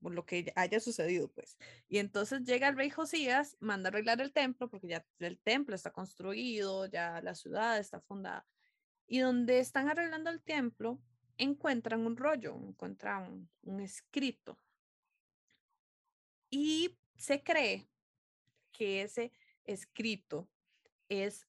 lo 0.00 0.26
que 0.26 0.52
haya 0.56 0.80
sucedido, 0.80 1.28
pues. 1.28 1.58
Y 1.88 1.98
entonces 1.98 2.42
llega 2.44 2.68
el 2.68 2.76
rey 2.76 2.90
Josías, 2.90 3.56
manda 3.60 3.88
arreglar 3.88 4.20
el 4.20 4.32
templo, 4.32 4.68
porque 4.68 4.88
ya 4.88 5.06
el 5.18 5.38
templo 5.38 5.74
está 5.74 5.90
construido, 5.90 6.86
ya 6.86 7.20
la 7.22 7.34
ciudad 7.34 7.78
está 7.78 8.00
fundada. 8.00 8.46
Y 9.06 9.20
donde 9.20 9.58
están 9.58 9.88
arreglando 9.88 10.30
el 10.30 10.42
templo, 10.42 11.00
encuentran 11.38 12.06
un 12.06 12.16
rollo, 12.16 12.56
encuentran 12.56 13.48
un, 13.62 13.80
escrito. 13.80 14.58
Y 16.50 16.98
se 17.16 17.42
cree 17.42 17.88
que 18.72 19.02
ese 19.02 19.32
escrito 19.64 20.48
es 21.08 21.46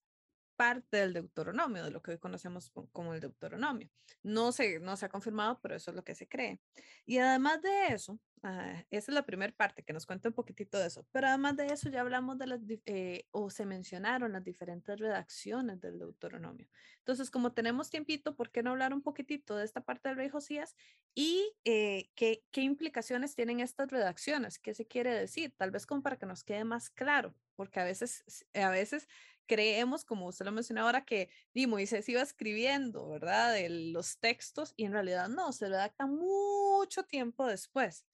parte 0.56 0.98
del 0.98 1.14
Deuteronomio, 1.14 1.84
de 1.84 1.92
lo 1.92 2.02
que 2.02 2.12
hoy 2.12 2.18
conocemos 2.18 2.72
como 2.92 3.14
el 3.14 3.20
Deuteronomio. 3.20 3.90
No 4.22 4.52
se, 4.52 4.80
no 4.80 4.96
se 4.96 5.06
ha 5.06 5.10
confirmado, 5.10 5.60
pero 5.62 5.76
eso 5.76 5.92
es 5.92 5.96
lo 5.96 6.04
que 6.04 6.16
se 6.16 6.28
cree. 6.28 6.60
Y 7.06 7.18
además 7.18 7.62
de 7.62 7.88
eso, 7.88 8.20
ah, 8.44 8.84
esa 8.90 9.12
es 9.12 9.16
la 9.16 9.26
primera 9.26 9.54
parte 9.54 9.84
que 9.84 9.94
nos 9.94 10.06
cuenta 10.06 10.30
un 10.30 10.36
poquitito 10.36 10.78
de 10.78 10.88
eso, 10.88 11.06
pero 11.12 11.28
además 11.28 11.58
de 11.58 11.68
eso 11.68 11.90
ya 11.90 12.02
hablamos 12.02 12.38
de 12.38 12.48
las, 12.48 12.62
eh, 12.86 13.28
o 13.32 13.50
se 13.50 13.66
mencionaron 13.66 14.32
las 14.32 14.44
diferentes 14.44 15.00
redacciones 15.00 15.82
del 15.82 16.00
Deuteronomio. 16.00 16.68
Entonces, 17.00 17.30
como 17.30 17.54
tenemos 17.54 17.90
tiempito, 17.90 18.36
¿por 18.36 18.52
qué 18.52 18.64
no 18.64 18.72
hablar 18.72 18.94
un 18.94 19.02
poquitito 19.02 19.58
de 19.58 19.66
esta 19.66 19.82
parte 19.82 20.10
del 20.10 20.18
rey 20.18 20.30
Josías 20.30 20.76
y 21.14 21.54
eh, 21.66 22.10
qué, 22.16 22.44
qué 22.52 22.62
implicaciones 22.62 23.36
tienen 23.36 23.60
estas 23.60 23.90
redacciones? 23.92 24.60
¿Qué 24.60 24.74
se 24.74 24.86
quiere 24.86 25.14
decir? 25.14 25.54
Tal 25.58 25.72
vez 25.72 25.86
como 25.86 26.02
para 26.02 26.18
que 26.18 26.26
nos 26.26 26.44
quede 26.44 26.64
más 26.64 26.90
claro, 26.90 27.36
porque 27.56 27.80
a 27.80 27.84
veces, 27.84 28.46
a 28.54 28.70
veces 28.70 29.08
creemos, 29.46 30.06
como 30.06 30.28
usted 30.28 30.46
lo 30.46 30.52
mencionó 30.52 30.82
ahora, 30.82 31.06
que 31.06 31.30
y 31.54 31.68
Moisés 31.68 32.08
iba 32.10 32.22
escribiendo, 32.22 33.10
¿verdad? 33.10 33.54
De 33.54 33.70
los 33.70 34.18
textos 34.20 34.74
y 34.76 34.86
en 34.86 34.94
realidad 34.94 35.30
no, 35.30 35.52
se 35.54 35.70
redacta 35.70 36.08
mucho 36.08 37.04
tiempo 37.04 37.46
después. 37.48 38.06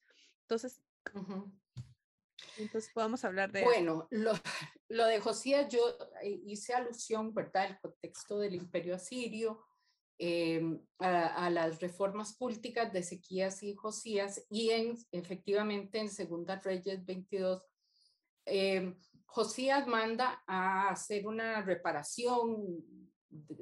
Entonces, 0.42 0.82
entonces 2.58 2.92
podemos 2.94 3.24
hablar 3.24 3.52
de... 3.52 3.64
Bueno, 3.64 4.08
lo, 4.12 4.34
lo 4.90 5.06
de 5.06 5.20
Josías, 5.20 5.72
yo 5.72 5.80
eh, 6.22 6.42
hice 6.46 6.74
alusión, 6.74 7.34
¿verdad? 7.34 7.70
El 7.70 7.80
contexto 7.80 8.40
del 8.40 8.56
imperio 8.56 8.96
asirio, 8.96 9.66
em, 10.18 10.82
a, 11.00 11.50
las 11.50 11.80
reformas 11.80 12.34
políticas 12.34 12.92
de 12.92 13.00
Ezequías 13.00 13.64
y 13.64 13.76
Josías, 13.76 14.46
y 14.50 14.72
en, 14.72 14.98
efectivamente 15.12 16.00
en 16.00 16.10
Segunda 16.10 16.60
Reyes 16.60 17.06
22, 17.06 17.64
eh, 18.46 18.96
Josías 19.32 19.86
manda 19.86 20.44
a 20.48 20.90
hacer 20.90 21.28
una 21.28 21.62
reparación, 21.62 22.84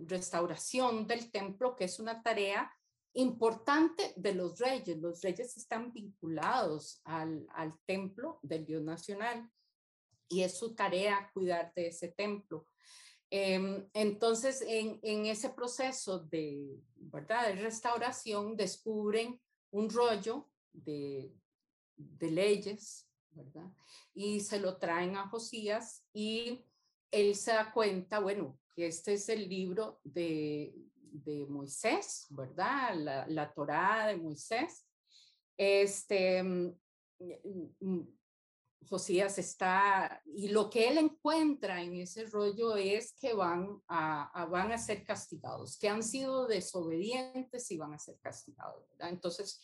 restauración 0.05 1.05
del 1.05 1.29
templo, 1.29 1.75
que 1.75 1.85
es 1.85 1.99
una 1.99 2.23
tarea 2.23 2.71
importante 3.13 4.13
de 4.15 4.33
los 4.33 4.57
reyes. 4.59 4.97
Los 4.97 5.21
reyes 5.21 5.57
están 5.57 5.91
vinculados 5.91 7.01
al, 7.03 7.45
templo 7.85 8.39
del 8.43 8.65
Dios 8.65 8.81
nacional 8.81 9.51
y 10.29 10.43
es 10.43 10.57
su 10.57 10.73
tarea 10.73 11.29
cuidar 11.33 11.73
de 11.75 11.87
ese 11.87 12.09
templo. 12.09 12.69
Em, 13.29 13.89
entonces, 13.91 14.63
en, 14.65 15.25
ese 15.25 15.49
proceso 15.49 16.19
de, 16.19 16.79
¿verdad? 16.95 17.47
de 17.47 17.55
restauración, 17.55 18.55
descubren 18.55 19.37
un 19.71 19.89
rollo 19.89 20.49
de 20.71 21.33
leyes 22.21 23.06
Y 24.13 24.39
se 24.41 24.59
lo 24.59 24.77
traen 24.77 25.15
a 25.15 25.27
Josías 25.29 26.03
y 26.13 26.65
él 27.11 27.35
se 27.35 27.51
da 27.51 27.71
cuenta, 27.71 28.19
bueno, 28.19 28.59
que 28.75 28.87
este 28.87 29.13
es 29.13 29.29
el 29.29 29.47
libro 29.47 29.99
de, 30.03 30.73
de 31.01 31.45
Moisés, 31.47 32.27
¿verdad? 32.29 32.95
La, 32.95 33.27
la 33.27 33.53
Torá 33.53 34.07
de 34.07 34.17
Moisés. 34.17 34.85
Este, 35.55 36.43
mm, 36.43 36.75
mm, 37.79 38.17
Josías 38.87 39.37
está, 39.37 40.21
y 40.25 40.49
lo 40.49 40.69
que 40.69 40.87
él 40.87 40.97
encuentra 40.97 41.81
en 41.81 41.95
ese 41.95 42.25
rollo 42.25 42.77
es 42.77 43.13
que 43.13 43.33
van 43.33 43.81
a, 43.87 44.45
van 44.49 44.71
a 44.71 44.77
ser 44.77 45.03
castigados, 45.03 45.77
que 45.77 45.89
han 45.89 46.03
sido 46.03 46.47
desobedientes 46.47 47.69
y 47.71 47.77
van 47.77 47.93
a 47.93 47.99
ser 47.99 48.17
castigados. 48.19 48.83
Entonces, 48.99 49.59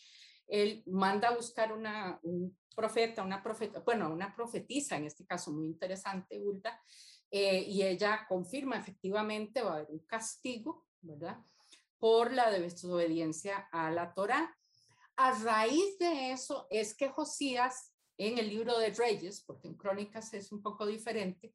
él 0.46 0.82
manda 0.86 1.28
a 1.28 1.36
buscar 1.36 1.72
una, 1.72 2.18
un 2.22 2.56
profeta, 2.74 3.22
una 3.22 3.42
profeta, 3.42 3.80
bueno, 3.80 4.10
una 4.12 4.34
profetisa, 4.34 4.96
en 4.96 5.06
este 5.06 5.24
caso 5.24 5.52
muy 5.52 5.66
interesante, 5.66 6.38
Ulta, 6.38 6.80
eh, 7.30 7.64
y 7.66 7.82
ella 7.82 8.26
confirma 8.28 8.78
efectivamente 8.78 9.62
va 9.62 9.72
a 9.72 9.74
haber 9.76 9.90
un 9.90 10.00
castigo, 10.00 10.86
¿verdad? 11.00 11.38
Por 11.98 12.32
la 12.32 12.50
desobediencia 12.50 13.68
a 13.72 13.90
la 13.90 14.12
Torah. 14.14 14.56
A 15.16 15.32
raíz 15.42 15.98
de 15.98 16.32
eso 16.32 16.66
es 16.70 16.94
que 16.94 17.08
Josías, 17.08 17.92
en 18.18 18.38
el 18.38 18.48
libro 18.48 18.78
de 18.78 18.90
Reyes, 18.90 19.42
porque 19.46 19.68
en 19.68 19.74
Crónicas 19.74 20.34
es 20.34 20.52
un 20.52 20.62
poco 20.62 20.86
diferente, 20.86 21.54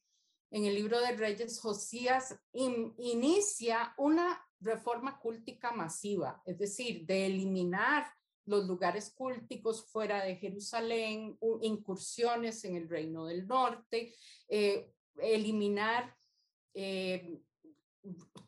en 0.51 0.65
el 0.65 0.73
libro 0.73 0.99
de 0.99 1.15
Reyes, 1.15 1.59
Josías 1.59 2.35
inicia 2.53 3.93
una 3.97 4.43
reforma 4.59 5.19
cúltica 5.19 5.71
masiva, 5.71 6.41
es 6.45 6.57
decir, 6.57 7.05
de 7.05 7.27
eliminar 7.27 8.11
los 8.49 8.65
lugares 8.65 9.13
cúlticos 9.15 9.85
fuera 9.85 10.23
de 10.23 10.35
Jerusalén, 10.35 11.37
incursiones 11.61 12.65
en 12.65 12.75
el 12.75 12.89
reino 12.89 13.27
del 13.27 13.47
norte, 13.47 14.15
eh, 14.47 14.91
eliminar 15.17 16.15
eh, 16.73 17.39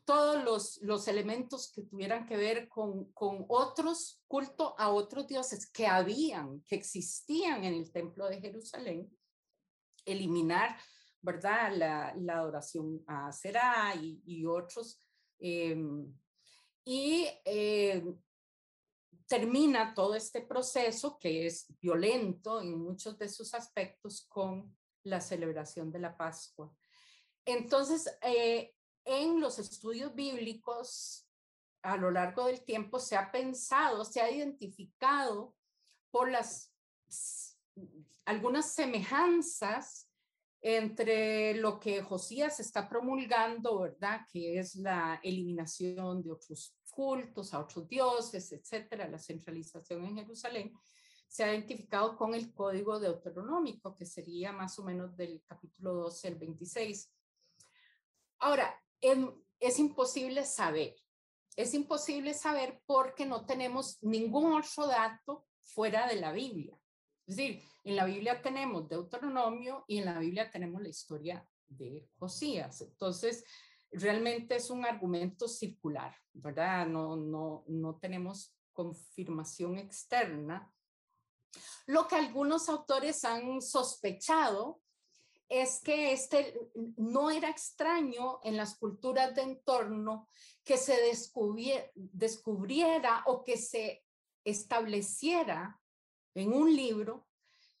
todos 0.04 0.42
los, 0.42 0.82
los, 0.82 1.06
elementos 1.06 1.70
que 1.72 1.82
tuvieran 1.82 2.26
que 2.26 2.36
ver 2.36 2.68
con, 2.68 3.12
con 3.12 3.44
otros 3.48 4.20
cultos 4.26 4.72
a 4.76 4.90
otros 4.90 5.28
dioses 5.28 5.70
que 5.70 5.86
habían, 5.86 6.62
que 6.62 6.74
existían 6.74 7.62
en 7.62 7.74
el 7.74 7.92
templo 7.92 8.28
de 8.28 8.40
Jerusalén, 8.40 9.08
eliminar, 10.04 10.76
¿verdad? 11.20 11.76
La, 11.76 12.14
la 12.16 12.38
adoración 12.38 13.04
a 13.06 13.30
Será 13.30 13.94
y, 13.94 14.44
otros. 14.46 15.00
Eh, 15.38 15.76
y 16.84 17.28
termina 19.32 19.94
todo 19.94 20.14
este 20.14 20.42
proceso 20.42 21.18
que 21.18 21.46
es 21.46 21.66
violento 21.80 22.60
en 22.60 22.78
muchos 22.78 23.16
de 23.16 23.30
sus 23.30 23.54
aspectos 23.54 24.26
con 24.28 24.76
la 25.04 25.22
celebración 25.22 25.90
de 25.90 26.00
la 26.00 26.14
Pascua. 26.14 26.70
Entonces, 27.46 28.14
eh, 28.20 28.74
en 29.06 29.40
los 29.40 29.58
estudios 29.58 30.14
bíblicos, 30.14 31.26
a 31.80 31.96
lo 31.96 32.10
largo 32.10 32.44
del 32.44 32.62
tiempo 32.62 32.98
se 32.98 33.16
ha 33.16 33.32
pensado, 33.32 34.04
se 34.04 34.20
ha 34.20 34.30
identificado 34.30 35.54
por 36.10 36.30
las 36.30 36.74
algunas 38.26 38.74
semejanzas 38.74 40.10
entre 40.60 41.54
lo 41.54 41.80
que 41.80 42.02
Josías 42.02 42.60
está 42.60 42.86
promulgando, 42.86 43.80
¿verdad? 43.80 44.26
Que 44.30 44.58
es 44.58 44.74
la 44.74 45.18
eliminación 45.22 46.22
de 46.22 46.32
otros 46.32 46.76
cultos 46.92 47.54
a 47.54 47.60
otros 47.60 47.88
dioses, 47.88 48.52
etcétera, 48.52 49.08
la 49.08 49.18
centralización 49.18 50.04
en 50.04 50.16
Jerusalén, 50.16 50.72
se 51.26 51.42
ha 51.42 51.50
identificado 51.50 52.14
con 52.14 52.34
el 52.34 52.52
código 52.52 53.00
deuteronómico, 53.00 53.96
que 53.96 54.04
sería 54.04 54.52
más 54.52 54.78
o 54.78 54.84
menos 54.84 55.16
del 55.16 55.42
capítulo 55.46 55.94
12 55.94 56.28
al 56.28 56.34
26. 56.34 57.10
Ahora, 58.40 58.78
em, 59.00 59.32
es 59.58 59.78
imposible 59.78 60.44
saber, 60.44 60.94
es 61.56 61.72
imposible 61.72 62.34
saber 62.34 62.82
porque 62.84 63.24
no 63.24 63.46
tenemos 63.46 63.98
ningún 64.02 64.52
otro 64.52 64.86
dato 64.86 65.46
fuera 65.62 66.06
de 66.06 66.16
la 66.16 66.32
Biblia. 66.32 66.78
Es 67.26 67.36
decir, 67.36 67.62
en 67.84 67.96
la 67.96 68.04
Biblia 68.04 68.42
tenemos 68.42 68.88
Deuteronomio 68.88 69.84
y 69.88 69.98
en 69.98 70.04
la 70.04 70.18
Biblia 70.18 70.50
tenemos 70.50 70.82
la 70.82 70.88
historia 70.88 71.48
de 71.66 72.08
Josías. 72.18 72.82
Entonces, 72.82 73.44
realmente 73.92 74.56
es 74.56 74.70
un 74.70 74.84
argumento 74.84 75.46
circular, 75.48 76.14
¿verdad? 76.32 76.86
No, 76.86 77.16
no, 77.16 77.64
no 77.68 77.96
tenemos 77.96 78.54
confirmación 78.72 79.78
externa. 79.78 80.72
Lo 81.86 82.08
que 82.08 82.16
algunos 82.16 82.68
autores 82.68 83.24
han 83.24 83.60
sospechado 83.60 84.80
es 85.48 85.80
que 85.82 86.12
este 86.12 86.58
no 86.96 87.30
era 87.30 87.50
extraño 87.50 88.40
en 88.42 88.56
las 88.56 88.78
culturas 88.78 89.34
de 89.34 89.42
entorno 89.42 90.26
que 90.64 90.78
se 90.78 90.96
descubriera, 91.94 93.22
o 93.26 93.44
que 93.44 93.58
se 93.58 94.02
estableciera 94.44 95.78
en 96.34 96.54
un 96.54 96.74
libro 96.74 97.26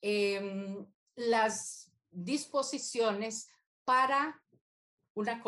em, 0.02 0.86
las 1.14 1.90
disposiciones 2.10 3.48
para 3.84 4.41
una 5.14 5.42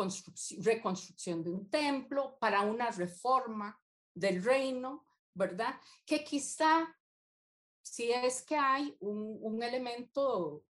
reconstrucción 0.59 1.43
de 1.43 1.49
un 1.49 1.69
templo, 1.69 2.37
para 2.39 2.61
una 2.61 2.91
reforma 2.91 3.79
del 4.13 4.43
reino, 4.43 5.05
¿verdad? 5.33 5.79
Que 6.05 6.23
quizá, 6.23 6.95
si 7.81 8.11
es 8.11 8.43
que 8.43 8.55
hay 8.55 8.95
un, 8.99 9.61
elemento 9.61 10.63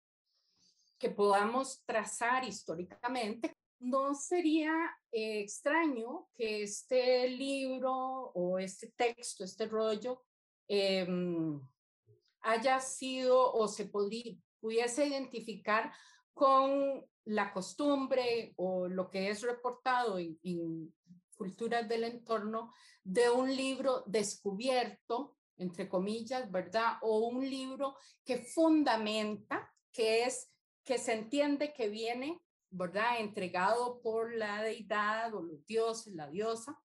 que 0.97 1.09
podamos 1.09 1.83
trazar 1.85 2.43
históricamente, 2.45 3.57
no 3.79 4.15
sería 4.15 4.71
eh, 5.11 5.41
extraño 5.41 6.29
que 6.33 6.63
este 6.63 7.27
libro 7.29 7.91
o 8.33 8.57
este 8.57 8.93
texto, 8.95 9.43
este 9.43 9.65
rollo, 9.65 10.23
em, 10.67 11.59
haya 12.41 12.79
sido 12.79 13.53
o 13.53 13.67
se 13.67 13.85
pudiese 13.85 15.05
identificar 15.05 15.91
con 16.33 17.05
la 17.25 17.53
costumbre 17.53 18.53
o 18.57 18.87
lo 18.87 19.09
que 19.09 19.29
es 19.29 19.41
reportado 19.41 20.19
en, 20.19 20.93
culturas 21.35 21.89
del 21.89 22.03
entorno 22.03 22.71
de 23.03 23.29
un 23.29 23.53
libro 23.53 24.03
descubierto, 24.05 25.35
entre 25.57 25.89
comillas, 25.89 26.49
¿verdad? 26.51 26.97
O 27.01 27.27
un 27.27 27.49
libro 27.49 27.97
que 28.23 28.37
fundamenta, 28.37 29.73
que 29.91 30.23
es, 30.23 30.51
que 30.83 30.97
se 30.97 31.13
entiende 31.13 31.73
que 31.73 31.89
viene, 31.89 32.39
¿verdad? 32.69 33.19
Entregado 33.19 33.99
por 34.01 34.33
la 34.35 34.61
deidad 34.61 35.33
o 35.33 35.41
los 35.41 35.65
dioses, 35.65 36.13
la 36.13 36.29
diosa, 36.29 36.79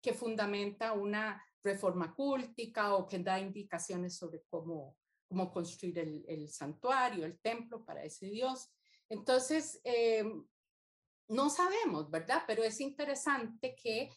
que 0.00 0.12
fundamenta 0.12 0.92
una 0.92 1.42
reforma 1.62 2.12
cúltica 2.14 2.94
o 2.96 3.06
que 3.06 3.20
da 3.20 3.38
indicaciones 3.38 4.16
sobre 4.16 4.42
cómo, 4.50 4.96
cómo 5.28 5.52
construir 5.52 6.24
el 6.26 6.48
santuario, 6.48 7.24
el 7.24 7.38
templo 7.40 7.84
para 7.84 8.02
ese 8.02 8.26
dios. 8.26 8.72
Entonces, 9.12 9.78
em, 9.84 10.42
no 11.28 11.50
sabemos, 11.50 12.10
¿verdad? 12.10 12.44
Pero 12.46 12.62
es 12.64 12.80
interesante 12.80 13.74
que 13.74 14.10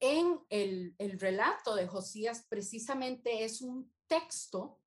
en 0.00 0.40
el, 0.48 0.92
el, 0.98 1.20
relato 1.20 1.76
de 1.76 1.86
Josías 1.86 2.46
precisamente 2.48 3.44
es 3.44 3.60
un 3.60 3.94
texto, 4.08 4.80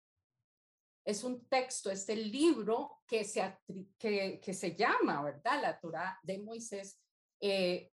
es 1.06 1.24
un 1.24 1.48
texto, 1.48 1.90
es 1.90 2.10
el 2.10 2.30
libro 2.30 3.04
que 3.08 3.24
se, 3.24 3.58
que 3.98 4.54
se 4.54 4.76
llama, 4.76 5.24
¿verdad? 5.24 5.62
La 5.62 5.80
Torah 5.80 6.20
de 6.24 6.40
Moisés, 6.40 7.00
eh, 7.40 7.90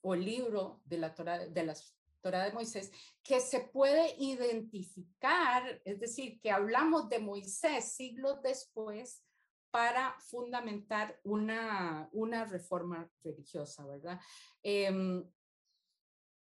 o 0.00 0.14
libro 0.14 0.80
de 0.86 0.96
la 0.96 1.14
Torah 1.14 1.46
de 1.46 1.64
las 1.64 1.94
Torah 2.22 2.46
de 2.46 2.52
Moisés, 2.52 2.90
que 3.22 3.40
se 3.40 3.60
puede 3.60 4.14
identificar, 4.16 5.82
es 5.84 6.00
decir, 6.00 6.40
que 6.40 6.50
hablamos 6.50 7.10
de 7.10 7.18
Moisés 7.18 7.92
siglos 7.92 8.40
después 8.42 9.22
para 9.70 10.18
fundamentar 10.20 11.18
una, 11.24 12.08
una 12.12 12.44
reforma 12.44 13.08
religiosa, 13.22 13.86
¿verdad? 13.86 14.20
Em, 14.62 15.24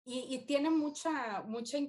y, 0.07 0.45
tiene 0.45 0.69
mucha, 0.69 1.41
mucha, 1.43 1.79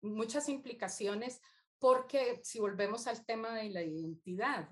muchas 0.00 0.48
implicaciones 0.48 1.40
porque 1.78 2.40
si 2.42 2.58
volvemos 2.58 3.06
al 3.06 3.24
tema 3.24 3.54
de 3.54 3.70
la 3.70 3.82
identidad, 3.82 4.68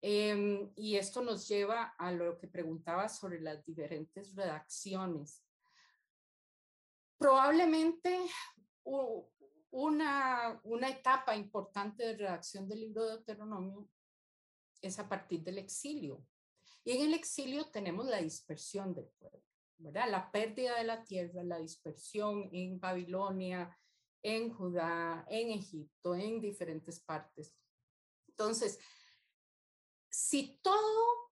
em, 0.00 0.72
y 0.74 0.96
esto 0.96 1.22
nos 1.22 1.46
lleva 1.46 1.94
a 1.98 2.10
lo 2.10 2.38
que 2.38 2.48
preguntaba 2.48 3.08
sobre 3.08 3.40
las 3.40 3.64
diferentes 3.64 4.34
redacciones 4.34 5.44
probablemente 7.22 8.18
una, 9.70 10.60
una 10.64 10.88
etapa 10.88 11.36
importante 11.36 12.04
de 12.04 12.16
redacción 12.16 12.68
del 12.68 12.80
libro 12.80 13.04
de 13.04 13.10
Deuteronomio 13.12 13.88
es 14.82 14.98
a 14.98 15.08
partir 15.08 15.42
del 15.42 15.58
exilio. 15.58 16.26
Y 16.84 16.92
en 16.92 17.02
el 17.02 17.14
exilio 17.14 17.70
tenemos 17.70 18.06
la 18.06 18.18
dispersión 18.18 18.92
del 18.92 19.06
pueblo, 19.18 19.42
¿verdad? 19.78 20.10
La 20.10 20.30
pérdida 20.30 20.76
de 20.76 20.84
la 20.84 21.04
tierra, 21.04 21.42
la 21.44 21.58
dispersión 21.58 22.50
en 22.52 22.80
Babilonia, 22.80 23.78
en 24.22 24.52
Judá, 24.52 25.24
en 25.28 25.50
Egipto, 25.50 26.14
en 26.14 26.40
diferentes 26.40 27.00
partes. 27.00 27.56
Entonces, 28.28 28.78
si 30.10 30.58
todo 30.62 31.30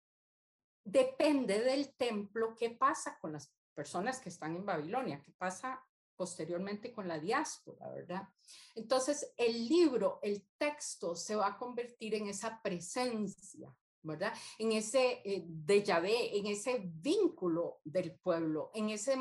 depende 0.83 1.61
del 1.61 1.95
templo, 1.95 2.55
¿qué 2.55 2.69
pasa 2.69 3.17
con 3.19 3.33
las 3.33 3.53
personas 3.73 4.19
que 4.19 4.29
están 4.29 4.55
en 4.55 4.65
Babilonia, 4.65 5.21
que 5.21 5.31
pasa 5.31 5.86
posteriormente 6.17 6.91
con 6.91 7.07
la 7.07 7.19
diáspora, 7.19 7.89
¿verdad? 7.91 8.27
Entonces, 8.75 9.33
el 9.37 9.67
libro, 9.67 10.19
el 10.23 10.45
texto 10.57 11.15
se 11.15 11.35
va 11.35 11.47
a 11.47 11.57
convertir 11.57 12.15
en 12.15 12.27
esa 12.27 12.61
presencia, 12.61 13.73
¿verdad? 14.01 14.33
En 14.57 14.71
ese 14.71 15.21
eh, 15.23 15.45
en 15.47 16.47
ese 16.47 16.81
vínculo 16.85 17.79
del 17.83 18.15
pueblo, 18.15 18.71
en 18.73 18.89
ese 18.89 19.13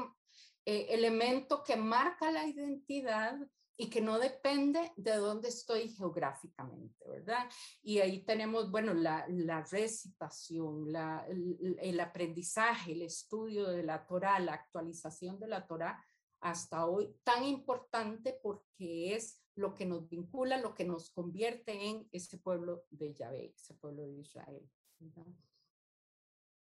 eh, 0.64 0.86
elemento 0.90 1.62
que 1.62 1.76
marca 1.76 2.30
la 2.30 2.47
identidad 2.47 3.38
y 3.76 3.90
que 3.90 4.01
no 4.01 4.18
depende 4.18 4.92
de 4.97 5.16
dónde 5.16 5.49
estoy 5.49 5.90
geográficamente, 5.90 7.09
¿verdad? 7.09 7.49
Y 7.82 7.99
ahí 7.99 8.24
tenemos, 8.24 8.70
bueno, 8.70 8.94
la, 8.94 9.26
recitación, 9.70 10.88
el, 11.28 11.76
el, 11.78 12.01
aprendizaje, 12.01 12.92
el 12.92 13.03
estudio 13.03 13.68
de 13.68 13.82
la 13.82 14.07
Torah, 14.07 14.38
la 14.40 14.55
actualización 14.55 15.38
de 15.38 15.49
la 15.49 15.66
Torah 15.66 16.03
hasta 16.41 16.87
hoy, 16.87 17.14
tan 17.24 17.45
importante 17.45 18.39
porque 18.43 19.14
es 19.14 19.43
lo 19.55 19.74
que 19.74 19.87
nos 19.87 20.09
vincula, 20.09 20.59
lo 20.59 20.74
que 20.74 20.84
nos 20.84 21.11
convierte 21.11 21.72
en 21.89 22.09
ese 22.12 22.39
pueblo 22.39 22.84
de 22.91 23.14
Yahvé, 23.14 23.55
ese 23.57 23.74
pueblo 23.74 24.03
de 24.03 24.18
Israel. 24.18 24.70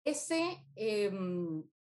Ese, 0.04 0.64
eh, 0.76 1.10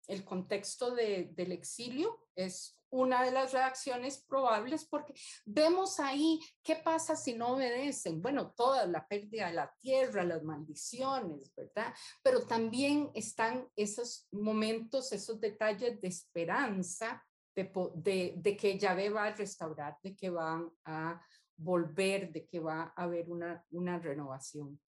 el 0.07 0.25
contexto 0.25 0.95
de, 0.95 1.33
del 1.35 1.53
exilio 1.53 2.29
es 2.37 2.79
una 2.93 3.25
de 3.25 3.31
las 3.31 3.53
reacciones 3.53 4.23
probables 4.29 4.85
porque 4.85 5.15
vemos 5.47 5.99
ahí 5.99 6.39
qué 6.63 6.77
pasa 6.77 7.17
si 7.17 7.35
no 7.35 7.55
obedecen. 7.55 8.21
Bueno, 8.21 8.53
toda 8.53 8.87
la 8.87 9.09
pérdida 9.09 9.47
de 9.47 9.55
la 9.55 9.75
tierra, 9.81 10.25
las 10.25 10.43
maldiciones, 10.43 11.53
¿verdad? 11.57 11.95
Pero 12.23 12.47
también 12.47 13.11
están 13.15 13.67
esos 13.77 14.29
momentos, 14.31 15.11
esos 15.13 15.41
detalles 15.41 16.01
de 16.03 16.09
esperanza, 16.09 17.25
de, 17.55 17.71
de, 17.95 18.35
de 18.37 18.57
que 18.57 18.79
Yahvé 18.79 19.11
va 19.11 19.25
a 19.25 19.35
restaurar, 19.35 19.99
de 20.03 20.17
que 20.17 20.31
van 20.31 20.71
a 20.85 21.21
volver, 21.57 22.33
de 22.33 22.47
que 22.47 22.61
va 22.61 22.93
a 22.97 23.03
haber 23.05 23.31
una, 23.31 23.99
renovación. 23.99 24.81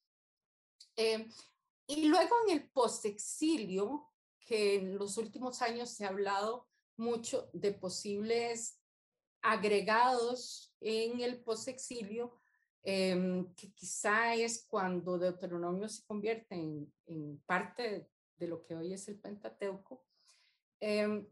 Eh, 0.96 1.28
y 1.86 2.06
luego 2.06 2.34
en 2.46 2.58
el 2.58 2.70
post-exilio, 2.70 4.10
que 4.40 4.76
en 4.76 4.98
los 4.98 5.16
últimos 5.16 5.62
años 5.62 5.90
se 5.90 6.04
ha 6.04 6.08
hablado 6.08 6.68
mucho 6.96 7.50
de 7.52 7.72
posibles 7.72 8.80
agregados 9.42 10.74
en 10.80 11.20
el 11.20 11.42
posexilio, 11.42 12.40
eh, 12.82 13.44
que 13.56 13.72
quizá 13.72 14.34
es 14.34 14.66
cuando 14.68 15.18
Deuteronomio 15.18 15.88
se 15.88 16.04
convierte 16.04 16.54
en, 16.54 17.42
parte 17.46 18.10
de 18.36 18.48
lo 18.48 18.62
que 18.62 18.74
hoy 18.74 18.92
es 18.92 19.08
el 19.08 19.18
Pentateuco, 19.18 20.04
eh, 20.80 21.26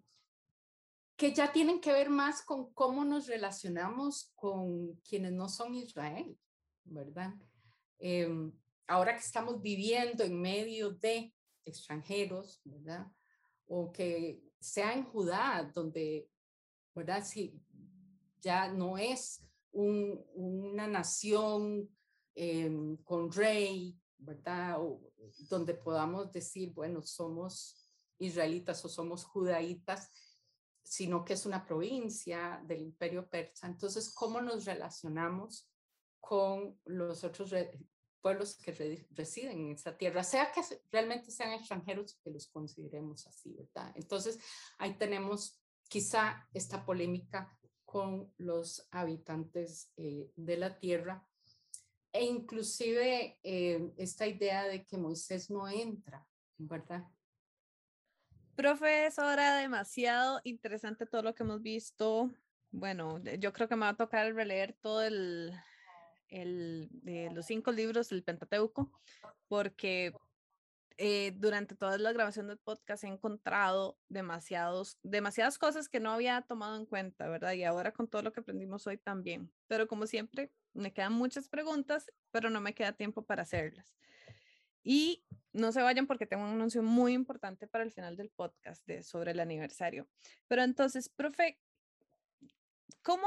que 1.22 1.32
ya 1.32 1.52
tienen 1.52 1.80
que 1.80 1.92
ver 1.92 2.10
más 2.10 2.42
con 2.42 2.72
cómo 2.72 3.04
nos 3.04 3.28
relacionamos 3.28 4.32
con 4.34 4.96
quienes 5.08 5.30
no 5.30 5.48
son 5.48 5.72
Israel, 5.76 6.36
¿verdad? 6.82 7.32
Eh, 8.00 8.28
ahora 8.88 9.14
que 9.14 9.22
estamos 9.22 9.62
viviendo 9.62 10.24
en 10.24 10.40
medio 10.40 10.90
de 10.90 11.32
extranjeros, 11.64 12.60
¿verdad? 12.64 13.06
O 13.68 13.92
que 13.92 14.42
sea 14.58 14.94
en 14.94 15.04
Judá, 15.04 15.70
donde, 15.72 16.28
¿verdad? 16.92 17.24
Si 17.24 17.54
ya 18.40 18.72
no 18.72 18.98
es 18.98 19.46
un, 19.70 20.20
una 20.34 20.88
nación 20.88 21.88
eh, 22.34 22.96
con 23.04 23.30
rey, 23.30 23.96
¿verdad? 24.18 24.80
O, 24.80 25.00
donde 25.48 25.74
podamos 25.74 26.32
decir, 26.32 26.72
bueno, 26.72 27.00
somos 27.00 27.88
israelitas 28.18 28.84
o 28.84 28.88
somos 28.88 29.22
judaítas, 29.24 30.10
sino 30.82 31.24
que 31.24 31.34
es 31.34 31.46
una 31.46 31.64
provincia 31.64 32.62
del 32.66 32.82
imperio 32.82 33.28
persa. 33.28 33.66
Entonces, 33.66 34.12
¿cómo 34.12 34.40
nos 34.40 34.64
relacionamos 34.64 35.68
con 36.20 36.78
los 36.84 37.24
otros 37.24 37.52
pueblos 38.22 38.56
que 38.56 38.72
residen 39.10 39.58
en 39.58 39.72
esa 39.72 39.96
tierra, 39.98 40.22
sea 40.22 40.52
que 40.52 40.62
realmente 40.90 41.30
sean 41.30 41.52
extranjeros, 41.52 42.18
que 42.22 42.30
los 42.30 42.46
consideremos 42.46 43.26
así, 43.26 43.52
¿verdad? 43.52 43.92
Entonces, 43.96 44.38
ahí 44.78 44.94
tenemos 44.94 45.60
quizá 45.88 46.48
esta 46.54 46.86
polémica 46.86 47.58
con 47.84 48.32
los 48.38 48.88
habitantes 48.92 49.92
eh, 49.96 50.30
de 50.36 50.56
la 50.56 50.78
tierra 50.78 51.26
e 52.12 52.24
inclusive 52.24 53.38
eh, 53.42 53.92
esta 53.96 54.26
idea 54.26 54.64
de 54.64 54.86
que 54.86 54.96
Moisés 54.96 55.50
no 55.50 55.68
entra, 55.68 56.26
¿verdad? 56.56 57.04
Profe, 58.56 59.06
es 59.06 59.18
ahora 59.18 59.56
demasiado 59.56 60.40
interesante 60.44 61.06
todo 61.06 61.22
lo 61.22 61.34
que 61.34 61.42
hemos 61.42 61.62
visto. 61.62 62.30
Bueno, 62.70 63.18
yo 63.38 63.52
creo 63.52 63.68
que 63.68 63.76
me 63.76 63.82
va 63.86 63.90
a 63.90 63.96
tocar 63.96 64.32
releer 64.34 64.74
todo 64.80 65.02
el, 65.02 65.52
el, 66.28 66.90
eh, 67.06 67.30
los 67.32 67.46
cinco 67.46 67.72
libros 67.72 68.08
del 68.08 68.22
Pentateuco, 68.22 68.90
porque 69.48 70.12
eh, 70.98 71.32
durante 71.36 71.74
toda 71.74 71.98
la 71.98 72.12
grabación 72.12 72.48
del 72.48 72.58
podcast 72.58 73.04
he 73.04 73.08
encontrado 73.08 73.98
demasiados, 74.08 74.98
demasiadas 75.02 75.58
cosas 75.58 75.88
que 75.88 76.00
no 76.00 76.12
había 76.12 76.42
tomado 76.42 76.76
en 76.76 76.86
cuenta, 76.86 77.28
¿verdad? 77.28 77.52
Y 77.52 77.64
ahora 77.64 77.92
con 77.92 78.08
todo 78.08 78.22
lo 78.22 78.32
que 78.32 78.40
aprendimos 78.40 78.86
hoy 78.86 78.98
también. 78.98 79.50
Pero 79.66 79.88
como 79.88 80.06
siempre, 80.06 80.52
me 80.74 80.92
quedan 80.92 81.14
muchas 81.14 81.48
preguntas, 81.48 82.12
pero 82.30 82.50
no 82.50 82.60
me 82.60 82.74
queda 82.74 82.92
tiempo 82.92 83.22
para 83.22 83.42
hacerlas. 83.42 83.94
Y 84.82 85.24
no 85.52 85.72
se 85.72 85.82
vayan 85.82 86.06
porque 86.06 86.26
tengo 86.26 86.44
un 86.44 86.50
anuncio 86.50 86.82
muy 86.82 87.12
importante 87.12 87.66
para 87.66 87.84
el 87.84 87.92
final 87.92 88.16
del 88.16 88.30
podcast 88.30 88.88
sobre 89.02 89.32
el 89.32 89.40
aniversario. 89.40 90.08
Pero 90.48 90.62
entonces, 90.62 91.08
profe, 91.08 91.58
¿cómo 93.02 93.26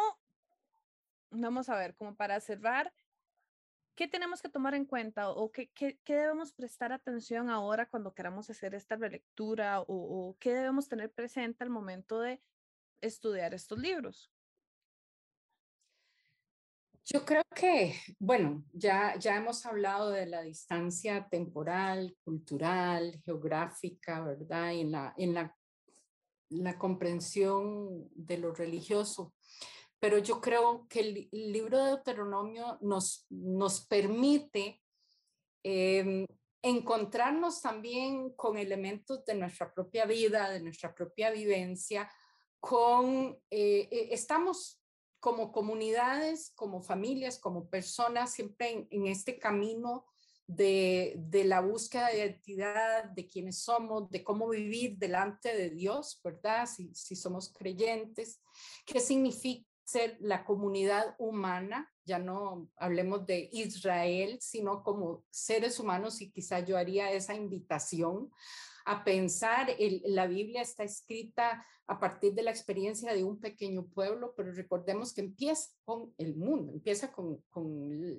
vamos 1.42 1.70
a 1.70 1.76
ver, 1.76 1.96
como 1.96 2.16
para 2.16 2.40
cerrar, 2.40 2.94
¿qué 3.96 4.08
tenemos 4.08 4.42
que 4.42 4.50
tomar 4.50 4.76
en 4.76 4.86
cuenta 4.86 5.30
o 5.30 5.52
qué, 5.52 5.70
qué, 5.70 6.00
qué 6.04 6.16
debemos 6.16 6.54
prestar 6.54 6.92
atención 6.92 7.50
ahora 7.50 7.88
cuando 7.88 8.14
queramos 8.14 8.50
hacer 8.50 8.76
esta 8.76 8.96
relectura 8.96 9.82
o, 9.82 9.86
o, 9.88 10.38
qué 10.40 10.54
debemos 10.54 10.88
tener 10.88 11.12
presente 11.12 11.64
al 11.64 11.70
momento 11.70 12.20
de 12.20 12.42
estudiar 13.02 13.54
estos 13.54 13.80
libros? 13.80 14.32
Yo 17.06 17.24
creo 17.24 17.44
que, 17.56 17.96
bueno, 18.20 18.66
ya, 18.74 19.16
ya 19.20 19.36
hemos 19.36 19.66
hablado 19.66 20.10
de 20.10 20.26
la 20.26 20.42
distancia 20.42 21.28
temporal, 21.30 22.16
cultural, 22.24 23.22
geográfica, 23.24 24.24
¿verdad? 24.24 24.74
En 24.74 24.92
la, 24.92 25.14
en 25.18 25.34
la, 25.34 25.56
la 26.50 26.78
comprensión 26.78 28.10
de 28.16 28.40
lo 28.40 28.54
religioso 28.54 29.34
pero 30.06 30.20
yo 30.20 30.40
creo 30.40 30.86
que 30.88 31.00
el, 31.00 31.30
libro 31.32 31.84
de 31.84 31.90
Deuteronomio 31.92 32.78
nos, 32.82 33.26
nos 33.32 33.88
permite 33.88 34.80
eh, 35.64 36.28
encontrarnos 36.62 37.60
también 37.60 38.32
con 38.36 38.58
elementos 38.58 39.26
de 39.26 39.34
nuestra 39.34 39.74
propia 39.74 40.06
vida, 40.06 40.52
de 40.52 40.62
nuestra 40.62 40.94
propia 40.94 41.32
vivencia, 41.32 42.08
con, 42.60 43.36
eh, 43.50 43.88
eh, 43.92 44.10
estamos 44.12 44.80
como 45.26 45.52
comunidades, 45.52 46.52
como 46.54 46.84
familias, 46.84 47.40
como 47.40 47.68
personas, 47.68 48.32
siempre 48.32 48.88
en, 48.92 49.08
este 49.08 49.40
camino 49.40 50.06
de, 50.46 51.16
de, 51.18 51.46
la 51.46 51.62
búsqueda 51.62 52.10
de 52.10 52.18
identidad, 52.20 53.06
de 53.06 53.26
quiénes 53.26 53.58
somos, 53.58 54.08
de 54.12 54.24
cómo 54.24 54.48
vivir 54.50 55.00
delante 55.00 55.58
de 55.58 55.72
Dios, 55.72 56.22
¿verdad? 56.24 56.68
Si, 56.68 56.94
si 56.94 57.16
somos 57.16 57.52
creyentes, 57.52 58.40
qué 58.86 59.00
significa 59.00 59.68
ser 59.84 60.16
la 60.20 60.46
comunidad 60.46 61.16
humana, 61.18 61.92
ya 62.06 62.20
no 62.20 62.70
hablemos 62.76 63.26
de 63.26 63.50
Israel, 63.52 64.38
sino 64.40 64.84
como 64.84 65.26
seres 65.32 65.80
humanos 65.80 66.22
y 66.22 66.30
quizá 66.30 66.60
yo 66.60 66.78
haría 66.78 67.12
esa 67.12 67.34
invitación 67.34 68.30
a 68.86 69.04
pensar, 69.04 69.76
la 70.06 70.28
Biblia 70.28 70.62
está 70.62 70.84
escrita 70.84 71.66
a 71.88 72.00
partir 72.00 72.34
de 72.34 72.44
la 72.44 72.52
experiencia 72.52 73.14
de 73.14 73.24
un 73.24 73.40
pequeño 73.40 73.88
pueblo, 73.88 74.34
pero 74.38 74.52
recordemos 74.52 75.14
que 75.14 75.22
empieza 75.22 75.72
con 75.84 76.14
el 76.18 76.36
mundo, 76.36 76.72
empieza 76.72 77.12
con, 77.12 77.42
con 77.50 77.66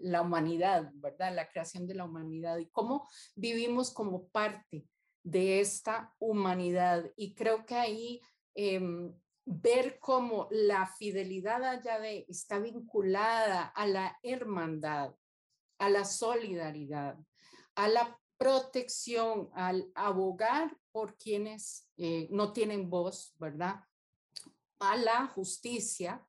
la 0.03 0.23
humanidad, 0.23 0.91
¿verdad? 0.95 1.35
La 1.35 1.49
creación 1.49 1.87
de 1.87 1.95
la 1.95 2.05
humanidad 2.05 2.59
y 2.59 2.67
cómo 2.67 3.09
vivimos 3.37 3.93
como 3.93 4.27
parte 4.29 4.87
de 5.23 5.61
esta 5.61 6.13
humanidad. 6.19 7.11
Y 7.17 7.35
creo 7.35 7.65
que 7.65 7.77
ahí 7.77 8.21
eh, 8.55 8.81
ver 9.45 9.99
cómo 10.01 10.49
la 10.51 10.87
fidelidad 10.87 11.63
a 11.65 11.81
Yahvé 11.81 12.27
está 12.29 12.59
vinculada 12.59 13.67
a 13.67 13.87
la 13.87 14.19
hermandad, 14.23 15.15
a 15.79 15.91
la 15.91 16.05
solidaridad, 16.05 17.17
a 17.77 17.89
la 17.89 18.19
protección, 18.39 19.51
al 19.55 19.91
abogar 19.95 20.77
por 20.93 21.17
quienes 21.17 21.89
eh, 21.97 22.29
no 22.31 22.53
tienen 22.53 22.91
voz, 22.91 23.35
¿verdad? 23.39 23.85
A 24.79 24.97
la 24.97 25.27
justicia, 25.29 26.27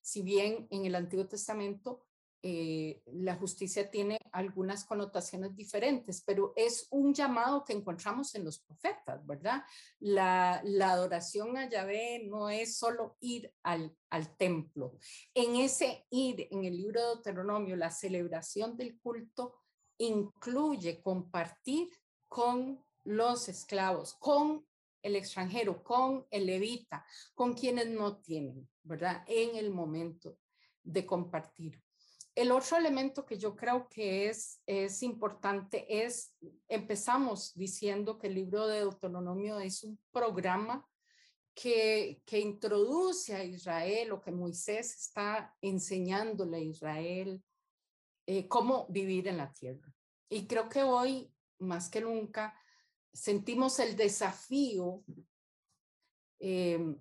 si 0.00 0.22
bien 0.22 0.66
en 0.70 0.86
el 0.86 0.94
Antiguo 0.94 1.26
Testamento 1.26 2.06
eh, 2.42 3.02
la 3.12 3.36
justicia 3.36 3.90
tiene 3.90 4.18
algunas 4.32 4.84
connotaciones 4.84 5.54
diferentes, 5.54 6.22
pero 6.24 6.54
es 6.56 6.86
un 6.90 7.12
llamado 7.12 7.64
que 7.64 7.74
encontramos 7.74 8.34
en 8.34 8.44
los 8.44 8.60
profetas, 8.60 9.26
¿verdad? 9.26 9.62
La, 9.98 10.62
adoración 10.80 11.58
a 11.58 11.68
Yahvé 11.68 12.22
no 12.24 12.48
es 12.48 12.78
solo 12.78 13.18
ir 13.20 13.52
al, 13.62 13.94
al 14.08 14.36
templo. 14.38 14.96
En 15.34 15.56
ese 15.56 16.06
ir, 16.08 16.48
en 16.50 16.64
el 16.64 16.78
libro 16.78 17.00
de 17.00 17.06
Deuteronomio, 17.08 17.76
la 17.76 17.90
celebración 17.90 18.74
del 18.74 18.98
culto 19.00 19.59
incluye 20.00 21.02
compartir 21.02 21.90
con 22.26 22.82
los 23.04 23.48
esclavos, 23.48 24.14
con 24.14 24.66
el 25.02 25.16
extranjero, 25.16 25.82
con 25.82 26.26
el 26.30 26.46
levita, 26.46 27.04
con 27.34 27.54
quienes 27.54 27.88
no 27.88 28.18
tienen, 28.18 28.68
¿verdad? 28.82 29.22
En 29.26 29.56
el 29.56 29.70
momento 29.70 30.38
de 30.82 31.04
compartir. 31.04 31.82
El 32.34 32.52
otro 32.52 32.78
elemento 32.78 33.26
que 33.26 33.36
yo 33.36 33.54
creo 33.54 33.88
que 33.88 34.28
es, 34.28 34.62
es 34.64 35.02
importante 35.02 36.04
es, 36.04 36.34
empezamos 36.68 37.52
diciendo 37.54 38.18
que 38.18 38.28
el 38.28 38.34
libro 38.34 38.66
de 38.66 38.78
Deuteronomio 38.78 39.58
es 39.60 39.82
un 39.84 39.98
programa 40.10 40.86
que, 41.54 42.22
que 42.24 42.38
introduce 42.38 43.34
a 43.34 43.44
Israel 43.44 44.12
o 44.12 44.20
que 44.20 44.30
Moisés 44.30 44.94
está 44.94 45.54
enseñándole 45.60 46.58
a 46.58 46.60
Israel 46.60 47.42
eh, 48.26 48.48
cómo 48.48 48.86
vivir 48.88 49.28
en 49.28 49.36
la 49.36 49.52
tierra. 49.52 49.94
Y 50.28 50.46
creo 50.46 50.68
que 50.68 50.82
hoy, 50.82 51.32
más 51.58 51.88
que 51.88 52.00
nunca, 52.00 52.54
sentimos 53.12 53.78
el 53.78 53.96
desafío 53.96 55.02
eh, 56.38 56.96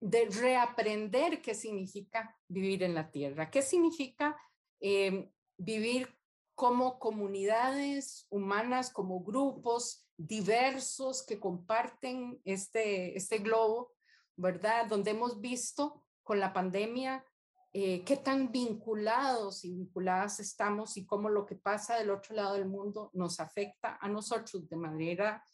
de 0.00 0.28
reaprender 0.28 1.40
qué 1.40 1.54
significa 1.54 2.36
vivir 2.48 2.82
en 2.82 2.94
la 2.94 3.10
tierra, 3.10 3.50
qué 3.50 3.62
significa 3.62 4.36
eh, 4.80 5.30
vivir 5.56 6.14
como 6.54 6.98
comunidades 6.98 8.26
humanas, 8.30 8.90
como 8.90 9.22
grupos 9.22 10.06
diversos 10.16 11.24
que 11.24 11.38
comparten 11.38 12.40
este, 12.44 13.16
este 13.16 13.38
globo, 13.38 13.92
¿verdad? 14.36 14.86
Donde 14.86 15.10
hemos 15.10 15.40
visto 15.40 16.02
con 16.22 16.40
la 16.40 16.52
pandemia 16.52 17.24
eh, 17.72 18.04
qué 18.04 18.16
tan 18.16 18.50
vinculados 18.50 19.64
y 19.64 19.70
vinculadas 19.70 20.40
estamos 20.40 20.96
y 20.96 21.04
cómo 21.04 21.28
lo 21.28 21.44
que 21.44 21.56
pasa 21.56 21.96
del 21.96 22.10
otro 22.10 22.34
lado 22.34 22.54
del 22.54 22.66
mundo 22.66 23.10
nos 23.12 23.38
afecta 23.40 23.98
a 24.00 24.08
nosotros 24.08 24.68
de 24.68 24.76
manera 24.76 25.44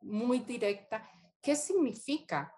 muy 0.00 0.40
directa. 0.40 1.08
¿Qué 1.42 1.54
significa 1.54 2.54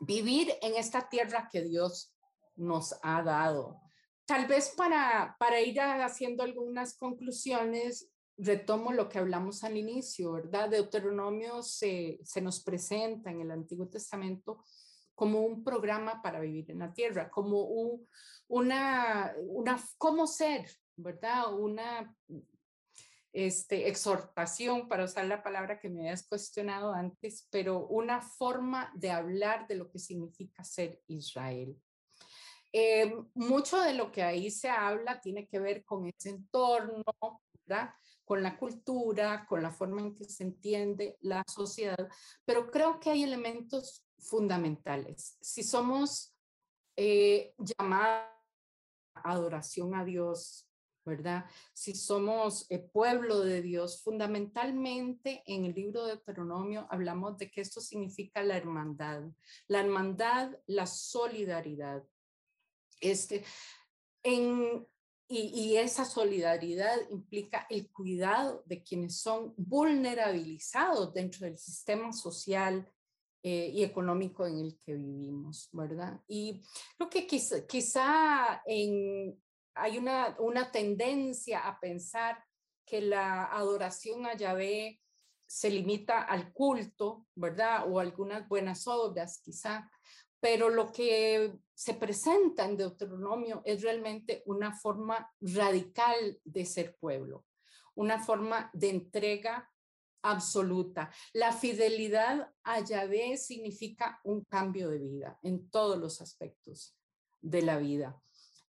vivir 0.00 0.52
en 0.62 0.76
esta 0.76 1.08
tierra 1.08 1.48
que 1.50 1.62
Dios 1.62 2.14
nos 2.56 2.94
ha 3.02 3.22
dado? 3.22 3.80
Tal 4.26 4.46
vez 4.46 4.72
para, 4.74 5.36
para 5.38 5.60
ir 5.60 5.78
haciendo 5.80 6.42
algunas 6.42 6.96
conclusiones, 6.96 8.08
retomo 8.36 8.92
lo 8.92 9.08
que 9.08 9.18
hablamos 9.18 9.62
al 9.64 9.76
inicio, 9.76 10.32
¿verdad? 10.32 10.70
Deuteronomio 10.70 11.62
se, 11.62 12.18
se 12.24 12.40
nos 12.40 12.62
presenta 12.62 13.30
en 13.30 13.42
el 13.42 13.50
Antiguo 13.50 13.88
Testamento 13.88 14.64
como 15.14 15.40
un 15.40 15.62
programa 15.62 16.22
para 16.22 16.40
vivir 16.40 16.70
en 16.70 16.80
la 16.80 16.92
tierra, 16.92 17.30
como 17.30 17.62
un, 17.62 18.08
una, 18.48 19.34
una, 19.38 19.80
cómo 19.98 20.26
ser, 20.26 20.68
¿verdad? 20.96 21.54
Una 21.54 22.14
este, 23.32 23.88
exhortación, 23.88 24.88
para 24.88 25.04
usar 25.04 25.26
la 25.26 25.42
palabra 25.42 25.78
que 25.78 25.88
me 25.88 26.00
habías 26.00 26.26
cuestionado 26.26 26.92
antes, 26.92 27.48
pero 27.50 27.86
una 27.86 28.20
forma 28.20 28.92
de 28.94 29.10
hablar 29.10 29.66
de 29.66 29.76
lo 29.76 29.90
que 29.90 29.98
significa 29.98 30.64
ser 30.64 31.00
Israel. 31.06 31.76
Eh, 32.72 33.14
mucho 33.34 33.80
de 33.80 33.94
lo 33.94 34.10
que 34.10 34.22
ahí 34.22 34.50
se 34.50 34.68
habla 34.68 35.20
tiene 35.20 35.46
que 35.46 35.60
ver 35.60 35.84
con 35.84 36.06
ese 36.08 36.30
entorno, 36.30 37.04
¿verdad? 37.52 37.94
con 38.24 38.42
la 38.42 38.56
cultura, 38.56 39.46
con 39.46 39.62
la 39.62 39.70
forma 39.70 40.00
en 40.00 40.14
que 40.14 40.24
se 40.24 40.44
entiende 40.44 41.18
la 41.20 41.44
sociedad, 41.46 42.08
pero 42.44 42.70
creo 42.70 42.98
que 42.98 43.10
hay 43.10 43.22
elementos 43.22 44.03
fundamentales. 44.28 45.36
Si 45.40 45.62
somos 45.62 46.34
eh, 46.96 47.54
llamados 47.58 48.28
a 49.14 49.32
adoración 49.32 49.94
a 49.94 50.04
Dios, 50.04 50.68
¿verdad? 51.04 51.44
Si 51.74 51.94
somos 51.94 52.66
el 52.70 52.84
pueblo 52.84 53.40
de 53.40 53.62
Dios, 53.62 54.02
fundamentalmente 54.02 55.42
en 55.46 55.64
el 55.64 55.74
libro 55.74 56.04
de 56.04 56.14
Deuteronomio 56.14 56.86
hablamos 56.90 57.36
de 57.38 57.50
que 57.50 57.60
esto 57.60 57.80
significa 57.80 58.42
la 58.42 58.56
hermandad, 58.56 59.22
la 59.68 59.80
hermandad, 59.80 60.56
la 60.66 60.86
solidaridad. 60.86 62.02
Este, 63.00 63.44
en, 64.22 64.86
y, 65.28 65.76
esa 65.76 66.04
solidaridad 66.04 66.96
implica 67.10 67.66
el 67.68 67.90
cuidado 67.90 68.62
de 68.66 68.82
quienes 68.82 69.18
son 69.20 69.54
vulnerabilizados 69.56 71.12
dentro 71.12 71.46
del 71.46 71.58
sistema 71.58 72.12
social, 72.12 72.90
eh, 73.46 73.70
y 73.74 73.84
económico 73.84 74.46
en 74.46 74.58
el 74.58 74.78
que 74.78 74.94
vivimos, 74.94 75.68
¿verdad? 75.72 76.18
Y 76.26 76.62
creo 76.96 77.10
que 77.10 77.26
quizá, 77.26 77.66
quizá 77.66 78.62
hay 78.64 79.98
una, 79.98 80.34
una 80.38 80.72
tendencia 80.72 81.68
a 81.68 81.78
pensar 81.78 82.42
que 82.86 83.02
la 83.02 83.44
adoración 83.44 84.24
a 84.24 84.34
Yahvé 84.34 84.98
se 85.46 85.68
limita 85.68 86.22
al 86.22 86.54
culto, 86.54 87.26
¿verdad? 87.34 87.84
O 87.86 88.00
algunas 88.00 88.48
buenas 88.48 88.86
obras, 88.86 89.42
quizá. 89.44 89.90
Pero 90.40 90.70
lo 90.70 90.90
que 90.90 91.52
se 91.74 91.92
presenta 91.92 92.64
en 92.64 92.78
Deuteronomio 92.78 93.60
es 93.66 93.82
realmente 93.82 94.42
una 94.46 94.74
forma 94.74 95.30
radical 95.42 96.40
de 96.44 96.64
ser 96.64 96.96
pueblo, 96.96 97.44
una 97.94 98.24
forma 98.24 98.70
de 98.72 98.88
entrega 98.88 99.70
absoluta. 100.24 101.10
La 101.32 101.52
fidelidad 101.52 102.50
a 102.64 102.80
Yahvé 102.80 103.36
significa 103.36 104.20
un 104.24 104.42
cambio 104.44 104.90
de 104.90 104.98
vida 104.98 105.38
en 105.42 105.68
todos 105.70 105.98
los 105.98 106.20
aspectos 106.20 106.96
de 107.40 107.62
la 107.62 107.78
vida. 107.78 108.20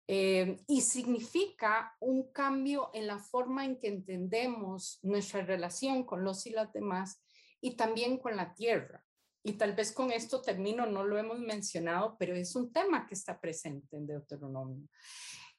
Eh, 0.08 0.58
y 0.66 0.80
significa 0.80 1.96
un 2.00 2.32
cambio 2.32 2.90
en 2.92 3.06
la 3.06 3.18
forma 3.18 3.64
en 3.64 3.78
que 3.78 3.88
entendemos 3.88 4.98
nuestra 5.02 5.42
relación 5.42 6.04
con 6.04 6.24
los 6.24 6.46
y 6.46 6.50
las 6.50 6.72
demás 6.72 7.22
y 7.60 7.76
también 7.76 8.18
con 8.18 8.36
la 8.36 8.54
tierra. 8.54 9.04
Y 9.44 9.52
tal 9.52 9.74
vez 9.74 9.92
con 9.92 10.10
esto 10.10 10.40
termino, 10.40 10.86
no 10.86 11.04
lo 11.04 11.18
hemos 11.18 11.38
mencionado, 11.38 12.16
pero 12.18 12.34
es 12.34 12.56
un 12.56 12.72
tema 12.72 13.06
que 13.06 13.14
está 13.14 13.40
presente 13.40 13.96
en 13.96 14.06
Deuteronomio. 14.06 14.88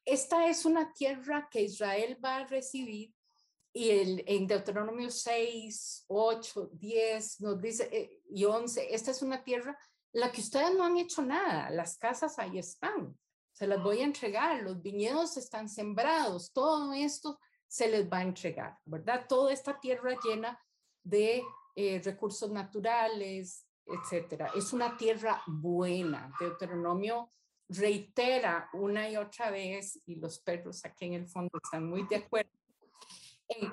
Esta 0.05 0.47
es 0.47 0.65
una 0.65 0.91
tierra 0.93 1.47
que 1.51 1.61
Israel 1.61 2.17
va 2.23 2.37
a 2.37 2.47
recibir 2.47 3.13
y 3.73 3.89
el, 3.89 4.23
en 4.27 4.45
Deuteronomio 4.45 5.09
6, 5.09 6.05
8, 6.07 6.69
10 6.73 7.41
nos 7.41 7.59
dice, 7.59 7.89
eh, 7.91 8.21
y 8.29 8.45
11, 8.45 8.93
esta 8.93 9.11
es 9.11 9.21
una 9.21 9.43
tierra 9.43 9.77
la 10.13 10.31
que 10.31 10.41
ustedes 10.41 10.75
no 10.75 10.85
han 10.85 10.97
hecho 10.97 11.23
nada, 11.23 11.71
las 11.71 11.97
casas 11.97 12.37
ahí 12.37 12.59
están, 12.59 13.17
se 13.51 13.65
las 13.65 13.81
voy 13.81 13.99
a 14.01 14.05
entregar, 14.05 14.61
los 14.61 14.81
viñedos 14.81 15.37
están 15.37 15.67
sembrados, 15.67 16.53
todo 16.53 16.93
esto 16.93 17.39
se 17.67 17.89
les 17.89 18.11
va 18.11 18.19
a 18.19 18.23
entregar, 18.23 18.77
¿verdad? 18.85 19.25
Toda 19.27 19.51
esta 19.51 19.79
tierra 19.79 20.15
llena 20.23 20.59
de 21.03 21.43
eh, 21.75 21.99
recursos 22.03 22.51
naturales, 22.51 23.65
etcétera. 23.85 24.51
Es 24.55 24.71
una 24.71 24.95
tierra 24.95 25.41
buena. 25.47 26.31
Deuteronomio 26.39 27.31
reitera 27.67 28.69
una 28.73 29.09
y 29.09 29.17
otra 29.17 29.49
vez, 29.49 29.99
y 30.05 30.15
los 30.15 30.39
perros 30.39 30.85
aquí 30.85 31.05
en 31.05 31.13
el 31.13 31.27
fondo 31.27 31.59
están 31.63 31.89
muy 31.89 32.07
de 32.07 32.17
acuerdo, 32.17 32.51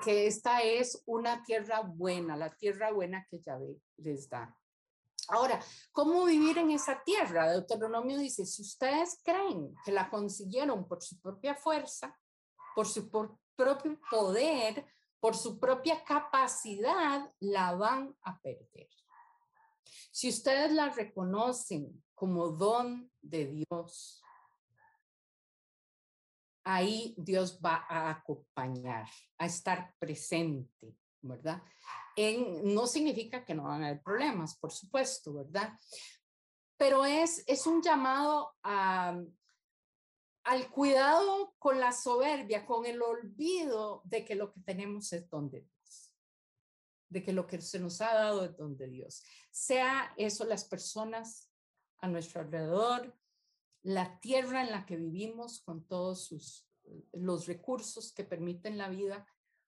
que 0.03 0.27
esta 0.27 0.61
es 0.61 1.01
una 1.05 1.43
tierra 1.43 1.81
buena, 1.81 2.35
la 2.35 2.55
tierra 2.55 2.91
buena 2.91 3.25
que 3.29 3.39
Yahvé 3.39 3.77
les 3.97 4.29
da. 4.29 4.55
Ahora, 5.27 5.61
¿cómo 5.91 6.25
vivir 6.25 6.57
en 6.57 6.71
esa 6.71 7.01
tierra? 7.03 7.51
Deuteronomio 7.51 8.17
dice, 8.17 8.45
si 8.45 8.63
ustedes 8.63 9.21
creen 9.23 9.73
que 9.85 9.91
la 9.91 10.09
consiguieron 10.09 10.87
por 10.87 11.01
su 11.01 11.19
propia 11.19 11.55
fuerza, 11.55 12.17
por 12.75 12.87
su 12.87 13.09
propio 13.09 13.99
poder, 14.09 14.85
por 15.19 15.35
su 15.37 15.59
propia 15.59 16.03
capacidad, 16.03 17.31
la 17.39 17.75
van 17.75 18.15
a 18.23 18.39
perder. 18.39 18.89
Si 20.11 20.29
ustedes 20.29 20.71
la 20.71 20.89
reconocen 20.89 22.03
como 22.15 22.49
don 22.49 23.11
de 23.21 23.45
Dios, 23.45 24.20
ahí 26.63 27.15
Dios 27.17 27.59
va 27.63 27.85
a 27.89 28.09
acompañar, 28.09 29.07
a 29.37 29.45
estar 29.45 29.95
presente, 29.99 30.95
¿verdad? 31.21 31.61
En, 32.15 32.73
no 32.73 32.87
significa 32.87 33.45
que 33.45 33.55
no 33.55 33.63
van 33.63 33.83
a 33.83 33.87
haber 33.87 34.01
problemas, 34.01 34.57
por 34.57 34.71
supuesto, 34.71 35.33
¿verdad? 35.33 35.77
Pero 36.77 37.05
es, 37.05 37.43
es 37.47 37.65
un 37.67 37.81
llamado 37.81 38.55
a, 38.63 39.17
al 40.43 40.69
cuidado 40.71 41.55
con 41.59 41.79
la 41.79 41.91
soberbia, 41.91 42.65
con 42.65 42.85
el 42.85 43.01
olvido 43.01 44.01
de 44.05 44.25
que 44.25 44.35
lo 44.35 44.51
que 44.51 44.61
tenemos 44.61 45.13
es 45.13 45.29
don 45.29 45.49
de 45.49 45.61
Dios, 45.61 46.13
de 47.09 47.23
que 47.23 47.33
lo 47.33 47.45
que 47.45 47.61
se 47.61 47.79
nos 47.79 48.01
ha 48.01 48.13
dado 48.13 48.45
es 48.45 48.57
don 48.57 48.75
de 48.77 48.87
Dios. 48.87 49.23
Sea 49.51 50.13
eso 50.17 50.45
las 50.45 50.65
personas 50.65 51.51
a 51.99 52.07
nuestro 52.07 52.41
alrededor, 52.41 53.15
la 53.83 54.19
tierra 54.19 54.63
en 54.63 54.71
la 54.71 54.85
que 54.85 54.95
vivimos 54.95 55.61
con 55.61 55.83
todos 55.85 56.25
sus, 56.25 56.67
los 57.13 57.47
recursos 57.47 58.13
que 58.13 58.23
permiten 58.23 58.77
la 58.77 58.89
vida, 58.89 59.25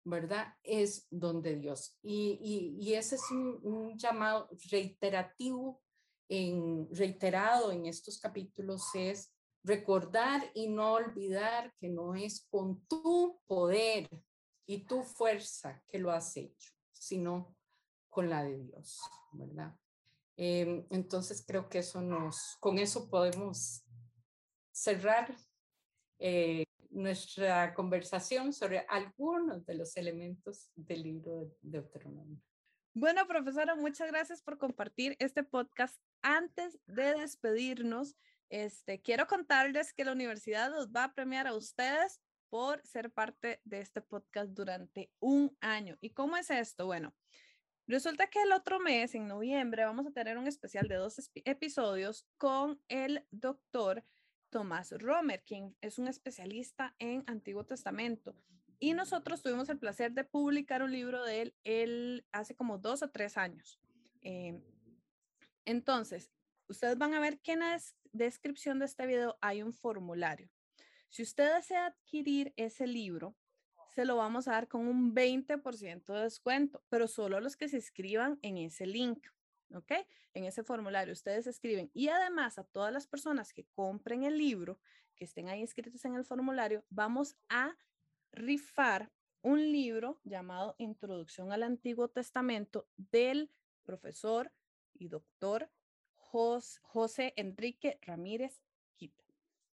¿verdad? 0.04 0.54
Es 0.62 1.06
donde 1.10 1.56
Dios. 1.56 1.96
Y, 2.02 2.76
y, 2.78 2.94
ese 2.94 3.16
es 3.16 3.30
un, 3.30 3.98
llamado 3.98 4.48
reiterativo, 4.70 5.82
en, 6.28 6.88
reiterado 6.92 7.72
en 7.72 7.86
estos 7.86 8.18
capítulos, 8.18 8.82
es 8.94 9.32
recordar 9.62 10.50
y 10.54 10.68
no 10.68 10.92
olvidar 10.92 11.74
que 11.78 11.88
no 11.88 12.14
es 12.14 12.46
con 12.48 12.80
tu 12.86 13.40
poder 13.46 14.08
y 14.64 14.84
tu 14.84 15.02
fuerza 15.02 15.82
que 15.88 15.98
lo 15.98 16.12
has 16.12 16.36
hecho, 16.36 16.72
sino 16.92 17.56
con 18.08 18.30
la 18.30 18.44
de 18.44 18.58
Dios, 18.58 19.00
¿verdad? 19.32 19.76
Em, 20.36 20.86
entonces 20.90 21.44
creo 21.46 21.68
que 21.68 21.78
eso 21.78 22.00
nos, 22.00 22.56
con 22.60 22.78
eso 22.78 23.08
podemos 23.08 23.85
cerrar 24.76 25.34
eh, 26.18 26.66
nuestra 26.90 27.72
conversación 27.72 28.52
sobre 28.52 28.84
algunos 28.90 29.64
de 29.64 29.74
los 29.74 29.96
elementos 29.96 30.70
del 30.76 31.02
libro 31.02 31.40
de 31.40 31.50
Deuteronomio. 31.62 32.38
Bueno, 32.92 33.26
profesora, 33.26 33.74
muchas 33.74 34.08
gracias 34.08 34.42
por 34.42 34.58
compartir 34.58 35.16
este 35.18 35.42
podcast. 35.42 35.98
Antes 36.20 36.78
de 36.86 37.14
despedirnos, 37.14 38.16
este, 38.50 39.00
quiero 39.00 39.26
contarles 39.26 39.94
que 39.94 40.04
la 40.04 40.12
universidad 40.12 40.70
los 40.70 40.88
va 40.92 41.04
a 41.04 41.14
premiar 41.14 41.46
a 41.46 41.54
ustedes 41.54 42.20
por 42.50 42.86
ser 42.86 43.10
parte 43.10 43.60
de 43.64 43.80
este 43.80 44.02
podcast 44.02 44.50
durante 44.50 45.10
un 45.20 45.56
año. 45.60 45.96
¿Y 46.02 46.10
cómo 46.10 46.36
es 46.36 46.50
esto? 46.50 46.84
Bueno, 46.84 47.14
resulta 47.86 48.26
que 48.26 48.42
el 48.42 48.52
otro 48.52 48.78
mes, 48.78 49.14
en 49.14 49.26
noviembre, 49.26 49.86
vamos 49.86 50.06
a 50.06 50.12
tener 50.12 50.36
un 50.36 50.46
especial 50.46 50.86
de 50.86 50.96
dos 50.96 51.30
episodios 51.44 52.26
con 52.36 52.80
el 52.88 53.26
doctor 53.30 54.04
Tomás 54.56 54.90
Romer, 54.90 55.42
quien 55.44 55.76
es 55.82 55.98
un 55.98 56.08
especialista 56.08 56.94
en 56.98 57.24
Antiguo 57.26 57.66
Testamento. 57.66 58.34
Y 58.78 58.94
nosotros 58.94 59.42
tuvimos 59.42 59.68
el 59.68 59.78
placer 59.78 60.12
de 60.12 60.24
publicar 60.24 60.82
un 60.82 60.92
libro 60.92 61.22
de 61.24 61.52
él, 61.64 62.24
hace 62.32 62.54
como 62.54 62.78
dos 62.78 63.02
o 63.02 63.10
tres 63.10 63.36
años. 63.36 63.78
Em, 64.22 64.62
entonces, 65.66 66.32
ustedes 66.68 66.96
van 66.96 67.12
a 67.12 67.20
ver 67.20 67.38
que 67.40 67.52
en 67.52 67.60
la 67.60 67.78
descripción 68.12 68.78
de 68.78 68.86
este 68.86 69.06
video 69.06 69.36
hay 69.42 69.62
un 69.62 69.74
formulario. 69.74 70.48
Si 71.10 71.22
usted 71.22 71.54
desea 71.54 71.88
adquirir 71.88 72.54
ese 72.56 72.86
libro, 72.86 73.36
se 73.94 74.06
lo 74.06 74.16
vamos 74.16 74.48
a 74.48 74.52
dar 74.52 74.68
con 74.68 74.88
un 74.88 75.14
20% 75.14 76.14
de 76.14 76.22
descuento, 76.22 76.82
pero 76.88 77.08
solo 77.08 77.40
los 77.40 77.58
que 77.58 77.68
se 77.68 77.76
inscriban 77.76 78.38
en 78.40 78.56
ese 78.56 78.86
link. 78.86 79.26
¿Ok? 79.74 79.92
En 80.34 80.44
ese 80.44 80.62
formulario 80.62 81.12
ustedes 81.12 81.46
escriben 81.46 81.90
y 81.94 82.08
además 82.08 82.58
a 82.58 82.64
todas 82.64 82.92
las 82.92 83.06
personas 83.06 83.52
que 83.52 83.66
compren 83.74 84.24
el 84.24 84.38
libro, 84.38 84.78
que 85.14 85.24
estén 85.24 85.48
ahí 85.48 85.60
inscritos 85.60 86.04
en 86.04 86.14
el 86.14 86.24
formulario, 86.24 86.84
vamos 86.90 87.36
a 87.48 87.76
rifar 88.32 89.10
un 89.42 89.60
libro 89.72 90.20
llamado 90.24 90.74
Introducción 90.78 91.52
al 91.52 91.62
Antiguo 91.62 92.08
Testamento 92.08 92.88
del 92.96 93.50
profesor 93.84 94.52
y 94.92 95.08
doctor 95.08 95.70
José 96.16 97.32
Enrique 97.36 97.98
Ramírez 98.02 98.60
Quita. 98.96 99.24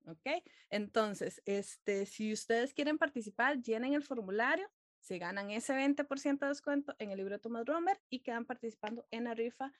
¿Ok? 0.07 0.45
Entonces, 0.68 1.43
este, 1.47 2.07
si 2.07 2.32
ustedes 2.32 2.74
quieren 2.74 2.99
participar, 2.99 3.62
llenen 3.62 3.95
el 3.95 4.03
formulario, 4.03 4.70
se 5.03 5.19
ganan 5.19 5.51
ese 5.51 5.75
20% 5.75 6.39
de 6.39 6.47
descuento 6.47 6.95
en 7.01 7.11
el 7.11 7.19
libro 7.19 7.35
de 7.35 7.41
Thomas 7.41 7.67
Romer 7.67 8.01
y 8.09 8.21
quedan 8.21 8.47
participando 8.47 9.05
en 9.11 9.25
la 9.25 9.35
rifa 9.35 9.73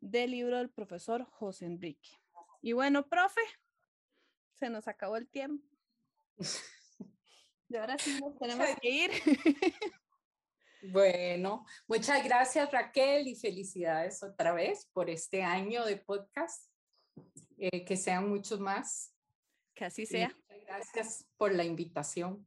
del 0.00 0.30
libro 0.30 0.56
del 0.56 0.70
profesor 0.70 1.24
José 1.24 1.66
Enrique. 1.66 2.10
Y 2.62 2.72
bueno, 2.72 3.08
profe, 3.08 3.40
se 4.54 4.70
nos 4.70 4.86
acabó 4.86 5.16
el 5.16 5.28
tiempo. 5.28 5.66
Y 7.68 7.76
ahora 7.76 7.98
sí 7.98 8.18
nos 8.20 8.38
tenemos 8.38 8.66
que 8.80 8.88
ir. 8.88 9.10
Bueno, 10.80 11.66
muchas 11.88 12.22
gracias 12.22 12.70
Raquel 12.70 13.26
y 13.26 13.34
felicidades 13.34 14.22
otra 14.22 14.52
vez 14.52 14.86
por 14.92 15.10
este 15.10 15.42
año 15.42 15.84
de 15.84 15.96
podcast. 15.96 16.70
Eh, 17.58 17.84
que 17.84 17.96
sean 17.96 18.28
muchos 18.28 18.60
más. 18.60 19.12
Que 19.74 19.86
así 19.86 20.06
sea. 20.06 20.32
gracias 20.66 21.26
por 21.36 21.52
la 21.52 21.64
invitación. 21.64 22.46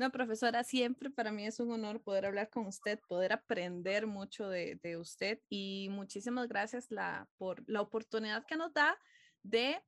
No, 0.00 0.10
profesora, 0.10 0.64
siempre 0.64 1.10
para 1.10 1.30
mí 1.30 1.44
es 1.44 1.60
un 1.60 1.70
honor 1.72 2.00
poder 2.00 2.24
hablar 2.24 2.48
con 2.48 2.66
usted, 2.66 2.98
poder 3.06 3.34
aprender 3.34 4.06
mucho 4.06 4.48
de, 4.48 4.80
de 4.82 4.96
usted 4.96 5.42
y 5.50 5.88
muchísimas 5.90 6.48
gracias 6.48 6.90
la, 6.90 7.28
por 7.36 7.62
la 7.68 7.82
oportunidad 7.82 8.46
que 8.46 8.56
nos 8.56 8.72
da 8.72 8.96
de 9.42 9.78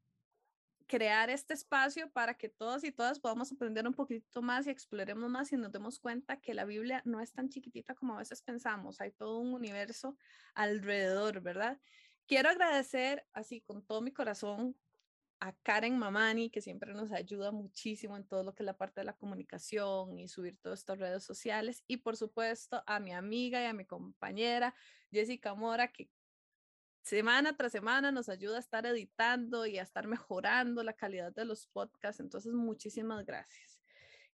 crear 0.86 1.30
este 1.30 1.54
espacio 1.54 2.12
para 2.12 2.34
que 2.34 2.50
todos 2.50 2.84
y 2.84 2.92
todas 2.92 3.20
podamos 3.20 3.50
aprender 3.52 3.86
un 3.86 3.94
poquito 3.94 4.42
más 4.42 4.66
y 4.66 4.70
exploremos 4.70 5.30
más 5.30 5.50
y 5.50 5.56
nos 5.56 5.72
demos 5.72 5.98
cuenta 5.98 6.38
que 6.42 6.52
la 6.52 6.66
Biblia 6.66 7.00
no 7.06 7.22
es 7.22 7.32
tan 7.32 7.48
chiquitita 7.48 7.94
como 7.94 8.14
a 8.14 8.18
veces 8.18 8.42
pensamos, 8.42 9.00
hay 9.00 9.12
todo 9.12 9.38
un 9.38 9.54
universo 9.54 10.18
alrededor, 10.54 11.40
¿verdad? 11.40 11.80
Quiero 12.26 12.50
agradecer 12.50 13.26
así 13.32 13.62
con 13.62 13.82
todo 13.82 14.02
mi 14.02 14.12
corazón 14.12 14.76
a 15.42 15.52
Karen 15.64 15.98
Mamani, 15.98 16.50
que 16.50 16.60
siempre 16.60 16.94
nos 16.94 17.10
ayuda 17.10 17.50
muchísimo 17.50 18.16
en 18.16 18.24
todo 18.24 18.44
lo 18.44 18.54
que 18.54 18.62
es 18.62 18.64
la 18.64 18.76
parte 18.76 19.00
de 19.00 19.06
la 19.06 19.16
comunicación 19.16 20.16
y 20.16 20.28
subir 20.28 20.56
todas 20.62 20.78
estas 20.78 21.00
redes 21.00 21.24
sociales. 21.24 21.82
Y 21.88 21.96
por 21.96 22.16
supuesto 22.16 22.80
a 22.86 23.00
mi 23.00 23.12
amiga 23.12 23.60
y 23.60 23.66
a 23.66 23.72
mi 23.72 23.84
compañera 23.84 24.72
Jessica 25.10 25.52
Mora, 25.54 25.88
que 25.88 26.08
semana 27.02 27.56
tras 27.56 27.72
semana 27.72 28.12
nos 28.12 28.28
ayuda 28.28 28.58
a 28.58 28.60
estar 28.60 28.86
editando 28.86 29.66
y 29.66 29.78
a 29.78 29.82
estar 29.82 30.06
mejorando 30.06 30.84
la 30.84 30.92
calidad 30.92 31.34
de 31.34 31.44
los 31.44 31.66
podcasts. 31.66 32.20
Entonces, 32.20 32.52
muchísimas 32.52 33.26
gracias. 33.26 33.80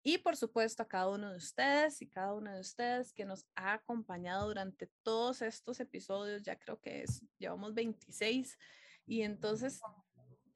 Y 0.03 0.19
por 0.19 0.37
supuesto 0.37 0.83
a 0.83 0.89
cada 0.89 1.09
uno 1.09 1.31
de 1.31 1.37
ustedes 1.37 2.03
y 2.03 2.09
cada 2.09 2.35
una 2.35 2.55
de 2.55 2.61
ustedes 2.61 3.13
que 3.13 3.25
nos 3.25 3.47
ha 3.55 3.75
acompañado 3.75 4.49
durante 4.49 4.89
todos 5.05 5.41
estos 5.41 5.79
episodios, 5.79 6.43
ya 6.43 6.59
creo 6.59 6.81
que 6.81 7.03
es, 7.03 7.25
llevamos 7.39 7.75
26 7.75 8.59
y 9.07 9.23
entonces 9.23 9.81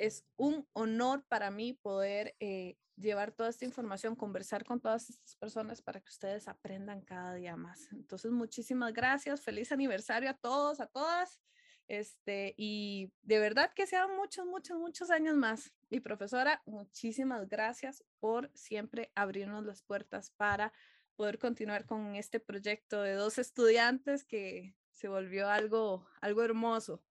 es 0.01 0.25
un 0.37 0.67
honor 0.73 1.25
para 1.29 1.51
mí 1.51 1.75
poder 1.75 2.35
eh, 2.41 2.77
llevar 2.97 3.33
toda 3.33 3.51
esta 3.51 3.65
información, 3.65 4.17
conversar 4.17 4.65
con 4.65 4.81
todas 4.81 5.11
estas 5.11 5.37
personas 5.37 5.83
para 5.83 6.01
que 6.01 6.09
ustedes 6.09 6.49
aprendan 6.49 7.03
cada 7.03 7.35
día 7.35 7.57
más. 7.57 7.93
Entonces, 7.93 8.31
muchísimas 8.31 8.93
gracias. 8.93 9.43
Feliz 9.43 9.73
aniversario 9.73 10.31
a 10.31 10.35
todos, 10.35 10.81
a 10.81 10.87
todas. 10.87 11.41
Este, 11.87 12.55
y 12.57 13.13
de 13.23 13.41
verdad 13.41 13.73
que 13.75 13.87
sean 13.87 14.17
muchos, 14.17 14.47
muchos, 14.47 14.79
muchos 14.79 15.11
años 15.11 15.37
más. 15.37 15.73
Y 15.91 16.01
profesora, 16.01 16.63
muchísimas 16.65 17.49
gracias 17.49 18.05
por 18.21 18.51
siempre 18.55 19.11
abrirnos 19.15 19.65
las 19.65 19.83
puertas 19.83 20.31
para 20.31 20.73
poder 21.17 21.39
continuar 21.39 21.85
con 21.85 22.15
este 22.15 22.41
proyecto 22.41 23.03
de 23.03 23.15
dos 23.15 23.39
estudiantes 23.39 24.25
que 24.25 24.75
se 24.93 25.09
volvió 25.09 25.49
algo, 25.49 26.07
algo 26.21 26.43
hermoso. 26.43 27.03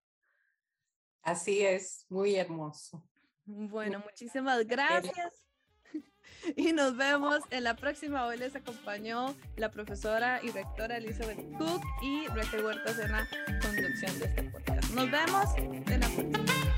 Así 1.21 1.61
es, 1.61 2.05
muy 2.09 2.35
hermoso. 2.35 3.03
Bueno, 3.45 3.99
muchísimas 3.99 4.65
gracias. 4.65 5.33
Y 6.55 6.71
nos 6.71 6.95
vemos 6.95 7.41
en 7.49 7.65
la 7.65 7.75
próxima. 7.75 8.25
Hoy 8.25 8.37
les 8.37 8.55
acompañó 8.55 9.35
la 9.57 9.71
profesora 9.71 10.39
y 10.41 10.51
rectora 10.51 10.97
Elizabeth 10.97 11.39
Cook 11.57 11.81
y 12.01 12.27
Raquel 12.27 12.63
Huertas 12.63 12.97
en 12.99 13.11
la 13.11 13.27
conducción 13.61 14.19
de 14.19 14.25
este 14.25 14.43
podcast. 14.43 14.89
Nos 14.91 15.11
vemos 15.11 15.45
en 15.57 15.99
la 15.99 16.07
próxima. 16.07 16.68